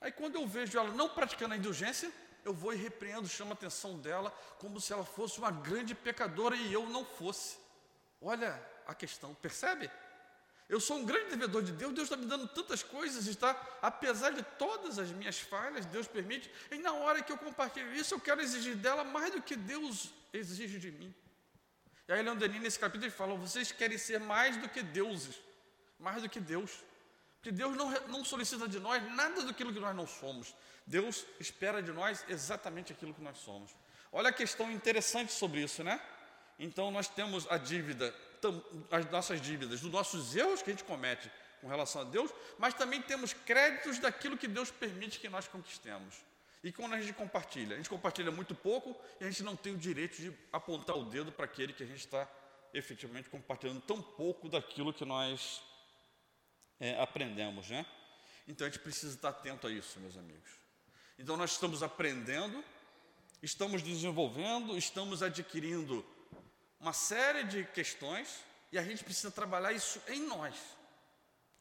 Aí 0.00 0.12
quando 0.12 0.36
eu 0.36 0.46
vejo 0.46 0.78
ela 0.78 0.92
não 0.92 1.08
praticando 1.08 1.54
a 1.54 1.56
indulgência, 1.56 2.12
eu 2.44 2.54
vou 2.54 2.72
e 2.72 2.76
repreendo, 2.76 3.28
chamo 3.28 3.50
a 3.50 3.54
atenção 3.54 3.98
dela 3.98 4.30
como 4.58 4.80
se 4.80 4.92
ela 4.92 5.04
fosse 5.04 5.38
uma 5.38 5.50
grande 5.50 5.94
pecadora 5.94 6.56
e 6.56 6.72
eu 6.72 6.86
não 6.88 7.04
fosse. 7.04 7.58
Olha 8.20 8.60
a 8.86 8.94
questão, 8.94 9.34
percebe? 9.34 9.90
Eu 10.68 10.80
sou 10.80 10.98
um 10.98 11.04
grande 11.04 11.30
devedor 11.30 11.62
de 11.62 11.72
Deus, 11.72 11.94
Deus 11.94 12.04
está 12.04 12.16
me 12.16 12.26
dando 12.26 12.46
tantas 12.46 12.82
coisas, 12.82 13.26
está, 13.26 13.50
apesar 13.80 14.30
de 14.30 14.42
todas 14.58 14.98
as 14.98 15.10
minhas 15.10 15.40
falhas, 15.40 15.86
Deus 15.86 16.06
permite, 16.06 16.50
e 16.70 16.76
na 16.76 16.92
hora 16.92 17.22
que 17.22 17.32
eu 17.32 17.38
compartilho 17.38 17.94
isso, 17.94 18.14
eu 18.14 18.20
quero 18.20 18.42
exigir 18.42 18.76
dela 18.76 19.02
mais 19.02 19.32
do 19.32 19.40
que 19.40 19.56
Deus 19.56 20.12
exige 20.30 20.78
de 20.78 20.90
mim. 20.90 21.14
E 22.08 22.12
aí, 22.12 22.22
Leon 22.22 22.36
Denis, 22.36 22.62
nesse 22.62 22.78
capítulo, 22.78 23.04
ele 23.04 23.14
fala: 23.14 23.34
vocês 23.34 23.70
querem 23.70 23.98
ser 23.98 24.18
mais 24.18 24.56
do 24.56 24.68
que 24.68 24.82
deuses, 24.82 25.38
mais 25.98 26.22
do 26.22 26.28
que 26.28 26.40
Deus. 26.40 26.82
Porque 27.36 27.52
Deus 27.52 27.76
não, 27.76 27.90
não 28.08 28.24
solicita 28.24 28.66
de 28.66 28.80
nós 28.80 29.02
nada 29.14 29.44
daquilo 29.44 29.72
que 29.72 29.78
nós 29.78 29.94
não 29.94 30.06
somos. 30.06 30.54
Deus 30.86 31.24
espera 31.38 31.82
de 31.82 31.92
nós 31.92 32.24
exatamente 32.28 32.92
aquilo 32.92 33.14
que 33.14 33.20
nós 33.20 33.38
somos. 33.38 33.70
Olha 34.10 34.30
a 34.30 34.32
questão 34.32 34.72
interessante 34.72 35.32
sobre 35.32 35.60
isso, 35.60 35.84
né? 35.84 36.00
Então, 36.58 36.90
nós 36.90 37.06
temos 37.06 37.46
a 37.48 37.58
dívida 37.58 38.12
as 38.90 39.10
nossas 39.10 39.40
dívidas, 39.40 39.80
dos 39.80 39.90
nossos 39.90 40.36
erros 40.36 40.62
que 40.62 40.70
a 40.70 40.72
gente 40.72 40.84
comete 40.84 41.30
com 41.60 41.68
relação 41.68 42.02
a 42.02 42.04
Deus, 42.04 42.30
mas 42.58 42.74
também 42.74 43.02
temos 43.02 43.32
créditos 43.32 43.98
daquilo 43.98 44.36
que 44.36 44.46
Deus 44.46 44.70
permite 44.70 45.18
que 45.18 45.28
nós 45.28 45.48
conquistemos. 45.48 46.14
E 46.62 46.72
quando 46.72 46.94
a 46.94 47.00
gente 47.00 47.12
compartilha, 47.12 47.74
a 47.74 47.76
gente 47.76 47.88
compartilha 47.88 48.30
muito 48.30 48.54
pouco 48.54 48.96
e 49.20 49.24
a 49.24 49.30
gente 49.30 49.42
não 49.42 49.54
tem 49.54 49.74
o 49.74 49.78
direito 49.78 50.16
de 50.16 50.32
apontar 50.52 50.96
o 50.96 51.04
dedo 51.04 51.30
para 51.30 51.44
aquele 51.44 51.72
que 51.72 51.82
a 51.82 51.86
gente 51.86 52.00
está 52.00 52.28
efetivamente 52.74 53.28
compartilhando 53.28 53.80
tão 53.80 54.02
pouco 54.02 54.48
daquilo 54.48 54.92
que 54.92 55.04
nós 55.04 55.62
é, 56.80 57.00
aprendemos, 57.00 57.68
né? 57.70 57.86
Então 58.46 58.66
a 58.66 58.70
gente 58.70 58.80
precisa 58.80 59.14
estar 59.14 59.28
atento 59.28 59.66
a 59.66 59.70
isso, 59.70 60.00
meus 60.00 60.16
amigos. 60.16 60.50
Então 61.18 61.36
nós 61.36 61.52
estamos 61.52 61.82
aprendendo, 61.82 62.64
estamos 63.42 63.82
desenvolvendo, 63.82 64.76
estamos 64.76 65.22
adquirindo 65.22 66.04
uma 66.80 66.92
série 66.92 67.44
de 67.44 67.64
questões 67.64 68.42
e 68.72 68.78
a 68.78 68.82
gente 68.82 69.04
precisa 69.04 69.30
trabalhar 69.30 69.72
isso 69.72 70.00
em 70.08 70.20
nós. 70.26 70.54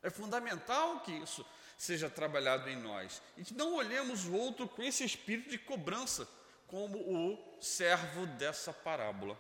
É 0.02 0.10
fundamental 0.10 1.02
que 1.02 1.12
isso 1.12 1.46
seja 1.78 2.10
trabalhado 2.10 2.68
em 2.70 2.76
nós. 2.76 3.22
E 3.38 3.54
não 3.54 3.76
olhemos 3.76 4.26
o 4.26 4.34
outro 4.34 4.68
com 4.68 4.82
esse 4.82 5.06
espírito 5.06 5.50
de 5.50 5.60
cobrança, 5.60 6.28
como 6.66 6.98
o 6.98 7.62
servo 7.62 8.26
dessa 8.26 8.74
parábola. 8.74 9.40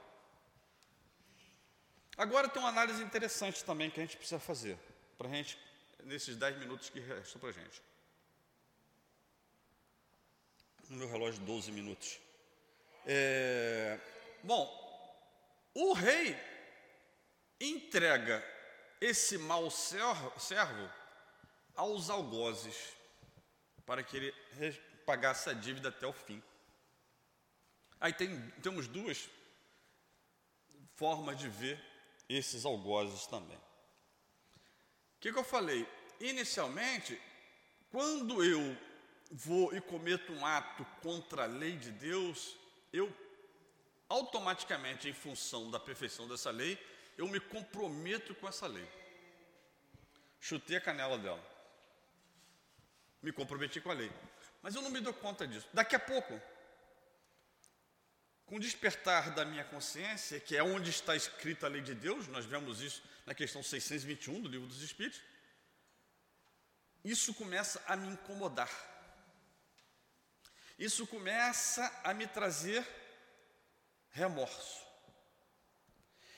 Agora 2.16 2.48
tem 2.48 2.62
uma 2.62 2.70
análise 2.70 3.04
interessante 3.04 3.64
também 3.64 3.90
que 3.90 4.00
a 4.00 4.04
gente 4.04 4.18
precisa 4.18 4.40
fazer, 4.40 4.78
para 5.18 5.28
a 5.28 5.32
gente, 5.32 5.58
nesses 6.04 6.36
dez 6.36 6.58
minutos 6.58 6.90
que 6.90 7.00
restam 7.00 7.40
para 7.40 7.50
a 7.50 7.54
gente. 7.54 7.82
No 10.90 10.98
meu 10.98 11.10
relógio, 11.10 11.42
12 11.44 11.72
minutos. 11.72 12.20
É, 13.06 14.00
bom, 14.44 14.66
o 15.74 15.94
rei 15.94 16.38
entrega 17.60 18.44
esse 19.02 19.38
mau 19.38 19.70
servo 19.70 20.92
aos 21.78 22.10
algozes 22.10 22.94
para 23.86 24.04
que 24.04 24.18
ele 24.18 24.34
pagasse 25.06 25.50
a 25.50 25.54
dívida 25.54 25.90
até 25.90 26.06
o 26.06 26.12
fim. 26.12 26.44
Aí 28.00 28.12
tem, 28.12 28.42
temos 28.62 28.88
duas 28.88 29.30
formas 30.96 31.38
de 31.38 31.48
ver 31.48 31.82
esses 32.28 32.66
algozes 32.66 33.26
também. 33.28 33.58
O 33.58 35.20
que, 35.22 35.32
que 35.32 35.40
eu 35.40 35.44
falei? 35.44 35.88
Inicialmente, 36.20 37.20
quando 37.90 38.44
eu 38.44 38.78
vou 39.32 39.74
e 39.76 39.80
cometo 39.80 40.34
um 40.34 40.46
ato 40.46 40.86
contra 41.02 41.44
a 41.44 41.48
lei 41.48 41.78
de 41.78 41.92
Deus, 41.92 42.56
eu 42.92 43.12
automaticamente, 44.10 45.08
em 45.08 45.14
função 45.14 45.70
da 45.72 45.80
perfeição 45.80 46.28
dessa 46.28 46.52
lei, 46.52 46.78
eu 47.18 47.28
me 47.28 47.40
comprometo 47.40 48.36
com 48.36 48.48
essa 48.48 48.68
lei. 48.68 48.88
Chutei 50.40 50.78
a 50.78 50.82
canela 50.82 51.18
dela. 51.18 51.57
Me 53.22 53.32
comprometi 53.32 53.82
com 53.82 53.92
a 53.92 53.94
lei. 53.94 54.12
Mas 54.62 54.76
eu 54.76 54.82
não 54.82 54.90
me 54.90 55.00
dou 55.00 55.14
conta 55.14 55.48
disso. 55.48 55.68
Daqui 55.74 55.96
a 55.96 56.00
pouco, 56.00 56.40
com 58.46 58.56
o 58.56 58.60
despertar 58.60 59.34
da 59.34 59.44
minha 59.44 59.64
consciência, 59.66 60.40
que 60.40 60.56
é 60.56 60.64
onde 60.64 60.90
está 60.90 61.16
escrita 61.16 61.66
a 61.66 61.70
lei 61.70 61.82
de 61.82 61.94
Deus, 61.94 62.28
nós 62.28 62.46
vemos 62.46 62.82
isso 62.82 63.04
na 63.26 63.34
questão 63.34 63.62
621 63.62 64.42
do 64.42 64.48
livro 64.48 64.68
dos 64.68 64.82
Espíritos, 64.82 65.22
isso 67.04 67.34
começa 67.34 67.84
a 67.88 67.96
me 67.96 68.08
incomodar. 68.08 68.70
Isso 70.78 71.08
começa 71.08 72.02
a 72.04 72.14
me 72.14 72.28
trazer 72.28 72.86
remorso. 74.12 74.86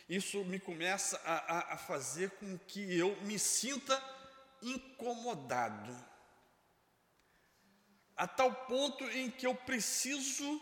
Isso 0.08 0.44
me 0.46 0.60
começa 0.60 1.22
a, 1.24 1.58
a, 1.58 1.74
a 1.74 1.78
fazer 1.78 2.32
com 2.32 2.58
que 2.58 2.98
eu 2.98 3.16
me 3.22 3.38
sinta 3.38 4.02
incomodado, 4.62 5.96
a 8.20 8.28
tal 8.28 8.54
ponto 8.54 9.04
em 9.06 9.32
que 9.32 9.48
eu 9.48 9.56
preciso 9.56 10.62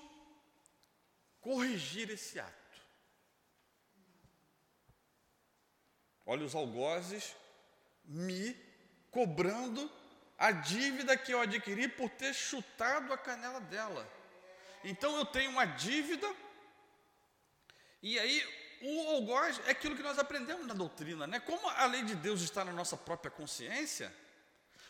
corrigir 1.41 2.09
esse 2.09 2.39
ato. 2.39 2.81
Olha 6.25 6.45
os 6.45 6.53
algozes 6.53 7.35
me 8.05 8.55
cobrando 9.09 9.91
a 10.37 10.51
dívida 10.51 11.17
que 11.17 11.33
eu 11.33 11.41
adquiri 11.41 11.87
por 11.87 12.09
ter 12.11 12.33
chutado 12.33 13.11
a 13.11 13.17
canela 13.17 13.59
dela. 13.59 14.07
Então 14.83 15.17
eu 15.17 15.25
tenho 15.25 15.49
uma 15.49 15.65
dívida 15.65 16.27
e 18.03 18.19
aí, 18.19 18.77
o 18.81 19.09
algoz 19.09 19.59
é 19.65 19.71
aquilo 19.71 19.95
que 19.95 20.03
nós 20.03 20.19
aprendemos 20.19 20.67
na 20.67 20.73
doutrina, 20.73 21.25
né? 21.25 21.39
Como 21.39 21.67
a 21.67 21.85
lei 21.87 22.03
de 22.03 22.13
Deus 22.13 22.41
está 22.41 22.63
na 22.63 22.71
nossa 22.71 22.95
própria 22.95 23.31
consciência, 23.31 24.15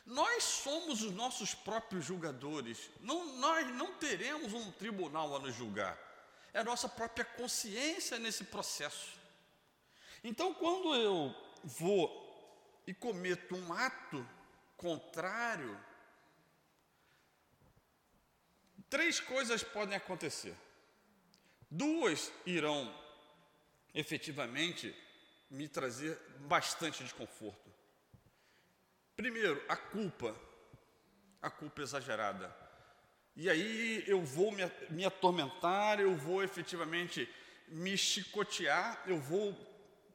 nós 0.07 0.41
somos 0.45 1.01
os 1.03 1.11
nossos 1.11 1.53
próprios 1.53 2.05
julgadores. 2.05 2.89
Não, 3.01 3.37
nós 3.37 3.67
não 3.75 3.93
teremos 3.95 4.53
um 4.53 4.71
tribunal 4.71 5.35
a 5.35 5.39
nos 5.39 5.53
julgar. 5.53 5.99
É 6.53 6.59
a 6.59 6.63
nossa 6.63 6.87
própria 6.87 7.25
consciência 7.25 8.17
nesse 8.17 8.45
processo. 8.45 9.13
Então, 10.23 10.53
quando 10.53 10.95
eu 10.95 11.35
vou 11.61 12.25
e 12.87 12.93
cometo 12.93 13.53
um 13.53 13.73
ato 13.73 14.25
contrário, 14.77 15.77
três 18.89 19.19
coisas 19.19 19.61
podem 19.61 19.97
acontecer. 19.97 20.55
Duas 21.69 22.31
irão 22.45 22.93
efetivamente 23.93 24.95
me 25.49 25.67
trazer 25.67 26.17
bastante 26.39 27.03
desconforto. 27.03 27.66
Primeiro, 29.17 29.59
a 29.67 29.75
culpa, 29.75 30.35
a 31.41 31.49
culpa 31.49 31.81
exagerada. 31.81 32.55
E 33.35 33.49
aí 33.49 34.03
eu 34.05 34.21
vou 34.21 34.51
me, 34.51 34.63
me 34.91 35.05
atormentar, 35.05 35.99
eu 35.99 36.15
vou 36.15 36.43
efetivamente 36.43 37.27
me 37.67 37.97
chicotear, 37.97 39.01
eu 39.07 39.19
vou 39.19 39.53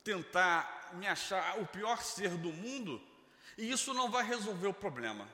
tentar 0.04 0.92
me 0.94 1.06
achar 1.08 1.58
o 1.58 1.66
pior 1.66 2.00
ser 2.00 2.30
do 2.30 2.52
mundo, 2.52 3.02
e 3.58 3.70
isso 3.70 3.92
não 3.92 4.08
vai 4.08 4.24
resolver 4.24 4.68
o 4.68 4.74
problema. 4.74 5.28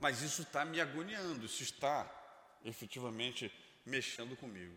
Mas 0.00 0.22
isso 0.22 0.42
está 0.42 0.64
me 0.64 0.80
agoniando, 0.80 1.44
isso 1.44 1.62
está 1.62 2.10
efetivamente 2.64 3.52
mexendo 3.84 4.36
comigo. 4.36 4.74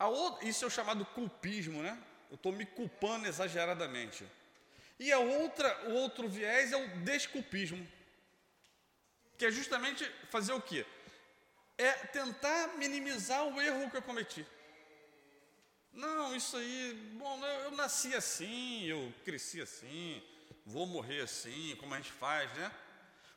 Outra, 0.00 0.48
isso 0.48 0.64
é 0.64 0.68
o 0.68 0.70
chamado 0.70 1.04
culpismo, 1.06 1.80
né? 1.80 1.96
Eu 2.28 2.34
estou 2.34 2.50
me 2.50 2.66
culpando 2.66 3.26
exageradamente. 3.26 4.26
E 4.98 5.12
a 5.12 5.18
outra, 5.18 5.90
o 5.90 5.94
outro 5.94 6.28
viés 6.28 6.72
é 6.72 6.76
o 6.76 6.98
desculpismo, 7.04 7.86
que 9.36 9.46
é 9.46 9.50
justamente 9.50 10.04
fazer 10.28 10.52
o 10.52 10.60
quê? 10.60 10.84
É 11.76 11.92
tentar 11.92 12.76
minimizar 12.76 13.44
o 13.44 13.60
erro 13.60 13.88
que 13.90 13.96
eu 13.96 14.02
cometi. 14.02 14.44
Não, 15.92 16.34
isso 16.34 16.56
aí, 16.56 16.94
bom, 17.16 17.44
eu, 17.44 17.60
eu 17.60 17.70
nasci 17.72 18.14
assim, 18.14 18.84
eu 18.84 19.12
cresci 19.24 19.60
assim, 19.60 20.22
vou 20.66 20.86
morrer 20.86 21.20
assim, 21.20 21.76
como 21.76 21.94
a 21.94 21.96
gente 21.96 22.12
faz, 22.12 22.52
né? 22.54 22.72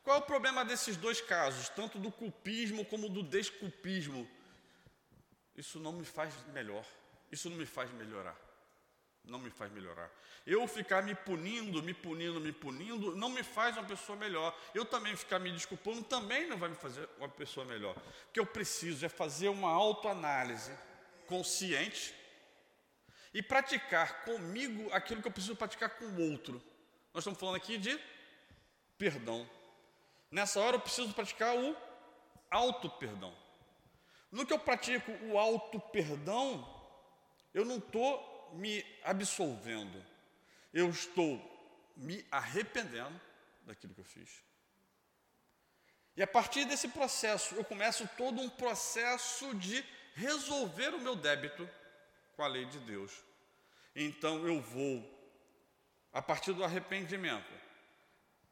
Qual 0.03 0.17
é 0.17 0.19
o 0.19 0.23
problema 0.23 0.65
desses 0.65 0.97
dois 0.97 1.21
casos, 1.21 1.69
tanto 1.69 1.99
do 1.99 2.11
culpismo 2.11 2.83
como 2.85 3.07
do 3.07 3.21
desculpismo? 3.21 4.27
Isso 5.55 5.79
não 5.79 5.93
me 5.93 6.05
faz 6.05 6.33
melhor, 6.47 6.85
isso 7.31 7.49
não 7.49 7.57
me 7.57 7.67
faz 7.67 7.91
melhorar. 7.91 8.35
Não 9.23 9.39
me 9.39 9.49
faz 9.49 9.71
melhorar. 9.71 10.09
Eu 10.45 10.67
ficar 10.67 11.03
me 11.03 11.13
punindo, 11.13 11.83
me 11.83 11.93
punindo, 11.93 12.39
me 12.39 12.51
punindo, 12.51 13.15
não 13.15 13.29
me 13.29 13.43
faz 13.43 13.77
uma 13.77 13.85
pessoa 13.85 14.17
melhor. 14.17 14.57
Eu 14.73 14.83
também 14.83 15.15
ficar 15.15 15.37
me 15.39 15.51
desculpando 15.51 16.03
também 16.03 16.47
não 16.47 16.57
vai 16.57 16.69
me 16.69 16.75
fazer 16.75 17.07
uma 17.17 17.29
pessoa 17.29 17.65
melhor. 17.65 17.95
O 17.95 18.31
que 18.33 18.39
eu 18.39 18.45
preciso 18.45 19.05
é 19.05 19.09
fazer 19.09 19.49
uma 19.49 19.69
autoanálise 19.69 20.71
consciente 21.27 22.15
e 23.33 23.41
praticar 23.41 24.23
comigo 24.25 24.91
aquilo 24.91 25.21
que 25.21 25.27
eu 25.27 25.31
preciso 25.31 25.55
praticar 25.55 25.91
com 25.91 26.05
o 26.05 26.31
outro. 26.31 26.61
Nós 27.13 27.21
estamos 27.21 27.39
falando 27.39 27.55
aqui 27.55 27.77
de 27.77 27.99
perdão. 28.97 29.49
Nessa 30.29 30.59
hora 30.59 30.77
eu 30.77 30.81
preciso 30.81 31.13
praticar 31.13 31.55
o 31.55 31.75
auto-perdão. 32.49 33.33
No 34.31 34.45
que 34.45 34.53
eu 34.53 34.59
pratico 34.59 35.11
o 35.25 35.37
auto-perdão, 35.37 36.67
eu 37.53 37.65
não 37.65 37.77
estou 37.77 38.30
me 38.53 38.85
absolvendo, 39.03 40.03
eu 40.73 40.89
estou 40.89 41.39
me 41.95 42.25
arrependendo 42.31 43.19
daquilo 43.63 43.93
que 43.93 44.01
eu 44.01 44.05
fiz. 44.05 44.43
E 46.15 46.21
a 46.21 46.27
partir 46.27 46.65
desse 46.65 46.87
processo, 46.89 47.55
eu 47.55 47.63
começo 47.63 48.07
todo 48.17 48.41
um 48.41 48.49
processo 48.49 49.55
de 49.55 49.83
resolver 50.13 50.89
o 50.89 50.99
meu 50.99 51.15
débito 51.15 51.69
com 52.35 52.43
a 52.43 52.47
lei 52.47 52.65
de 52.65 52.79
Deus. 52.79 53.23
Então 53.95 54.45
eu 54.45 54.61
vou, 54.61 55.03
a 56.11 56.21
partir 56.21 56.53
do 56.53 56.63
arrependimento, 56.63 57.51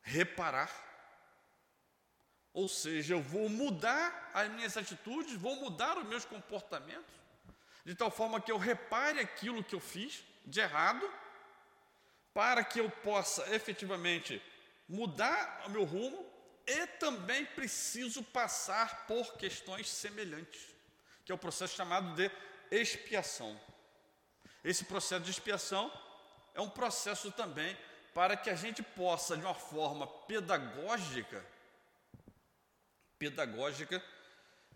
reparar 0.01 0.89
ou 2.53 2.67
seja, 2.67 3.13
eu 3.13 3.21
vou 3.21 3.47
mudar 3.47 4.31
as 4.33 4.49
minhas 4.51 4.75
atitudes, 4.75 5.33
vou 5.35 5.55
mudar 5.57 5.97
os 5.97 6.07
meus 6.07 6.25
comportamentos, 6.25 7.13
de 7.85 7.95
tal 7.95 8.11
forma 8.11 8.41
que 8.41 8.51
eu 8.51 8.57
repare 8.57 9.19
aquilo 9.19 9.63
que 9.63 9.75
eu 9.75 9.79
fiz 9.79 10.23
de 10.45 10.59
errado, 10.59 11.09
para 12.33 12.63
que 12.63 12.79
eu 12.79 12.89
possa 12.89 13.53
efetivamente 13.53 14.41
mudar 14.87 15.63
o 15.65 15.69
meu 15.69 15.83
rumo 15.83 16.25
e 16.65 16.85
também 16.85 17.45
preciso 17.45 18.23
passar 18.23 19.07
por 19.07 19.33
questões 19.37 19.89
semelhantes, 19.89 20.61
que 21.25 21.31
é 21.31 21.35
o 21.35 21.37
processo 21.37 21.75
chamado 21.75 22.15
de 22.15 22.31
expiação. 22.71 23.59
Esse 24.63 24.85
processo 24.85 25.23
de 25.23 25.31
expiação 25.31 25.91
é 26.53 26.61
um 26.61 26.69
processo 26.69 27.31
também 27.31 27.77
para 28.13 28.35
que 28.35 28.49
a 28.49 28.55
gente 28.55 28.83
possa, 28.83 29.37
de 29.37 29.43
uma 29.43 29.53
forma 29.53 30.05
pedagógica, 30.05 31.45
pedagógica, 33.17 34.03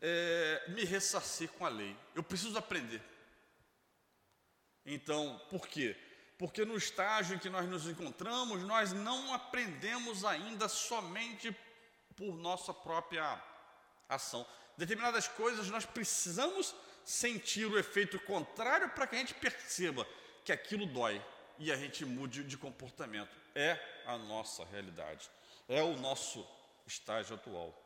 é, 0.02 0.66
me 0.70 0.84
ressarcir 0.84 1.50
com 1.54 1.66
a 1.66 1.70
lei. 1.70 1.96
Eu 2.16 2.24
preciso 2.24 2.58
aprender. 2.58 3.02
Então, 4.86 5.42
por 5.50 5.68
quê? 5.68 5.96
Porque 6.38 6.66
no 6.66 6.76
estágio 6.76 7.36
em 7.36 7.40
que 7.40 7.50
nós 7.50 7.68
nos 7.70 7.88
encontramos, 7.88 8.64
nós 8.64 8.92
não 8.92 9.34
aprendemos 9.34 10.26
ainda 10.26 10.68
somente 10.68 11.56
por 12.16 12.36
nossa 12.36 12.74
própria 12.74 13.42
ação. 14.10 14.46
Determinadas 14.78 15.28
coisas 15.28 15.70
nós 15.70 15.86
precisamos 15.86 16.76
sentir 17.06 17.66
o 17.66 17.78
efeito 17.78 18.20
contrário 18.20 18.90
para 18.90 19.08
que 19.08 19.16
a 19.16 19.20
gente 19.20 19.34
perceba 19.34 20.08
que 20.44 20.52
aquilo 20.52 20.86
dói 20.86 21.24
e 21.60 21.72
a 21.72 21.76
gente 21.76 22.06
mude 22.06 22.44
de 22.44 22.58
comportamento. 22.58 23.36
É 23.56 23.80
a 24.06 24.18
nossa 24.18 24.66
realidade, 24.66 25.30
é 25.68 25.82
o 25.82 25.96
nosso 25.98 26.46
estágio 26.86 27.36
atual. 27.36 27.83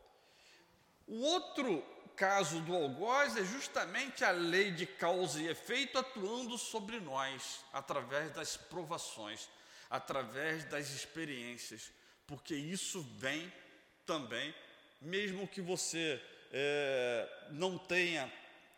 O 1.08 1.22
outro 1.22 1.84
caso 2.18 2.60
do 2.62 2.76
algoz 2.76 3.38
é 3.38 3.46
justamente 3.46 4.26
a 4.26 4.32
lei 4.32 4.72
de 4.72 4.86
causa 4.86 5.40
e 5.40 5.48
efeito 5.48 5.98
atuando 5.98 6.58
sobre 6.58 7.00
nós, 7.00 7.64
através 7.72 8.32
das 8.32 8.58
provações, 8.58 9.48
através 9.90 10.66
das 10.66 10.90
experiências, 10.90 11.92
porque 12.26 12.54
isso 12.56 13.02
vem 13.18 13.52
também, 14.06 14.54
mesmo 15.00 15.48
que 15.48 15.62
você 15.62 16.22
é, 16.52 17.48
não 17.52 17.78
tenha 17.78 18.32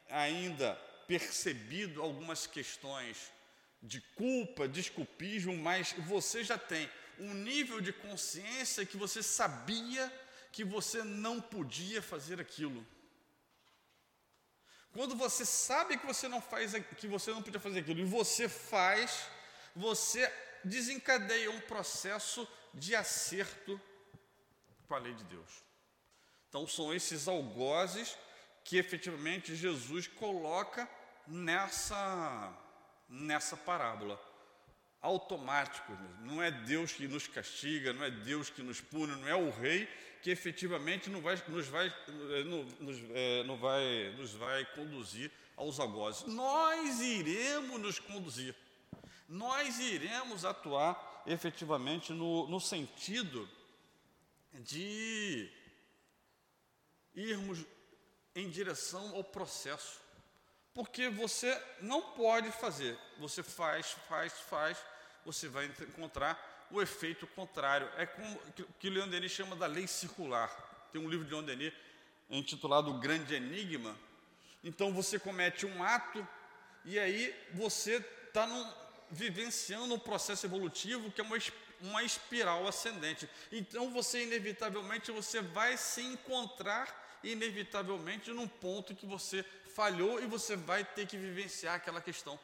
ainda 0.10 0.76
percebido 1.08 2.02
algumas 2.02 2.46
questões 2.46 3.32
de 3.82 4.02
culpa, 4.16 4.68
desculpismo, 4.68 5.58
mas 5.58 5.94
você 6.00 6.44
já 6.44 6.58
tem 6.58 6.90
um 7.18 7.34
nível 7.34 7.82
de 7.82 7.92
consciência 7.92 8.86
que 8.86 8.98
você 8.98 9.24
sabia 9.24 10.12
que 10.52 10.64
você 10.64 11.04
não 11.04 11.40
podia 11.40 12.02
fazer 12.02 12.40
aquilo. 12.40 12.86
Quando 14.92 15.16
você 15.16 15.46
sabe 15.46 15.98
que 15.98 16.06
você 16.06 16.28
não 16.28 16.42
faz, 16.42 16.74
que 16.98 17.08
você 17.08 17.32
não 17.32 17.44
podia 17.44 17.60
fazer 17.60 17.80
aquilo 17.80 18.00
e 18.00 18.06
você 18.06 18.50
faz, 18.50 19.30
você 19.76 20.32
desencadeia 20.64 21.52
um 21.52 21.62
processo 21.62 22.48
de 22.74 22.96
acerto 22.96 23.80
com 24.88 24.96
a 24.96 25.00
lei 25.00 25.14
de 25.14 25.24
Deus. 25.26 25.64
Então 26.48 26.68
são 26.68 26.94
esses 26.94 27.28
algozes 27.28 28.18
que 28.64 28.78
efetivamente 28.78 29.56
Jesus 29.56 30.08
coloca 30.08 30.90
nessa 31.28 32.52
nessa 33.08 33.56
parábola. 33.58 34.20
Automático, 35.02 35.98
não 36.22 36.44
é 36.44 36.52
Deus 36.52 36.92
que 36.92 37.08
nos 37.08 37.26
castiga, 37.28 37.94
não 37.94 38.04
é 38.04 38.12
Deus 38.12 38.50
que 38.50 38.62
nos 38.62 38.82
pune, 38.82 39.16
não 39.16 39.28
é 39.28 39.36
o 39.36 39.50
rei 39.50 39.88
que 40.22 40.30
efetivamente 40.30 41.10
não 41.10 41.22
vai, 41.22 41.42
nos, 41.48 41.68
vai, 41.68 41.88
eh, 41.88 42.44
nos, 42.80 42.98
é, 43.12 43.44
não 43.44 43.58
vai, 43.58 44.14
nos 44.18 44.34
vai 44.34 44.66
conduzir 44.74 45.32
aos 45.56 45.80
algozes. 45.80 46.24
Nós 46.26 47.00
iremos 47.00 47.80
nos 47.80 48.00
conduzir, 48.00 48.56
nós 49.28 49.80
iremos 49.80 50.46
atuar 50.46 51.24
efetivamente 51.26 52.12
no, 52.12 52.48
no 52.48 52.60
sentido 52.60 53.48
de 54.54 55.50
irmos 57.14 57.66
em 58.36 58.50
direção 58.50 59.16
ao 59.16 59.24
processo. 59.24 60.00
Porque 60.74 61.10
você 61.10 61.62
não 61.82 62.02
pode 62.14 62.52
fazer, 62.52 62.98
você 63.18 63.44
faz, 63.44 63.92
faz, 64.08 64.34
faz, 64.34 64.78
você 65.26 65.48
vai 65.48 65.66
encontrar 65.66 66.49
o 66.72 66.82
efeito 66.82 67.28
contrário. 67.28 67.90
É 67.98 68.06
como 68.06 68.40
que 68.80 68.90
Leon 68.90 69.08
Denis 69.08 69.32
chama 69.32 69.56
da 69.56 69.66
lei 69.66 69.88
circular. 69.88 70.50
Tem 70.92 71.02
um 71.02 71.10
livro 71.10 71.26
de 71.26 71.32
Leon 71.32 71.44
Denis 71.44 71.74
intitulado 72.30 72.92
O 72.92 73.00
Grande 73.00 73.34
Enigma. 73.34 73.96
Então 74.64 74.94
você 74.94 75.18
comete 75.18 75.66
um 75.66 75.84
ato 75.84 76.28
e 76.86 77.00
aí 77.00 77.36
você 77.54 78.04
está 78.28 78.48
vivenciando 79.10 79.94
um 79.94 80.00
processo 80.00 80.46
evolutivo 80.46 81.12
que 81.12 81.22
é 81.22 81.24
uma, 81.24 81.38
uma 81.82 82.04
espiral 82.04 82.68
ascendente. 82.68 83.30
Então 83.52 83.92
você 83.92 84.24
inevitavelmente 84.24 85.12
você 85.12 85.42
vai 85.42 85.78
se 85.78 86.02
encontrar 86.02 87.20
inevitavelmente 87.24 88.32
num 88.32 88.48
ponto 88.48 88.96
que 88.96 89.06
você 89.06 89.44
falhou 89.76 90.22
e 90.22 90.26
você 90.26 90.56
vai 90.56 90.84
ter 90.84 91.08
que 91.08 91.18
vivenciar 91.18 91.76
aquela 91.76 92.02
questão. 92.02 92.40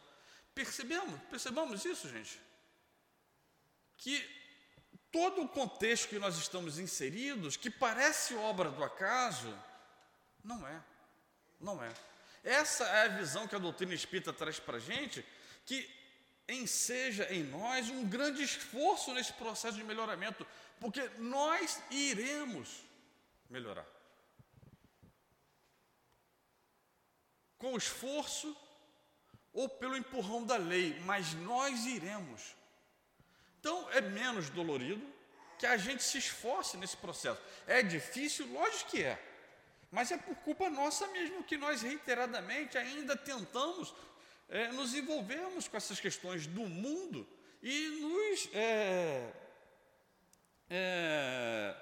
Percebemos? 0.53 1.19
Percebamos 1.29 1.83
isso, 1.85 2.09
gente? 2.09 2.39
Que 3.97 4.23
todo 5.11 5.43
o 5.43 5.47
contexto 5.47 6.09
que 6.09 6.19
nós 6.19 6.37
estamos 6.37 6.77
inseridos, 6.77 7.55
que 7.55 7.69
parece 7.69 8.35
obra 8.35 8.69
do 8.69 8.83
acaso, 8.83 9.53
não 10.43 10.67
é. 10.67 10.83
Não 11.59 11.83
é. 11.83 11.93
Essa 12.43 12.83
é 12.83 13.05
a 13.05 13.17
visão 13.17 13.47
que 13.47 13.55
a 13.55 13.59
doutrina 13.59 13.93
espírita 13.93 14.31
traz 14.31 14.59
para 14.59 14.77
a 14.77 14.79
gente, 14.79 15.25
que 15.65 15.89
enseja 16.47 17.25
em 17.33 17.43
nós 17.43 17.89
um 17.89 18.07
grande 18.07 18.43
esforço 18.43 19.13
nesse 19.13 19.33
processo 19.33 19.77
de 19.77 19.83
melhoramento, 19.83 20.45
porque 20.79 21.09
nós 21.17 21.81
iremos 21.89 22.83
melhorar. 23.49 23.85
Com 27.57 27.75
esforço 27.77 28.55
ou 29.53 29.69
pelo 29.69 29.95
empurrão 29.95 30.45
da 30.45 30.57
lei, 30.57 30.99
mas 31.05 31.33
nós 31.33 31.85
iremos. 31.85 32.53
Então 33.65 33.89
é 33.93 33.99
menos 33.99 34.47
dolorido 34.51 35.03
que 35.57 35.65
a 35.65 35.75
gente 35.75 36.03
se 36.03 36.19
esforce 36.19 36.77
nesse 36.77 36.95
processo. 36.97 37.41
É 37.65 37.81
difícil, 37.81 38.45
lógico 38.53 38.91
que 38.91 39.01
é. 39.01 39.19
Mas 39.89 40.11
é 40.11 40.17
por 40.17 40.35
culpa 40.35 40.69
nossa 40.69 41.07
mesmo 41.07 41.43
que 41.43 41.57
nós 41.57 41.81
reiteradamente 41.81 42.77
ainda 42.77 43.17
tentamos 43.17 43.91
é, 44.49 44.67
nos 44.67 44.93
envolvermos 44.93 45.67
com 45.67 45.77
essas 45.77 45.99
questões 45.99 46.45
do 46.45 46.61
mundo 46.61 47.27
e 47.63 47.87
nos 48.01 48.49
é, 48.53 49.33
é, 50.69 51.75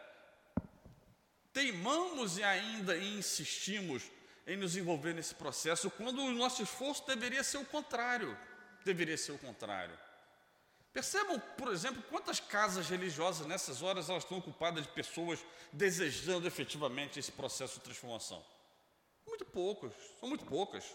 teimamos 1.52 2.38
e 2.38 2.44
ainda 2.46 2.98
insistimos 2.98 4.04
em 4.48 4.56
nos 4.56 4.78
envolver 4.78 5.14
nesse 5.14 5.36
processo, 5.36 5.92
quando 5.92 6.22
o 6.22 6.32
nosso 6.32 6.64
esforço 6.64 7.06
deveria 7.06 7.44
ser 7.44 7.58
o 7.58 7.66
contrário. 7.66 8.38
Deveria 8.86 9.18
ser 9.18 9.34
o 9.34 9.38
contrário. 9.38 9.98
Percebam, 10.94 11.40
por 11.58 11.70
exemplo, 11.70 12.04
quantas 12.04 12.40
casas 12.40 12.88
religiosas 12.88 13.48
nessas 13.48 13.82
horas 13.82 14.10
elas 14.10 14.24
estão 14.24 14.38
ocupadas 14.38 14.84
de 14.84 14.92
pessoas 14.92 15.44
desejando 15.72 16.48
efetivamente 16.48 17.18
esse 17.18 17.32
processo 17.32 17.80
de 17.80 17.86
transformação. 17.86 18.46
Muito 19.26 19.44
poucas, 19.44 19.92
são 20.20 20.30
muito 20.30 20.46
poucas. 20.46 20.86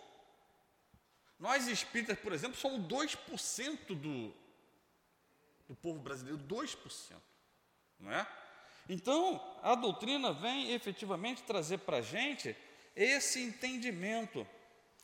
Nós 1.36 1.66
espíritas, 1.66 2.16
por 2.16 2.32
exemplo, 2.32 2.56
somos 2.56 2.86
2% 2.86 3.86
do, 3.88 4.32
do 5.66 5.74
povo 5.74 5.98
brasileiro, 5.98 6.38
2%. 6.44 7.16
Não 7.98 8.12
é? 8.12 8.24
Então, 8.88 9.58
a 9.64 9.74
doutrina 9.74 10.32
vem 10.32 10.72
efetivamente 10.72 11.42
trazer 11.42 11.78
para 11.78 11.96
a 11.96 12.02
gente 12.02 12.56
esse 12.94 13.42
entendimento, 13.42 14.46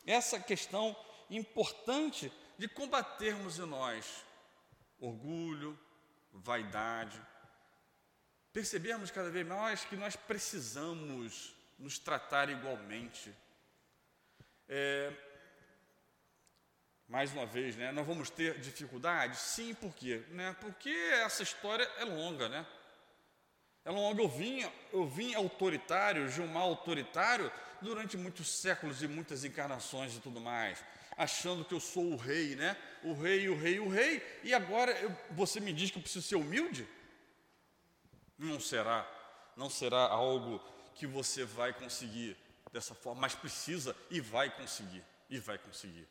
essa 0.07 0.39
questão 0.39 0.95
importante 1.29 2.31
de 2.57 2.69
combatermos 2.69 3.59
em 3.59 3.65
nós 3.65 4.24
orgulho, 5.07 5.77
vaidade, 6.31 7.21
percebermos 8.51 9.11
cada 9.11 9.29
vez 9.29 9.45
mais 9.45 9.83
que 9.85 9.95
nós 9.95 10.15
precisamos 10.15 11.55
nos 11.77 11.99
tratar 11.99 12.49
igualmente. 12.49 13.33
É, 14.67 15.13
mais 17.07 17.31
uma 17.31 17.45
vez, 17.45 17.75
né, 17.75 17.91
nós 17.91 18.07
vamos 18.07 18.29
ter 18.29 18.59
dificuldades? 18.59 19.39
Sim, 19.39 19.73
por 19.75 19.93
quê? 19.93 20.23
Né? 20.29 20.55
Porque 20.59 20.89
essa 20.89 21.43
história 21.43 21.83
é 21.97 22.05
longa, 22.05 22.49
né? 22.49 22.65
É 23.83 23.91
longa. 23.91 24.21
Eu 24.21 24.27
vim, 24.27 24.67
eu 24.91 25.07
vim 25.07 25.35
autoritário, 25.35 26.27
Gilmar 26.27 26.63
autoritário, 26.63 27.51
durante 27.81 28.17
muitos 28.17 28.49
séculos 28.49 29.03
e 29.03 29.07
muitas 29.07 29.43
encarnações 29.43 30.15
e 30.15 30.19
tudo 30.19 30.41
mais, 30.41 30.83
achando 31.17 31.63
que 31.63 31.73
eu 31.73 31.79
sou 31.79 32.11
o 32.11 32.15
rei, 32.15 32.55
né? 32.55 32.77
O 33.03 33.13
rei, 33.13 33.47
o 33.47 33.57
rei, 33.57 33.79
o 33.79 33.89
rei, 33.89 34.21
e 34.43 34.53
agora 34.53 34.91
eu, 34.99 35.15
você 35.31 35.59
me 35.59 35.71
diz 35.71 35.91
que 35.91 35.97
eu 35.97 36.01
preciso 36.01 36.27
ser 36.27 36.35
humilde? 36.35 36.87
Não 38.37 38.59
será, 38.59 39.09
não 39.55 39.69
será 39.69 40.01
algo 40.01 40.61
que 40.93 41.07
você 41.07 41.45
vai 41.45 41.73
conseguir 41.73 42.37
dessa 42.71 42.93
forma, 42.93 43.21
mas 43.21 43.35
precisa 43.35 43.95
e 44.09 44.19
vai 44.19 44.49
conseguir, 44.49 45.03
e 45.29 45.39
vai 45.39 45.57
conseguir. 45.57 46.07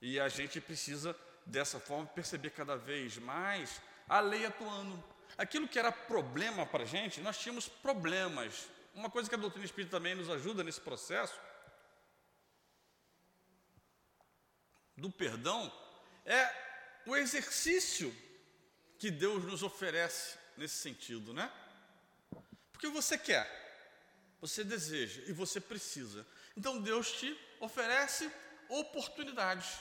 E 0.00 0.18
a 0.18 0.28
gente 0.28 0.60
precisa, 0.60 1.16
dessa 1.44 1.78
forma, 1.78 2.06
perceber 2.06 2.50
cada 2.50 2.76
vez 2.76 3.16
mais 3.18 3.80
a 4.08 4.20
lei 4.20 4.44
atuando. 4.44 5.02
Aquilo 5.38 5.68
que 5.68 5.78
era 5.78 5.92
problema 5.92 6.66
para 6.66 6.82
a 6.82 6.86
gente, 6.86 7.20
nós 7.20 7.38
tínhamos 7.38 7.68
problemas. 7.68 8.68
Uma 8.94 9.10
coisa 9.10 9.28
que 9.28 9.34
a 9.34 9.38
doutrina 9.38 9.64
espírita 9.64 9.96
também 9.96 10.14
nos 10.14 10.30
ajuda 10.30 10.64
nesse 10.64 10.80
processo 10.80 11.38
do 14.96 15.10
perdão 15.10 15.72
é 16.24 17.02
o 17.06 17.16
exercício 17.16 18.14
que 18.98 19.10
Deus 19.10 19.44
nos 19.44 19.62
oferece 19.62 20.38
nesse 20.56 20.76
sentido, 20.76 21.32
né? 21.32 21.52
Porque 22.72 22.88
você 22.88 23.16
quer, 23.16 23.46
você 24.40 24.64
deseja 24.64 25.22
e 25.26 25.32
você 25.32 25.60
precisa. 25.60 26.26
Então 26.56 26.80
Deus 26.80 27.12
te 27.12 27.38
oferece 27.60 28.30
oportunidades 28.68 29.78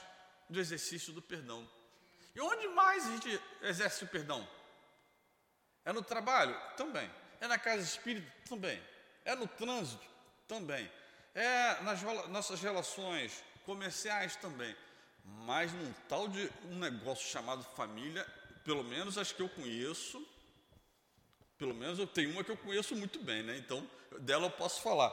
do 0.50 0.60
exercício 0.60 1.12
do 1.14 1.22
perdão. 1.22 1.68
E 2.36 2.42
onde 2.42 2.68
mais 2.70 3.08
a 3.08 3.12
gente 3.12 3.42
exerce 3.62 4.04
o 4.04 4.08
perdão? 4.08 4.48
É 5.84 5.94
no 5.94 6.04
trabalho? 6.04 6.56
Também. 6.76 7.10
É 7.40 7.48
na 7.48 7.58
casa 7.58 7.84
espírita? 7.84 8.30
Também. 8.48 8.82
É 9.24 9.36
no 9.36 9.48
trânsito? 9.48 10.06
Também. 10.48 10.92
É 11.34 11.82
nas 11.82 12.02
nossas 12.30 12.62
relações 12.62 13.44
comerciais? 13.66 14.36
Também. 14.36 14.76
Mas 15.26 15.74
num 15.74 15.92
tal 16.08 16.28
de 16.28 16.50
um 16.66 16.78
negócio 16.78 17.28
chamado 17.28 17.64
família, 17.76 18.26
pelo 18.64 18.84
menos 18.84 19.18
as 19.18 19.32
que 19.32 19.42
eu 19.42 19.50
conheço, 19.50 20.26
pelo 21.58 21.74
menos 21.74 22.00
eu 22.00 22.08
tenho 22.08 22.32
uma 22.32 22.44
que 22.44 22.52
eu 22.52 22.58
conheço 22.58 22.96
muito 22.96 23.20
bem, 23.20 23.44
né? 23.44 23.58
Então, 23.58 23.88
dela 24.20 24.48
eu 24.48 24.52
posso 24.52 24.82
falar. 24.82 25.12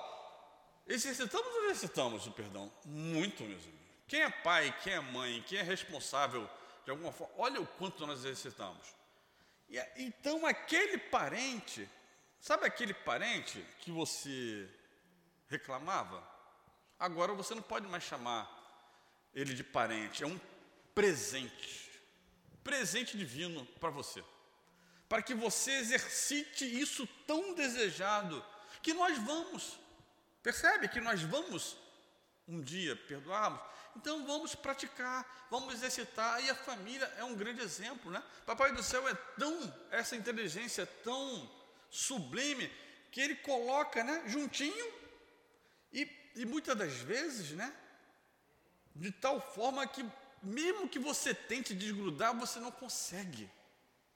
Exercitamos 0.87 1.47
ou 1.47 1.65
exercitamos 1.65 2.27
o 2.27 2.33
perdão? 2.33 2.71
Muito, 2.85 3.43
meus 3.45 3.63
amigos. 3.63 3.81
Quem 4.09 4.23
é 4.23 4.31
pai, 4.31 4.77
quem 4.83 4.93
é 4.93 5.01
mãe, 5.01 5.43
quem 5.47 5.59
é 5.59 5.63
responsável 5.63 6.49
de 6.85 6.91
alguma 6.91 7.13
forma, 7.13 7.33
olha 7.39 7.61
o 7.61 7.67
quanto 7.67 8.07
nós 8.07 8.21
exercitamos. 8.21 8.95
E, 9.69 9.79
então, 9.97 10.45
aquele 10.45 10.99
parente, 10.99 11.89
sabe 12.41 12.67
aquele 12.67 12.93
parente 12.93 13.65
que 13.81 13.91
você 13.91 14.69
reclamava? 15.49 16.23
Agora 16.99 17.33
você 17.35 17.55
não 17.55 17.63
pode 17.63 17.87
mais 17.87 18.03
chamar 18.03 18.62
ele 19.35 19.55
de 19.55 19.65
parente, 19.65 20.23
é 20.23 20.27
um 20.27 20.41
presente. 20.95 21.91
Presente 22.63 23.17
divino 23.17 23.67
para 23.81 23.91
você. 23.91 24.23
Para 25.09 25.23
que 25.23 25.35
você 25.35 25.73
exercite 25.73 26.65
isso 26.65 27.07
tão 27.27 27.55
desejado 27.55 28.45
que 28.83 28.95
nós 28.95 29.19
vamos. 29.19 29.79
Percebe 30.43 30.89
que 30.89 31.01
nós 31.01 31.23
vamos 31.23 31.77
um 32.49 32.61
dia 32.61 32.97
perdoarmos? 32.97 33.61
Então 33.97 34.27
vamos 34.27 34.55
praticar, 34.55 35.47
vamos 35.51 35.75
exercitar, 35.75 36.43
e 36.43 36.49
a 36.49 36.55
família 36.55 37.05
é 37.19 37.25
um 37.25 37.35
grande 37.35 37.61
exemplo, 37.61 38.11
né? 38.11 38.23
Papai 38.47 38.73
do 38.73 38.83
céu 38.83 39.07
é 39.07 39.15
tão, 39.39 39.87
essa 39.91 40.17
inteligência 40.17 40.83
é 40.83 40.87
tão 40.87 41.51
sublime, 41.91 42.71
que 43.11 43.21
ele 43.21 43.37
coloca, 43.37 44.03
né, 44.03 44.23
juntinho, 44.27 44.93
e, 45.93 46.09
e 46.35 46.47
muitas 46.47 46.75
das 46.75 46.95
vezes, 46.95 47.51
né, 47.51 47.71
de 48.95 49.11
tal 49.11 49.41
forma 49.41 49.87
que, 49.87 50.05
mesmo 50.43 50.89
que 50.89 50.99
você 50.99 51.35
tente 51.35 51.75
desgrudar, 51.75 52.37
você 52.37 52.59
não 52.59 52.71
consegue. 52.71 53.51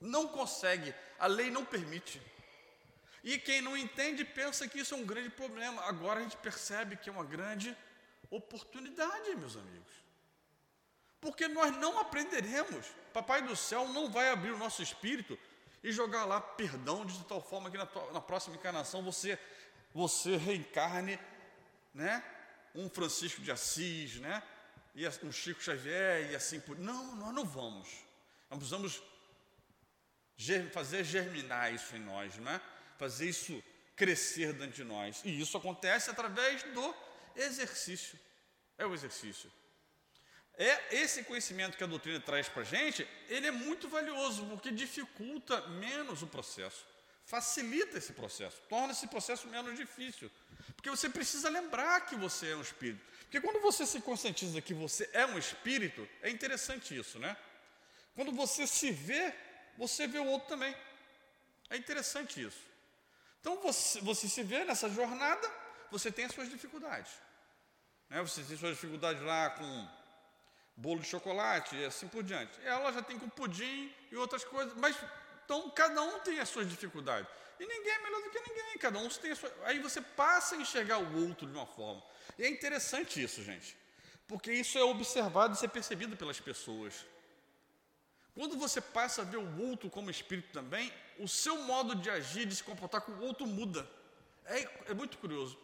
Não 0.01 0.29
consegue, 0.29 0.95
a 1.19 1.27
lei 1.27 1.51
não 1.51 1.65
permite. 1.65 2.21
E 3.25 3.39
quem 3.39 3.61
não 3.61 3.77
entende 3.77 4.25
pensa 4.25 4.69
que 4.69 4.79
isso 4.79 4.95
é 4.95 4.97
um 4.97 5.07
grande 5.07 5.31
problema. 5.31 5.83
Agora 5.83 6.21
a 6.21 6.23
gente 6.23 6.37
percebe 6.37 6.97
que 6.97 7.09
é 7.09 7.13
uma 7.13 7.25
grande 7.25 7.77
oportunidade, 8.31 9.35
meus 9.35 9.57
amigos. 9.57 9.93
Porque 11.21 11.49
nós 11.49 11.77
não 11.77 11.99
aprenderemos. 11.99 12.87
Papai 13.13 13.43
do 13.43 13.57
céu 13.57 13.89
não 13.89 14.11
vai 14.11 14.31
abrir 14.31 14.53
o 14.53 14.59
nosso 14.59 14.83
espírito 14.83 15.39
e 15.83 15.91
jogar 15.91 16.25
lá 16.25 16.41
perdão 16.41 17.05
de 17.05 17.25
tal 17.25 17.41
forma 17.41 17.71
que 17.71 17.79
na, 17.79 17.87
tua, 17.87 18.13
na 18.13 18.21
próxima 18.21 18.57
encarnação 18.57 19.03
você 19.03 19.39
você 19.95 20.37
reencarne, 20.37 21.19
né? 21.95 22.23
Um 22.75 22.91
Francisco 22.91 23.41
de 23.41 23.51
Assis, 23.51 24.17
né? 24.17 24.43
E 24.97 25.07
um 25.23 25.31
Chico 25.31 25.63
Xavier 25.63 26.31
e 26.31 26.35
assim 26.35 26.59
por. 26.59 26.79
Não, 26.79 27.15
nós 27.17 27.35
não 27.35 27.45
vamos. 27.45 27.87
Nós 28.49 28.59
precisamos 28.59 29.03
fazer 30.73 31.05
germinar 31.05 31.73
isso 31.73 31.95
em 31.95 32.01
nós, 32.01 32.35
não 32.39 32.51
é? 32.51 32.59
Fazer 32.97 33.29
isso 33.29 33.63
crescer 33.95 34.55
dentro 34.55 34.75
de 34.75 34.85
nós. 34.85 35.21
E 35.23 35.39
isso 35.39 35.55
acontece 35.55 36.11
através 36.11 36.63
do 36.63 36.95
exercício. 37.37 38.19
É 38.79 38.87
o 38.87 38.95
exercício. 38.95 39.53
É 40.55 40.97
esse 40.97 41.23
conhecimento 41.25 41.77
que 41.77 41.85
a 41.85 41.87
doutrina 41.87 42.19
traz 42.19 42.49
para 42.49 42.63
a 42.63 42.65
gente, 42.65 43.07
ele 43.29 43.47
é 43.47 43.51
muito 43.51 43.91
valioso, 43.91 44.47
porque 44.47 44.71
dificulta 44.71 45.61
menos 45.69 46.23
o 46.23 46.27
processo, 46.27 46.87
facilita 47.27 47.99
esse 47.99 48.15
processo, 48.15 48.63
torna 48.67 48.93
esse 48.93 49.07
processo 49.07 49.47
menos 49.49 49.77
difícil. 49.77 50.31
Porque 50.75 50.89
você 50.89 51.11
precisa 51.11 51.51
lembrar 51.51 52.07
que 52.07 52.17
você 52.17 52.53
é 52.53 52.57
um 52.57 52.63
espírito. 52.63 53.05
Porque 53.27 53.41
quando 53.41 53.61
você 53.61 53.85
se 53.85 54.01
conscientiza 54.01 54.63
que 54.63 54.73
você 54.73 55.11
é 55.13 55.27
um 55.27 55.37
espírito, 55.37 56.09
é 56.23 56.31
interessante 56.31 56.97
isso, 56.97 57.19
né? 57.19 57.37
Quando 58.15 58.33
você 58.33 58.67
se 58.67 58.91
vê, 58.91 59.35
você 59.77 60.07
vê 60.07 60.19
o 60.19 60.27
outro 60.27 60.49
também. 60.49 60.75
É 61.69 61.77
interessante 61.77 62.41
isso. 62.41 62.63
Então 63.41 63.57
você, 63.61 64.01
você 64.01 64.29
se 64.29 64.43
vê 64.43 64.65
nessa 64.65 64.89
jornada, 64.89 65.51
você 65.91 66.11
tem 66.11 66.25
as 66.25 66.33
suas 66.33 66.49
dificuldades. 66.49 67.13
Né? 68.09 68.23
Você 68.23 68.43
tem 68.43 68.57
suas 68.57 68.75
dificuldades 68.77 69.23
lá 69.23 69.51
com 69.51 69.89
bolo 70.77 71.01
de 71.01 71.09
chocolate 71.09 71.75
e 71.77 71.85
assim 71.85 72.07
por 72.07 72.23
diante. 72.23 72.59
Ela 72.65 72.93
já 72.93 73.03
tem 73.03 73.19
com 73.19 73.29
pudim 73.29 73.93
e 74.11 74.17
outras 74.17 74.45
coisas, 74.45 74.73
mas 74.77 74.97
então 75.45 75.69
cada 75.71 76.01
um 76.03 76.21
tem 76.21 76.39
as 76.39 76.49
suas 76.49 76.69
dificuldades. 76.69 77.29
E 77.59 77.67
ninguém 77.67 77.93
é 77.93 77.99
melhor 77.99 78.23
do 78.23 78.31
que 78.31 78.41
ninguém, 78.41 78.79
cada 78.79 78.99
um 78.99 79.09
tem 79.09 79.33
a 79.33 79.37
sua. 79.37 79.53
Aí 79.65 79.79
você 79.79 80.01
passa 80.01 80.55
a 80.55 80.59
enxergar 80.59 80.99
o 80.99 81.29
outro 81.29 81.47
de 81.47 81.53
uma 81.53 81.67
forma. 81.67 82.03
E 82.39 82.45
é 82.45 82.49
interessante 82.49 83.23
isso, 83.23 83.43
gente, 83.43 83.77
porque 84.27 84.53
isso 84.53 84.79
é 84.79 84.83
observado 84.85 85.59
e 85.61 85.65
é 85.65 85.69
percebido 85.69 86.17
pelas 86.17 86.41
pessoas. 86.41 87.07
Quando 88.35 88.59
você 88.59 88.81
passa 88.81 89.23
a 89.23 89.25
ver 89.25 89.39
o 89.39 89.63
outro 89.69 89.89
como 89.89 90.11
espírito 90.11 90.53
também, 90.53 90.93
o 91.19 91.27
seu 91.27 91.63
modo 91.63 91.95
de 91.95 92.11
agir, 92.11 92.45
de 92.47 92.55
se 92.55 92.63
comportar 92.63 93.01
com 93.01 93.13
o 93.13 93.23
outro 93.23 93.47
muda. 93.47 93.89
É, 94.45 94.91
é 94.91 94.95
muito 94.95 95.17
curioso. 95.19 95.59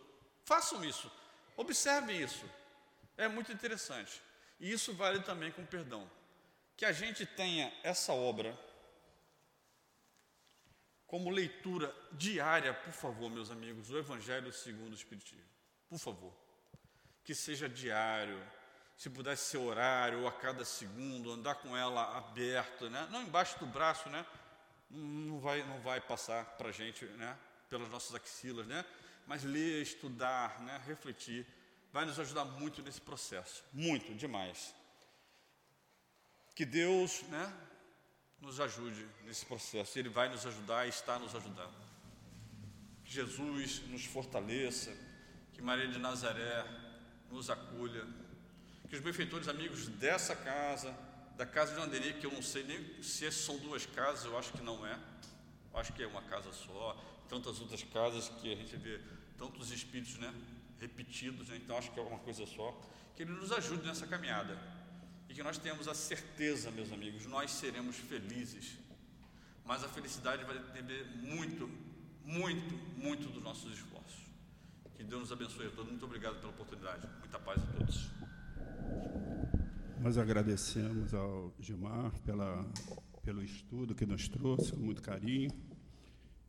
Façam 0.45 0.83
isso. 0.83 1.13
Observem 1.57 2.21
isso. 2.23 2.45
É 3.17 3.29
muito 3.29 3.53
interessante. 3.53 4.23
E 4.59 4.73
isso 4.73 4.95
vale 4.95 5.21
também 5.21 5.53
com 5.53 5.67
perdão. 5.67 6.11
Que 6.77 6.87
a 6.87 6.93
gente 6.93 7.27
tenha 7.27 7.71
essa 7.83 8.13
obra 8.13 8.59
como 11.07 11.29
leitura 11.29 11.95
diária, 12.13 12.73
por 12.73 12.93
favor, 12.95 13.31
meus 13.31 13.51
amigos, 13.51 13.91
o 13.91 13.99
Evangelho 13.99 14.51
segundo 14.51 14.93
o 14.93 14.97
Espiritismo. 14.97 15.45
Por 15.91 15.99
favor. 15.99 16.33
Que 17.25 17.35
seja 17.35 17.69
diário, 17.69 18.43
se 18.97 19.11
pudesse 19.11 19.51
ser 19.51 19.59
horário, 19.59 20.21
ou 20.21 20.29
a 20.29 20.33
cada 20.33 20.65
segundo, 20.65 21.33
andar 21.33 21.57
com 21.57 21.77
ela 21.77 22.17
aberta, 22.17 22.89
né? 22.89 23.09
não 23.11 23.23
embaixo 23.23 23.59
do 23.59 23.67
braço, 23.67 24.09
né? 24.09 24.25
não, 24.91 25.41
vai, 25.41 25.63
não 25.65 25.81
vai 25.81 26.01
passar 26.01 26.45
para 26.57 26.69
a 26.69 26.73
gente 26.73 27.05
né? 27.05 27.37
pelas 27.69 27.89
nossas 27.91 28.15
axilas, 28.15 28.67
né? 28.67 28.85
mas 29.27 29.45
ler, 29.45 29.83
estudar, 29.83 30.61
né? 30.61 30.81
refletir, 30.87 31.47
vai 31.93 32.05
nos 32.05 32.19
ajudar 32.19 32.45
muito 32.45 32.83
nesse 32.83 33.01
processo, 33.01 33.65
muito, 33.73 34.15
demais. 34.15 34.75
Que 36.55 36.65
Deus, 36.65 37.23
né, 37.25 37.53
nos 38.41 38.61
ajude 38.61 39.07
nesse 39.25 39.47
processo. 39.47 39.99
Ele 39.99 40.09
vai 40.09 40.29
nos 40.29 40.45
ajudar 40.47 40.87
e 40.87 40.91
está 40.91 41.19
nos 41.19 41.35
ajudando. 41.35 41.75
Que 43.05 43.13
Jesus 43.13 43.81
nos 43.89 44.05
fortaleça, 44.05 44.95
que 45.53 45.63
Maria 45.63 45.89
de 45.89 45.99
Nazaré 45.99 46.65
nos 47.33 47.51
acolha, 47.51 48.07
que 48.89 48.97
os 48.97 49.03
benfeitores 49.03 49.49
amigos 49.49 49.89
dessa 49.89 50.37
casa, 50.37 50.95
da 51.37 51.47
casa 51.47 51.75
de 51.75 51.81
Anderê, 51.81 52.13
que 52.13 52.27
eu 52.27 52.31
não 52.31 52.43
sei 52.43 52.63
nem 52.63 53.03
se 53.03 53.31
são 53.33 53.59
duas 53.59 53.87
casas, 53.87 54.27
eu 54.27 54.39
acho 54.39 54.53
que 54.53 54.63
não 54.63 54.87
é, 54.87 54.99
eu 55.73 55.81
acho 55.81 55.93
que 55.95 56.03
é 56.03 56.07
uma 56.07 56.23
casa 56.23 56.53
só, 56.53 56.95
tantas 57.29 57.59
outras 57.61 57.83
casas 57.85 58.29
que 58.29 58.53
a 58.53 58.55
gente 58.55 58.77
vê 58.77 59.01
tantos 59.39 59.71
espíritos 59.71 60.19
né, 60.19 60.33
repetidos, 60.79 61.49
né, 61.49 61.57
então 61.57 61.77
acho 61.79 61.91
que 61.91 61.99
é 61.99 62.03
uma 62.03 62.19
coisa 62.19 62.47
só, 62.47 62.79
que 63.17 63.23
Ele 63.23 63.33
nos 63.33 63.51
ajude 63.51 63.87
nessa 63.87 64.07
caminhada. 64.07 64.59
E 65.29 65.35
que 65.35 65.43
nós 65.43 65.57
tenhamos 65.57 65.89
a 65.89 65.95
certeza, 65.95 66.71
meus 66.71 66.93
amigos, 66.93 67.25
nós 67.25 67.51
seremos 67.51 67.97
felizes, 67.97 68.77
mas 69.65 69.83
a 69.83 69.89
felicidade 69.89 70.45
vai 70.45 70.59
depender 70.59 71.07
muito, 71.17 71.71
muito, 72.23 72.75
muito 72.99 73.29
dos 73.31 73.43
nossos 73.43 73.73
esforços. 73.73 73.92
Que 75.03 75.09
Deus 75.09 75.23
nos 75.23 75.33
abençoe 75.33 75.67
a 75.67 75.71
todos. 75.71 75.91
Muito 75.91 76.05
obrigado 76.05 76.37
pela 76.37 76.53
oportunidade. 76.53 77.09
Muita 77.19 77.37
paz 77.41 77.61
a 77.61 77.67
todos. 77.73 78.09
Nós 80.01 80.17
agradecemos 80.17 81.13
ao 81.13 81.53
Gilmar 81.59 82.13
pela, 82.21 82.65
pelo 83.21 83.43
estudo 83.43 83.97
que 83.97 84.07
nos 84.07 84.29
trouxe, 84.29 84.71
com 84.71 84.79
muito 84.79 85.03
carinho. 85.03 85.51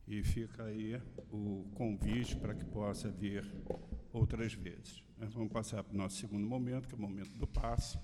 E 0.07 0.21
fica 0.21 0.65
aí 0.65 1.01
o 1.31 1.65
convite 1.73 2.35
para 2.35 2.53
que 2.53 2.63
possa 2.65 3.09
vir 3.09 3.43
outras 4.11 4.53
vezes. 4.53 5.03
Nós 5.17 5.33
vamos 5.33 5.51
passar 5.51 5.83
para 5.83 5.95
o 5.95 5.97
nosso 5.97 6.17
segundo 6.17 6.45
momento, 6.45 6.87
que 6.87 6.93
é 6.93 6.97
o 6.97 7.01
momento 7.01 7.31
do 7.31 7.47
passe, 7.47 7.97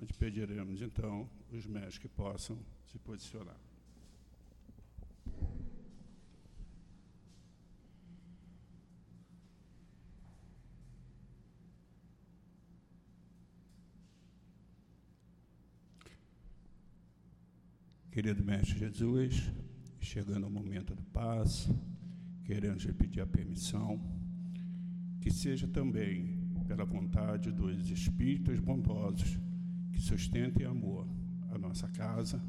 onde 0.00 0.14
pediremos, 0.14 0.80
então, 0.80 1.28
os 1.50 1.66
médicos 1.66 1.98
que 1.98 2.08
possam 2.08 2.56
se 2.86 3.00
posicionar. 3.00 3.67
Querido 18.18 18.42
Mestre 18.42 18.76
Jesus, 18.80 19.48
chegando 20.00 20.42
ao 20.42 20.50
momento 20.50 20.92
do 20.92 21.04
passe, 21.04 21.72
querendo 22.44 22.82
lhe 22.82 22.92
pedir 22.92 23.20
a 23.20 23.26
permissão, 23.28 24.00
que 25.20 25.30
seja 25.30 25.68
também 25.68 26.36
pela 26.66 26.84
vontade 26.84 27.52
dos 27.52 27.88
espíritos 27.88 28.58
bondosos 28.58 29.38
que 29.92 30.00
sustentem 30.00 30.66
amor 30.66 31.06
a 31.52 31.58
nossa 31.58 31.86
casa, 31.90 32.42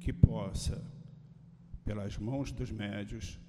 que 0.00 0.12
possa, 0.12 0.84
pelas 1.82 2.18
mãos 2.18 2.52
dos 2.52 2.70
médios, 2.70 3.40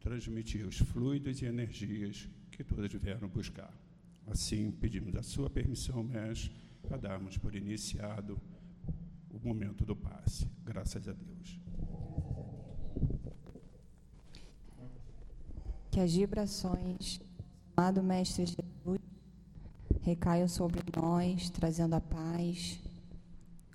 transmitir 0.00 0.66
os 0.66 0.78
fluidos 0.78 1.42
e 1.42 1.44
energias 1.44 2.26
que 2.50 2.64
todos 2.64 2.90
vieram 2.94 3.28
buscar. 3.28 3.78
Assim, 4.26 4.70
pedimos 4.70 5.14
a 5.16 5.22
sua 5.22 5.50
permissão, 5.50 6.02
mestre, 6.02 6.50
para 6.80 6.96
darmos 6.96 7.36
por 7.36 7.54
iniciado 7.54 8.40
o 9.34 9.48
momento 9.48 9.84
do 9.84 9.96
passe. 9.96 10.48
Graças 10.64 11.08
a 11.08 11.12
Deus. 11.12 11.60
Que 15.90 16.00
as 16.00 16.14
vibrações, 16.14 17.20
amado 17.76 18.02
Mestre 18.02 18.46
Jesus, 18.46 19.00
recaiam 20.00 20.48
sobre 20.48 20.80
nós, 20.96 21.50
trazendo 21.50 21.94
a 21.94 22.00
paz, 22.00 22.80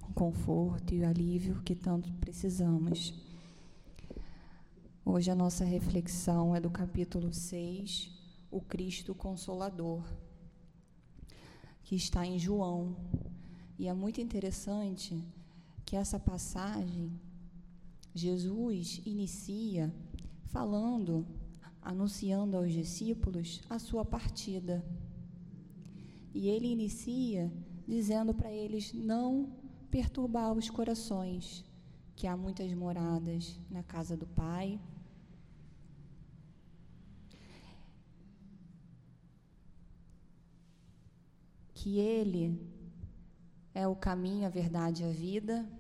o 0.08 0.14
conforto 0.14 0.94
e 0.94 1.02
o 1.02 1.08
alívio 1.08 1.62
que 1.62 1.76
tanto 1.76 2.12
precisamos. 2.14 3.14
Hoje 5.04 5.32
a 5.32 5.36
nossa 5.36 5.66
reflexão 5.66 6.56
é 6.56 6.60
do 6.60 6.70
capítulo 6.70 7.34
6, 7.34 8.12
o 8.52 8.62
Cristo 8.62 9.14
Consolador, 9.16 10.04
que 11.84 11.96
está 11.96 12.26
em 12.26 12.38
João. 12.38 12.96
E 13.78 13.88
é 13.88 13.94
muito 13.94 14.20
interessante 14.20 15.24
que 15.90 15.96
essa 15.96 16.20
passagem, 16.20 17.20
Jesus 18.14 19.02
inicia 19.08 19.92
falando, 20.52 21.26
anunciando 21.82 22.56
aos 22.56 22.72
discípulos 22.72 23.60
a 23.68 23.80
sua 23.80 24.06
partida. 24.06 24.86
E 26.32 26.48
ele 26.48 26.68
inicia 26.68 27.52
dizendo 27.88 28.36
para 28.36 28.52
eles 28.52 28.94
não 28.94 29.52
perturbar 29.90 30.54
os 30.54 30.70
corações, 30.70 31.66
que 32.16 32.28
há 32.28 32.38
muitas 32.38 32.72
moradas 32.72 33.60
na 33.68 33.82
casa 33.82 34.16
do 34.16 34.28
Pai. 34.28 34.80
Que 41.74 41.98
ele 41.98 42.62
é 43.74 43.88
o 43.88 43.96
caminho, 43.96 44.46
a 44.46 44.50
verdade 44.50 45.02
e 45.02 45.06
a 45.08 45.12
vida, 45.12 45.79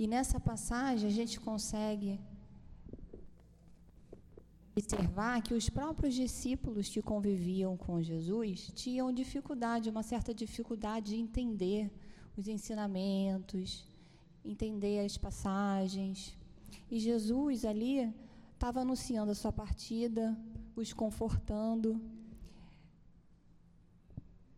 e 0.00 0.06
nessa 0.06 0.38
passagem 0.38 1.08
a 1.08 1.12
gente 1.12 1.40
consegue 1.40 2.20
observar 4.76 5.42
que 5.42 5.54
os 5.60 5.68
próprios 5.68 6.14
discípulos 6.14 6.88
que 6.88 7.02
conviviam 7.02 7.76
com 7.76 8.00
Jesus 8.00 8.70
tinham 8.82 9.12
dificuldade, 9.12 9.90
uma 9.90 10.04
certa 10.04 10.32
dificuldade 10.32 11.06
de 11.10 11.16
entender 11.16 11.90
os 12.36 12.46
ensinamentos, 12.46 13.88
entender 14.44 15.04
as 15.04 15.18
passagens. 15.18 16.38
E 16.88 17.00
Jesus 17.00 17.64
ali 17.64 18.14
estava 18.54 18.82
anunciando 18.82 19.32
a 19.32 19.34
sua 19.34 19.50
partida, 19.50 20.24
os 20.76 20.92
confortando. 20.92 22.00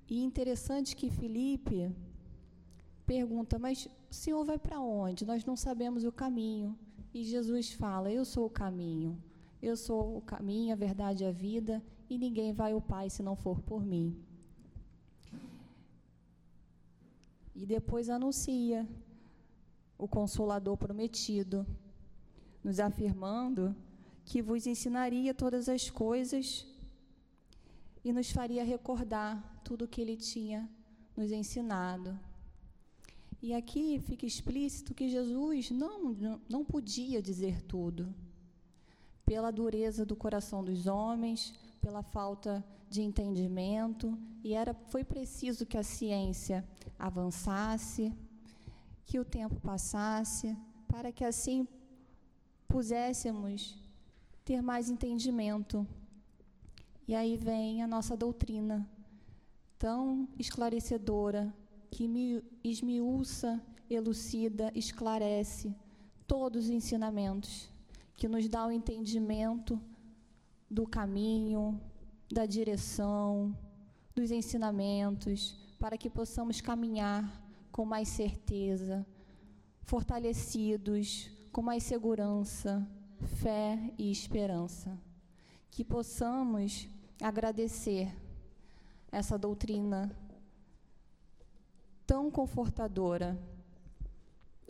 E 0.07 0.23
interessante 0.23 0.95
que 0.95 1.09
Felipe 1.09 1.91
pergunta: 3.11 3.59
Mas 3.59 3.89
o 4.11 4.15
Senhor 4.15 4.45
vai 4.45 4.59
para 4.67 4.81
onde? 4.81 5.27
Nós 5.31 5.45
não 5.45 5.57
sabemos 5.57 6.05
o 6.05 6.13
caminho. 6.13 6.79
E 7.13 7.25
Jesus 7.25 7.73
fala: 7.73 8.13
Eu 8.19 8.25
sou 8.25 8.47
o 8.47 8.57
caminho. 8.63 9.13
Eu 9.61 9.77
sou 9.77 10.17
o 10.19 10.23
caminho, 10.33 10.73
a 10.73 10.77
verdade 10.77 11.25
e 11.25 11.27
a 11.27 11.33
vida, 11.33 11.83
e 12.09 12.17
ninguém 12.17 12.53
vai 12.61 12.73
ao 12.73 12.81
Pai 12.81 13.11
se 13.11 13.23
não 13.29 13.35
for 13.45 13.61
por 13.71 13.85
mim. 13.85 14.07
E 17.61 17.67
depois 17.67 18.09
anuncia 18.09 18.89
o 19.99 20.07
Consolador 20.09 20.77
prometido, 20.77 21.67
nos 22.65 22.79
afirmando 22.79 23.77
que 24.25 24.41
vos 24.41 24.67
ensinaria 24.67 25.35
todas 25.35 25.69
as 25.69 25.91
coisas 25.91 26.67
e 28.05 28.13
nos 28.13 28.31
faria 28.31 28.65
recordar 28.65 29.61
tudo 29.63 29.85
o 29.85 29.89
que 29.89 30.01
ele 30.01 30.17
tinha 30.17 30.61
nos 31.17 31.31
ensinado. 31.33 32.19
E 33.43 33.55
aqui 33.55 33.99
fica 34.01 34.27
explícito 34.27 34.95
que 34.95 35.09
Jesus 35.09 35.71
não, 35.71 36.39
não, 36.49 36.65
podia 36.65 37.23
dizer 37.23 37.63
tudo, 37.63 38.15
pela 39.25 39.51
dureza 39.51 40.05
do 40.05 40.15
coração 40.15 40.63
dos 40.63 40.87
homens, 40.87 41.55
pela 41.81 42.03
falta 42.03 42.63
de 42.91 43.01
entendimento, 43.01 44.19
e 44.45 44.53
era, 44.53 44.75
foi 44.75 45.05
preciso 45.05 45.65
que 45.65 45.79
a 45.79 45.83
ciência 45.83 46.69
avançasse, 46.99 48.13
que 49.07 49.19
o 49.19 49.25
tempo 49.25 49.59
passasse, 49.61 50.55
para 50.87 51.11
que 51.11 51.25
assim 51.25 51.67
pudéssemos 52.69 53.79
ter 54.45 54.61
mais 54.61 54.91
entendimento. 54.91 55.87
E 57.09 57.15
aí 57.15 57.37
vem 57.39 57.83
a 57.83 57.87
nossa 57.87 58.17
doutrina, 58.17 58.89
tão 59.79 60.29
esclarecedora, 60.39 61.55
que 61.91 62.43
esmiuça, 62.63 63.61
elucida, 63.89 64.71
esclarece 64.75 65.75
todos 66.27 66.65
os 66.65 66.71
ensinamentos, 66.71 67.69
que 68.17 68.29
nos 68.29 68.49
dá 68.49 68.67
o 68.67 68.71
entendimento 68.71 69.81
do 70.71 70.87
caminho, 70.87 71.81
da 72.31 72.47
direção, 72.47 73.57
dos 74.15 74.31
ensinamentos, 74.31 75.57
para 75.79 75.99
que 75.99 76.09
possamos 76.09 76.61
caminhar 76.61 77.43
com 77.73 77.85
mais 77.85 78.09
certeza, 78.09 79.05
fortalecidos, 79.83 81.31
com 81.51 81.63
mais 81.63 81.83
segurança, 81.83 82.87
fé 83.41 83.93
e 83.99 84.11
esperança. 84.11 84.97
Que 85.71 85.85
possamos 85.85 86.89
agradecer 87.21 88.15
essa 89.11 89.37
doutrina 89.37 90.15
tão 92.11 92.29
confortadora. 92.29 93.39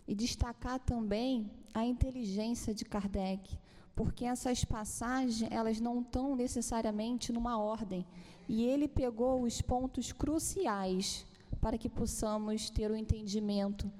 E 0.06 0.14
destacar 0.14 0.78
também 0.78 1.50
a 1.72 1.86
inteligência 1.86 2.74
de 2.74 2.84
Kardec, 2.84 3.58
porque 3.96 4.26
essas 4.26 4.62
passagens, 4.62 5.50
elas 5.50 5.80
não 5.80 6.02
estão 6.02 6.36
necessariamente 6.36 7.32
numa 7.32 7.56
ordem. 7.58 8.04
E 8.46 8.62
ele 8.64 8.86
pegou 8.86 9.40
os 9.42 9.62
pontos 9.62 10.12
cruciais 10.12 11.24
para 11.62 11.78
que 11.78 11.88
possamos 11.88 12.68
ter 12.68 12.90
o 12.90 12.94
um 12.94 12.96
entendimento 12.96 13.90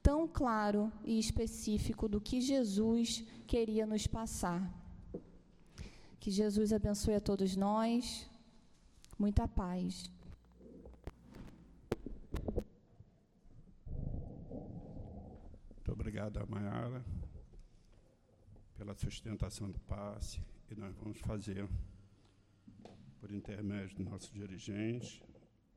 tão 0.00 0.28
claro 0.28 0.92
e 1.02 1.18
específico 1.18 2.08
do 2.08 2.20
que 2.20 2.40
Jesus 2.40 3.24
queria 3.44 3.86
nos 3.86 4.06
passar. 4.06 4.62
Que 6.20 6.30
Jesus 6.30 6.72
abençoe 6.72 7.16
a 7.16 7.20
todos 7.20 7.56
nós. 7.56 8.30
Muita 9.18 9.48
paz. 9.48 10.14
Muito 15.94 16.03
obrigado, 16.14 16.48
Mayara, 16.48 17.04
pela 18.76 18.94
sustentação 18.94 19.68
do 19.68 19.80
passe. 19.80 20.40
E 20.70 20.74
nós 20.76 20.94
vamos 20.94 21.18
fazer, 21.18 21.68
por 23.18 23.32
intermédio 23.32 23.96
do 23.96 24.04
nosso 24.04 24.32
dirigente, 24.32 25.20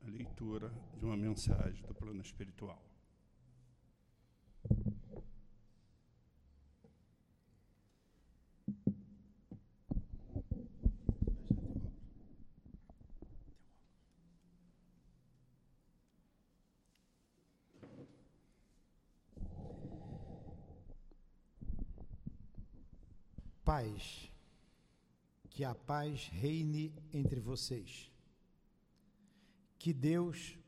a 0.00 0.08
leitura 0.08 0.72
de 0.96 1.04
uma 1.04 1.16
mensagem 1.16 1.84
do 1.84 1.92
plano 1.92 2.20
espiritual. 2.20 2.87
Paz, 23.68 24.32
que 25.50 25.62
a 25.62 25.74
paz 25.74 26.26
reine 26.28 26.90
entre 27.12 27.38
vocês. 27.38 28.10
Que 29.78 29.92
Deus, 29.92 30.58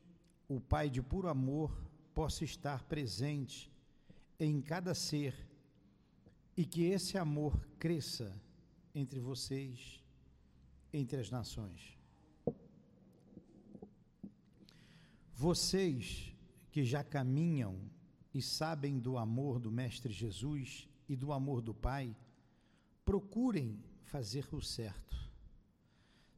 o 0.47 0.61
Pai 0.61 0.87
de 0.87 1.01
puro 1.01 1.27
amor, 1.27 1.75
possa 2.13 2.43
estar 2.43 2.83
presente 2.83 3.71
em 4.39 4.61
cada 4.61 4.93
ser 4.93 5.33
e 6.55 6.63
que 6.63 6.83
esse 6.83 7.17
amor 7.17 7.59
cresça 7.79 8.39
entre 8.93 9.19
vocês, 9.19 9.99
entre 10.93 11.19
as 11.19 11.31
nações. 11.31 11.97
Vocês 15.33 16.35
que 16.69 16.85
já 16.85 17.03
caminham 17.03 17.79
e 18.31 18.43
sabem 18.43 18.99
do 18.99 19.17
amor 19.17 19.59
do 19.59 19.71
Mestre 19.71 20.13
Jesus 20.13 20.87
e 21.09 21.15
do 21.15 21.33
amor 21.33 21.63
do 21.63 21.73
Pai, 21.73 22.15
procurem 23.05 23.83
fazer 24.03 24.47
o 24.53 24.61
certo. 24.61 25.17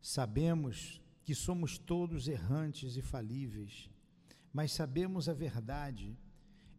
Sabemos 0.02 1.02
que 1.24 1.34
somos 1.34 1.78
todos 1.78 2.28
errantes 2.28 2.98
e 2.98 3.02
falíveis, 3.02 3.90
mas 4.52 4.72
sabemos 4.72 5.30
a 5.30 5.34
verdade 5.34 6.18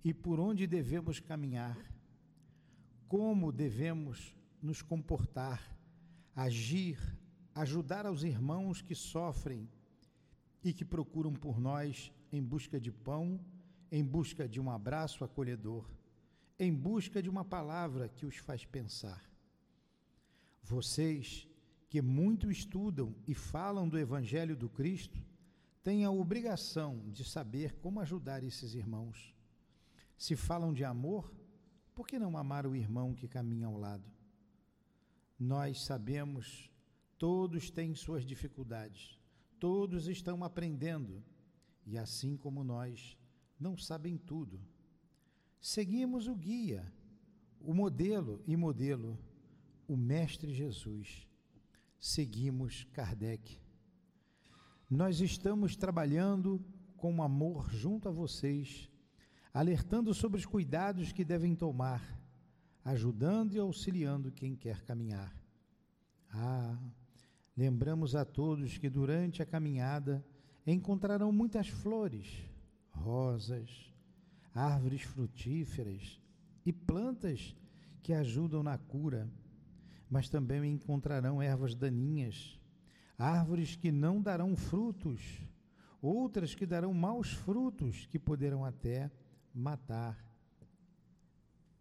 e 0.04 0.12
por 0.12 0.38
onde 0.38 0.66
devemos 0.66 1.18
caminhar, 1.18 1.78
como 3.08 3.50
devemos 3.50 4.36
nos 4.60 4.82
comportar, 4.82 5.76
agir, 6.36 6.98
ajudar 7.54 8.06
aos 8.06 8.22
irmãos 8.22 8.82
que 8.82 8.94
sofrem 8.94 9.68
e 10.62 10.72
que 10.72 10.84
procuram 10.84 11.32
por 11.32 11.58
nós 11.58 12.12
em 12.30 12.42
busca 12.42 12.80
de 12.80 12.92
pão, 12.92 13.40
em 13.90 14.04
busca 14.04 14.48
de 14.48 14.60
um 14.60 14.70
abraço 14.70 15.24
acolhedor, 15.24 15.88
em 16.58 16.72
busca 16.72 17.22
de 17.22 17.30
uma 17.30 17.44
palavra 17.44 18.08
que 18.08 18.26
os 18.26 18.36
faz 18.36 18.64
pensar. 18.64 19.33
Vocês 20.64 21.46
que 21.88 22.02
muito 22.02 22.50
estudam 22.50 23.14
e 23.24 23.34
falam 23.34 23.88
do 23.88 23.96
Evangelho 23.96 24.56
do 24.56 24.68
Cristo 24.68 25.24
têm 25.84 26.04
a 26.04 26.10
obrigação 26.10 27.08
de 27.12 27.24
saber 27.24 27.76
como 27.76 28.00
ajudar 28.00 28.42
esses 28.42 28.74
irmãos 28.74 29.34
se 30.16 30.36
falam 30.36 30.72
de 30.72 30.84
amor, 30.84 31.32
por 31.94 32.06
que 32.06 32.18
não 32.18 32.36
amar 32.36 32.66
o 32.66 32.74
irmão 32.74 33.14
que 33.14 33.28
caminha 33.28 33.66
ao 33.66 33.76
lado? 33.76 34.10
Nós 35.38 35.82
sabemos, 35.82 36.70
todos 37.18 37.70
têm 37.70 37.94
suas 37.94 38.24
dificuldades, 38.24 39.18
todos 39.58 40.08
estão 40.08 40.44
aprendendo, 40.44 41.22
e 41.84 41.98
assim 41.98 42.36
como 42.36 42.64
nós, 42.64 43.18
não 43.58 43.76
sabem 43.76 44.16
tudo. 44.16 44.60
Seguimos 45.60 46.26
o 46.26 46.34
guia, 46.34 46.90
o 47.60 47.74
modelo 47.74 48.42
e 48.46 48.56
modelo, 48.56 49.18
o 49.88 49.96
Mestre 49.96 50.52
Jesus. 50.52 51.26
Seguimos 51.98 52.84
Kardec. 52.92 53.58
Nós 54.90 55.20
estamos 55.20 55.76
trabalhando 55.76 56.64
com 56.96 57.22
amor 57.22 57.70
junto 57.72 58.08
a 58.08 58.12
vocês 58.12 58.90
alertando 59.54 60.12
sobre 60.12 60.38
os 60.38 60.44
cuidados 60.44 61.12
que 61.12 61.24
devem 61.24 61.54
tomar, 61.54 62.02
ajudando 62.84 63.54
e 63.54 63.58
auxiliando 63.60 64.32
quem 64.32 64.56
quer 64.56 64.82
caminhar. 64.82 65.32
Ah, 66.28 66.76
lembramos 67.56 68.16
a 68.16 68.24
todos 68.24 68.76
que 68.76 68.90
durante 68.90 69.40
a 69.40 69.46
caminhada 69.46 70.26
encontrarão 70.66 71.30
muitas 71.30 71.68
flores, 71.68 72.42
rosas, 72.90 73.94
árvores 74.52 75.02
frutíferas 75.02 76.20
e 76.66 76.72
plantas 76.72 77.54
que 78.02 78.12
ajudam 78.12 78.60
na 78.60 78.76
cura, 78.76 79.30
mas 80.08 80.28
também 80.28 80.72
encontrarão 80.72 81.42
ervas 81.42 81.74
daninhas, 81.74 82.58
árvores 83.18 83.76
que 83.76 83.90
não 83.90 84.20
darão 84.20 84.56
frutos, 84.56 85.40
outras 86.00 86.54
que 86.54 86.66
darão 86.66 86.92
maus 86.92 87.32
frutos 87.32 88.06
que 88.06 88.18
poderão 88.18 88.64
até 88.64 89.10
matar 89.54 90.22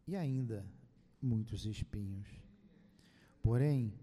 e 0.08 0.16
ainda 0.16 0.66
muitos 1.22 1.66
espinhos. 1.66 2.28
Porém, 3.42 3.94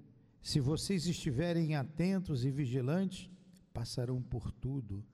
se 0.43 0.61
vocês 0.61 1.07
estiverem 1.07 1.77
atentos 1.77 2.45
e 2.45 2.51
vigilantes, 2.51 3.31
passarão 3.73 4.23
por 4.23 4.51
tudo 4.51 5.05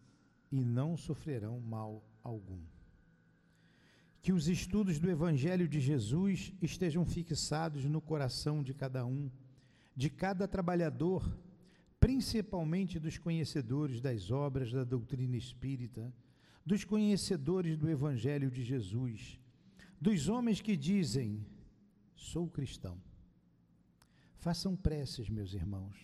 e 0.51 0.65
não 0.65 0.97
sofrerão 0.97 1.61
mal 1.61 2.05
algum. 2.23 2.61
Que 4.27 4.33
os 4.33 4.49
estudos 4.49 4.99
do 4.99 5.09
Evangelho 5.09 5.69
de 5.69 5.79
Jesus 5.79 6.53
estejam 6.61 7.07
fixados 7.07 7.85
no 7.85 8.01
coração 8.01 8.61
de 8.61 8.75
cada 8.75 9.07
um, 9.07 9.31
de 9.95 10.11
cada 10.11 10.49
trabalhador, 10.49 11.39
principalmente 12.01 12.99
dos 12.99 13.19
conhecedores 13.19 14.01
das 14.01 14.33
obras 14.33 14.73
da 14.73 14.83
doutrina 14.83 15.37
espírita 15.37 16.13
dos 16.65 16.83
conhecedores 16.83 17.79
do 17.79 17.89
Evangelho 17.89 18.51
de 18.51 18.65
Jesus, 18.65 19.39
dos 20.01 20.29
homens 20.29 20.61
que 20.61 20.77
dizem: 20.77 21.47
sou 22.17 22.49
cristão. 22.49 23.01
Façam 24.39 24.75
preces, 24.75 25.31
meus 25.31 25.55
irmãos. 25.55 25.97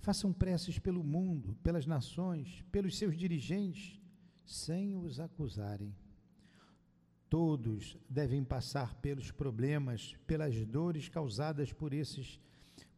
Façam 0.00 0.32
preces 0.32 0.80
pelo 0.80 1.04
mundo, 1.04 1.56
pelas 1.62 1.86
nações, 1.86 2.64
pelos 2.72 2.98
seus 2.98 3.16
dirigentes, 3.16 3.96
sem 4.44 4.96
os 4.96 5.20
acusarem. 5.20 5.94
Todos 7.30 7.96
devem 8.08 8.44
passar 8.44 8.94
pelos 8.96 9.30
problemas, 9.30 10.14
pelas 10.26 10.54
dores 10.66 11.08
causadas 11.08 11.72
por 11.72 11.94
esses 11.94 12.38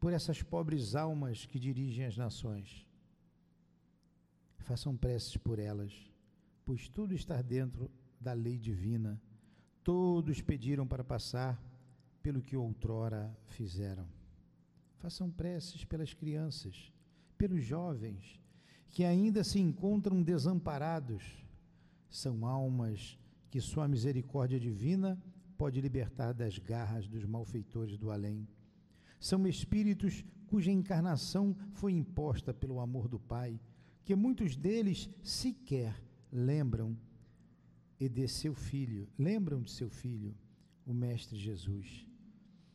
por 0.01 0.13
essas 0.13 0.43
pobres 0.43 0.97
almas 0.97 1.47
que 1.47 1.61
dirigem 1.61 2.05
as 2.05 2.17
nações. 2.17 2.85
Façam 4.59 4.97
preces 4.97 5.37
por 5.37 5.61
elas 5.61 6.11
pois 6.65 6.89
tudo 6.89 7.15
está 7.15 7.41
dentro 7.43 7.91
da 8.21 8.33
lei 8.33 8.59
divina. 8.59 9.21
Todos 9.83 10.41
pediram 10.41 10.87
para 10.87 11.03
passar 11.03 11.61
pelo 12.23 12.41
que 12.41 12.57
outrora 12.57 13.37
fizeram. 13.47 14.07
Façam 14.99 15.31
preces 15.31 15.85
pelas 15.85 16.15
crianças, 16.15 16.93
pelos 17.37 17.65
jovens 17.65 18.41
que 18.89 19.05
ainda 19.05 19.43
se 19.43 19.59
encontram 19.59 20.23
desamparados. 20.23 21.25
São 22.09 22.47
almas 22.47 23.19
que 23.53 23.61
sua 23.61 23.87
misericórdia 23.87 24.59
divina 24.59 25.23
pode 25.59 25.79
libertar 25.79 26.33
das 26.33 26.57
garras 26.57 27.07
dos 27.07 27.27
malfeitores 27.27 27.99
do 27.99 28.11
além. 28.11 28.49
São 29.20 29.47
espíritos 29.47 30.24
cuja 30.47 30.70
encarnação 30.70 31.55
foi 31.74 31.93
imposta 31.93 32.55
pelo 32.55 32.81
amor 32.81 33.09
do 33.09 33.20
Pai, 33.20 33.61
que 34.07 34.16
muitos 34.16 34.57
deles 34.57 35.11
sequer 35.23 36.03
lembram 36.33 36.97
e 38.01 38.09
de 38.09 38.27
seu 38.27 38.55
filho, 38.55 39.07
lembram 39.19 39.61
de 39.61 39.70
seu 39.70 39.91
filho, 39.91 40.35
o 40.87 40.95
Mestre 40.95 41.39
Jesus. 41.39 42.09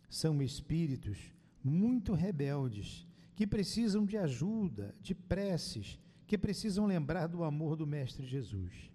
São 0.07 0.43
espíritos 0.43 1.33
muito 1.63 2.13
rebeldes 2.13 3.07
que 3.35 3.47
precisam 3.47 4.05
de 4.05 4.15
ajuda, 4.15 4.93
de 5.01 5.15
preces, 5.15 5.99
que 6.27 6.37
precisam 6.37 6.85
lembrar 6.85 7.25
do 7.25 7.43
amor 7.43 7.75
do 7.75 7.87
Mestre 7.87 8.27
Jesus. 8.27 8.91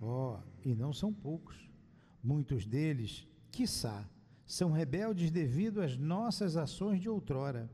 Oh, 0.00 0.38
e 0.64 0.74
não 0.74 0.92
são 0.92 1.12
poucos. 1.12 1.56
Muitos 2.22 2.66
deles, 2.66 3.26
quiçá, 3.50 4.08
São 4.46 4.70
rebeldes 4.70 5.30
devido 5.30 5.82
às 5.82 5.96
nossas 5.96 6.56
ações 6.56 7.00
de 7.00 7.08
outrora. 7.08 7.70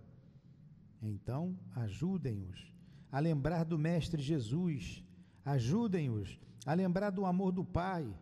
Então, 1.01 1.57
ajudem-os 1.77 2.73
a 3.13 3.21
lembrar 3.21 3.65
do 3.65 3.79
Mestre 3.79 4.21
Jesus, 4.21 5.05
ajudem-os 5.45 6.37
a 6.67 6.75
lembrar 6.75 7.11
do 7.11 7.25
amor 7.27 7.53
do 7.53 7.65
Pai. 7.65 8.13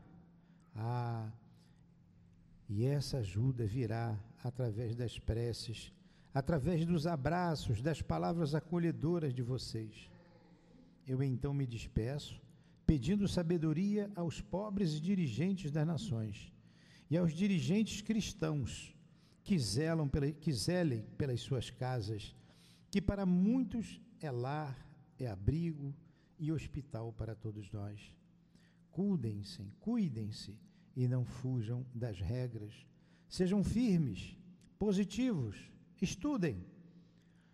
Ah, 0.74 1.30
e 2.68 2.84
essa 2.84 3.18
ajuda 3.18 3.64
virá 3.66 4.18
através 4.42 4.96
das 4.96 5.18
preces, 5.18 5.92
através 6.34 6.84
dos 6.84 7.06
abraços, 7.06 7.80
das 7.80 8.02
palavras 8.02 8.54
acolhedoras 8.54 9.32
de 9.32 9.42
vocês. 9.42 10.10
Eu 11.06 11.22
então 11.22 11.54
me 11.54 11.66
despeço, 11.66 12.41
pedindo 12.92 13.26
sabedoria 13.26 14.12
aos 14.14 14.42
pobres 14.42 15.00
dirigentes 15.00 15.70
das 15.70 15.86
nações 15.86 16.52
e 17.08 17.16
aos 17.16 17.32
dirigentes 17.32 18.02
cristãos 18.02 18.94
que, 19.42 19.58
zelam 19.58 20.06
pela, 20.06 20.30
que 20.30 20.52
zelem 20.52 21.00
pelas 21.16 21.40
suas 21.40 21.70
casas, 21.70 22.36
que 22.90 23.00
para 23.00 23.24
muitos 23.24 23.98
é 24.20 24.30
lar, 24.30 24.86
é 25.18 25.26
abrigo 25.26 25.96
e 26.38 26.52
hospital 26.52 27.14
para 27.14 27.34
todos 27.34 27.72
nós. 27.72 28.12
Cuidem-se, 28.90 29.72
cuidem-se 29.80 30.60
e 30.94 31.08
não 31.08 31.24
fujam 31.24 31.86
das 31.94 32.20
regras. 32.20 32.74
Sejam 33.26 33.64
firmes, 33.64 34.36
positivos, 34.78 35.56
estudem. 35.98 36.62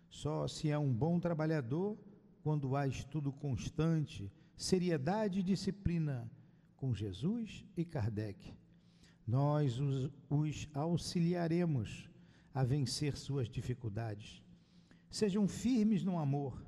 Só 0.09 0.49
se 0.49 0.69
é 0.69 0.77
um 0.77 0.93
bom 0.93 1.17
trabalhador 1.17 1.97
quando 2.43 2.75
há 2.75 2.85
estudo 2.85 3.31
constante, 3.31 4.29
seriedade 4.59 5.39
e 5.39 5.43
disciplina 5.43 6.29
com 6.75 6.93
Jesus 6.93 7.65
e 7.77 7.85
Kardec. 7.85 8.53
Nós 9.25 9.79
os, 9.79 10.11
os 10.29 10.67
auxiliaremos 10.73 12.09
a 12.53 12.65
vencer 12.65 13.15
suas 13.15 13.47
dificuldades. 13.47 14.43
Sejam 15.09 15.47
firmes 15.47 16.03
no 16.03 16.19
amor, 16.19 16.61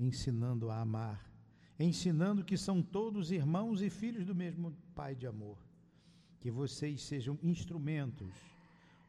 ensinando 0.00 0.70
a 0.70 0.80
amar, 0.80 1.30
ensinando 1.78 2.42
que 2.42 2.56
são 2.56 2.82
todos 2.82 3.30
irmãos 3.30 3.82
e 3.82 3.90
filhos 3.90 4.24
do 4.24 4.34
mesmo 4.34 4.74
Pai 4.94 5.14
de 5.14 5.26
amor 5.26 5.58
que 6.40 6.50
vocês 6.50 7.02
sejam 7.02 7.38
instrumentos, 7.42 8.32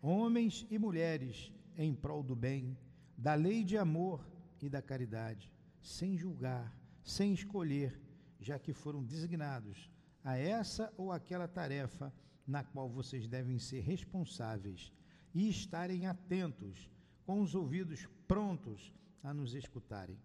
homens 0.02 0.66
e 0.70 0.78
mulheres, 0.78 1.54
em 1.78 1.94
prol 1.94 2.24
do 2.24 2.36
bem, 2.36 2.76
da 3.16 3.36
lei 3.36 3.64
de 3.64 3.78
amor 3.78 4.28
e 4.62 4.68
da 4.68 4.82
caridade, 4.82 5.54
sem 5.80 6.18
julgar, 6.18 6.76
sem 7.04 7.32
escolher, 7.34 8.07
já 8.48 8.58
que 8.58 8.74
foram 8.74 9.04
designados 9.04 9.90
a 10.24 10.38
essa 10.38 10.94
ou 10.98 11.12
aquela 11.12 11.48
tarefa 11.48 12.14
na 12.46 12.64
qual 12.64 12.90
vocês 12.90 13.28
devem 13.28 13.60
ser 13.60 13.82
responsáveis 13.82 14.92
e 15.34 15.50
estarem 15.50 16.08
atentos, 16.08 16.90
com 17.26 17.42
os 17.42 17.54
ouvidos 17.54 18.08
prontos 18.28 18.94
a 19.22 19.34
nos 19.34 19.54
escutarem. 19.54 20.18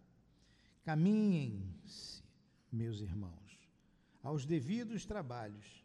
Caminhem-se, 0.85 2.23
meus 2.71 3.01
irmãos, 3.01 3.59
aos 4.23 4.47
devidos 4.47 5.05
trabalhos 5.05 5.83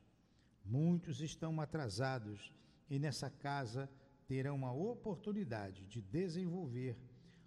Muitos 0.70 1.22
estão 1.22 1.62
atrasados 1.62 2.54
e 2.90 3.00
nessa 3.00 3.30
casa 3.30 3.90
terão 4.28 4.66
a 4.66 4.74
oportunidade 4.74 5.86
de 5.88 6.02
desenvolver 6.02 6.98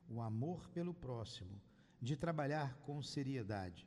o 0.09 0.23
amor 0.23 0.67
pelo 0.71 0.95
próximo, 0.95 1.61
de 2.01 2.17
trabalhar 2.17 2.79
com 2.79 3.03
seriedade, 3.03 3.87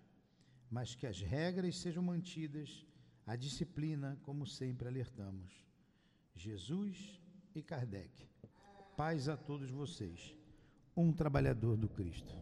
mas 0.74 0.96
que 0.96 1.06
as 1.06 1.22
regras 1.22 1.78
sejam 1.78 2.02
mantidas, 2.02 2.84
a 3.28 3.36
disciplina, 3.36 4.18
como 4.24 4.44
sempre 4.48 4.88
alertamos. 4.88 5.54
Jesus 6.34 7.22
e 7.54 7.62
Kardec. 7.62 8.28
Paz 8.98 9.30
a 9.30 9.38
todos 9.38 9.70
vocês. 9.70 10.36
Um 10.98 11.14
trabalhador 11.14 11.78
do 11.78 11.88
Cristo. 11.88 12.34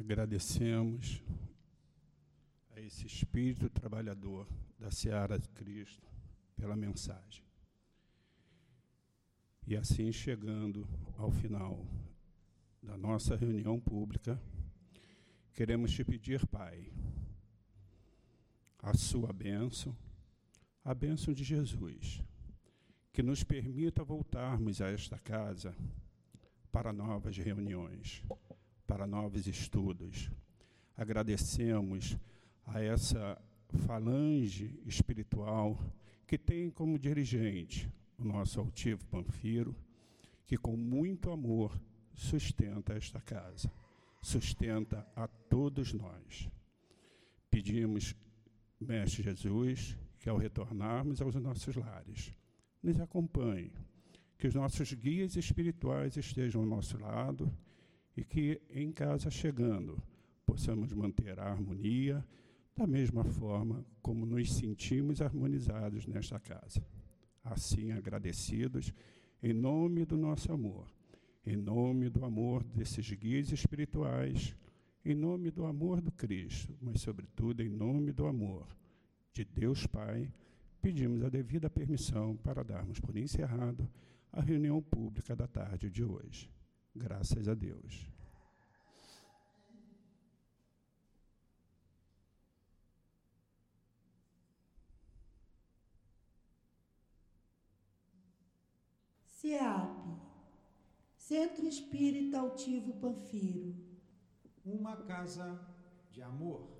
Agradecemos 0.00 1.22
a 2.74 2.80
esse 2.80 3.06
espírito 3.06 3.68
trabalhador 3.68 4.48
da 4.78 4.90
seara 4.90 5.38
de 5.38 5.50
Cristo 5.50 6.08
pela 6.56 6.74
mensagem. 6.74 7.44
E 9.66 9.76
assim, 9.76 10.10
chegando 10.10 10.88
ao 11.18 11.30
final 11.30 11.86
da 12.82 12.96
nossa 12.96 13.36
reunião 13.36 13.78
pública, 13.78 14.40
queremos 15.54 15.92
te 15.92 16.04
pedir, 16.04 16.44
Pai, 16.48 16.90
a 18.82 18.92
sua 18.92 19.32
bênção, 19.32 19.96
a 20.84 20.92
bênção 20.92 21.32
de 21.32 21.44
Jesus, 21.44 22.20
que 23.12 23.22
nos 23.22 23.44
permita 23.44 24.02
voltarmos 24.02 24.80
a 24.80 24.90
esta 24.90 25.16
casa 25.16 25.74
para 26.72 26.92
novas 26.92 27.36
reuniões, 27.38 28.20
para 28.84 29.06
novos 29.06 29.46
estudos. 29.46 30.28
Agradecemos 30.96 32.18
a 32.66 32.82
essa 32.82 33.40
falange 33.86 34.76
espiritual 34.84 35.78
que 36.26 36.36
tem 36.36 36.68
como 36.68 36.98
dirigente 36.98 37.88
o 38.18 38.24
nosso 38.24 38.58
altivo 38.58 39.06
Panfiro, 39.06 39.74
que 40.46 40.56
com 40.56 40.76
muito 40.76 41.30
amor 41.30 41.80
sustenta 42.12 42.94
esta 42.94 43.20
casa, 43.20 43.70
sustenta 44.24 45.06
a 45.14 45.28
todos 45.28 45.92
nós. 45.92 46.48
Pedimos, 47.50 48.16
Mestre 48.80 49.22
Jesus, 49.22 49.96
que 50.18 50.28
ao 50.30 50.38
retornarmos 50.38 51.20
aos 51.20 51.34
nossos 51.34 51.76
lares, 51.76 52.32
nos 52.82 52.98
acompanhe, 52.98 53.72
que 54.38 54.46
os 54.46 54.54
nossos 54.54 54.92
guias 54.94 55.36
espirituais 55.36 56.16
estejam 56.16 56.62
ao 56.62 56.66
nosso 56.66 56.98
lado 56.98 57.52
e 58.16 58.24
que, 58.24 58.60
em 58.70 58.90
casa 58.90 59.30
chegando, 59.30 60.02
possamos 60.46 60.92
manter 60.92 61.38
a 61.38 61.50
harmonia 61.50 62.26
da 62.74 62.86
mesma 62.86 63.24
forma 63.24 63.84
como 64.00 64.24
nos 64.24 64.52
sentimos 64.54 65.20
harmonizados 65.20 66.06
nesta 66.06 66.40
casa. 66.40 66.84
Assim, 67.44 67.92
agradecidos, 67.92 68.92
em 69.42 69.52
nome 69.52 70.06
do 70.06 70.16
nosso 70.16 70.50
amor, 70.50 70.88
em 71.46 71.56
nome 71.56 72.08
do 72.08 72.24
amor 72.24 72.64
desses 72.64 73.10
guias 73.12 73.52
espirituais, 73.52 74.56
em 75.04 75.14
nome 75.14 75.50
do 75.50 75.66
amor 75.66 76.00
do 76.00 76.10
Cristo, 76.10 76.74
mas, 76.80 77.02
sobretudo, 77.02 77.62
em 77.62 77.68
nome 77.68 78.12
do 78.12 78.26
amor 78.26 78.66
de 79.32 79.44
Deus 79.44 79.86
Pai, 79.86 80.32
pedimos 80.80 81.22
a 81.22 81.28
devida 81.28 81.68
permissão 81.68 82.36
para 82.36 82.64
darmos 82.64 83.00
por 83.00 83.16
encerrado 83.16 83.88
a 84.32 84.40
reunião 84.40 84.80
pública 84.80 85.36
da 85.36 85.46
tarde 85.46 85.90
de 85.90 86.02
hoje. 86.02 86.50
Graças 86.94 87.48
a 87.48 87.54
Deus. 87.54 88.10
CEAP, 99.26 100.13
Centro 101.28 101.66
Espírita 101.66 102.38
Altivo 102.38 102.92
Panfiro. 103.00 103.74
Uma 104.62 104.94
casa 104.94 105.58
de 106.10 106.20
amor. 106.20 106.73